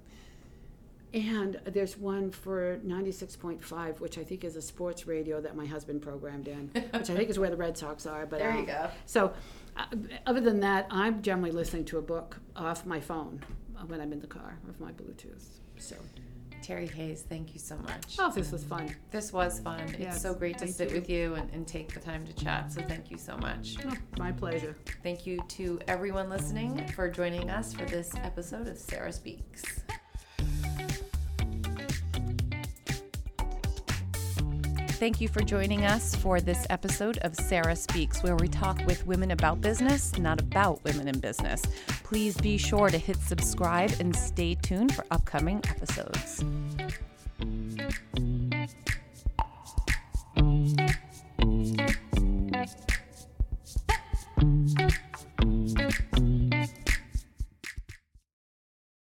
and 1.14 1.60
there's 1.64 1.98
one 1.98 2.30
for 2.30 2.78
96.5, 2.78 4.00
which 4.00 4.18
I 4.18 4.24
think 4.24 4.44
is 4.44 4.56
a 4.56 4.62
sports 4.62 5.06
radio 5.06 5.40
that 5.40 5.56
my 5.56 5.66
husband 5.66 6.02
programmed 6.02 6.48
in, 6.48 6.70
which 6.74 7.10
I 7.10 7.14
think 7.14 7.28
is 7.28 7.38
where 7.38 7.50
the 7.50 7.56
Red 7.56 7.76
Sox 7.76 8.06
are. 8.06 8.26
But 8.26 8.38
there 8.38 8.52
you 8.52 8.60
um, 8.60 8.66
go. 8.66 8.90
So, 9.06 9.32
uh, 9.76 9.84
other 10.26 10.40
than 10.40 10.60
that, 10.60 10.86
I'm 10.90 11.22
generally 11.22 11.52
listening 11.52 11.84
to 11.86 11.98
a 11.98 12.02
book 12.02 12.40
off 12.56 12.86
my 12.86 13.00
phone 13.00 13.44
uh, 13.76 13.84
when 13.86 14.00
I'm 14.00 14.12
in 14.12 14.20
the 14.20 14.26
car 14.26 14.58
with 14.66 14.80
my 14.80 14.92
Bluetooth. 14.92 15.44
So, 15.78 15.96
Terry 16.62 16.86
Hayes, 16.86 17.22
thank 17.28 17.52
you 17.52 17.58
so 17.58 17.76
much. 17.78 18.16
oh, 18.18 18.30
this 18.30 18.52
was 18.52 18.64
fun. 18.64 18.94
This 19.10 19.32
was 19.32 19.58
fun. 19.58 19.80
Yes, 19.98 20.14
it's 20.14 20.22
so 20.22 20.32
great 20.32 20.58
to 20.58 20.66
thank 20.66 20.76
sit 20.76 20.90
you. 20.90 20.94
with 20.94 21.10
you 21.10 21.34
and, 21.34 21.50
and 21.50 21.66
take 21.66 21.92
the 21.92 22.00
time 22.00 22.24
to 22.24 22.32
chat. 22.32 22.72
So 22.72 22.80
thank 22.82 23.10
you 23.10 23.18
so 23.18 23.36
much. 23.36 23.76
Oh, 23.84 23.92
my 24.16 24.30
pleasure. 24.30 24.76
Thank 25.02 25.26
you 25.26 25.40
to 25.48 25.80
everyone 25.88 26.30
listening 26.30 26.86
for 26.94 27.10
joining 27.10 27.50
us 27.50 27.74
for 27.74 27.84
this 27.84 28.14
episode 28.14 28.68
of 28.68 28.78
Sarah 28.78 29.12
Speaks. 29.12 29.82
Thank 35.02 35.20
you 35.20 35.26
for 35.26 35.40
joining 35.40 35.84
us 35.84 36.14
for 36.14 36.40
this 36.40 36.64
episode 36.70 37.18
of 37.22 37.34
Sarah 37.34 37.74
Speaks, 37.74 38.22
where 38.22 38.36
we 38.36 38.46
talk 38.46 38.80
with 38.86 39.04
women 39.04 39.32
about 39.32 39.60
business, 39.60 40.16
not 40.16 40.40
about 40.40 40.78
women 40.84 41.08
in 41.08 41.18
business. 41.18 41.60
Please 42.04 42.36
be 42.36 42.56
sure 42.56 42.88
to 42.88 42.98
hit 42.98 43.16
subscribe 43.16 43.90
and 43.98 44.14
stay 44.14 44.54
tuned 44.54 44.94
for 44.94 45.04
upcoming 45.10 45.60
episodes. 45.68 46.44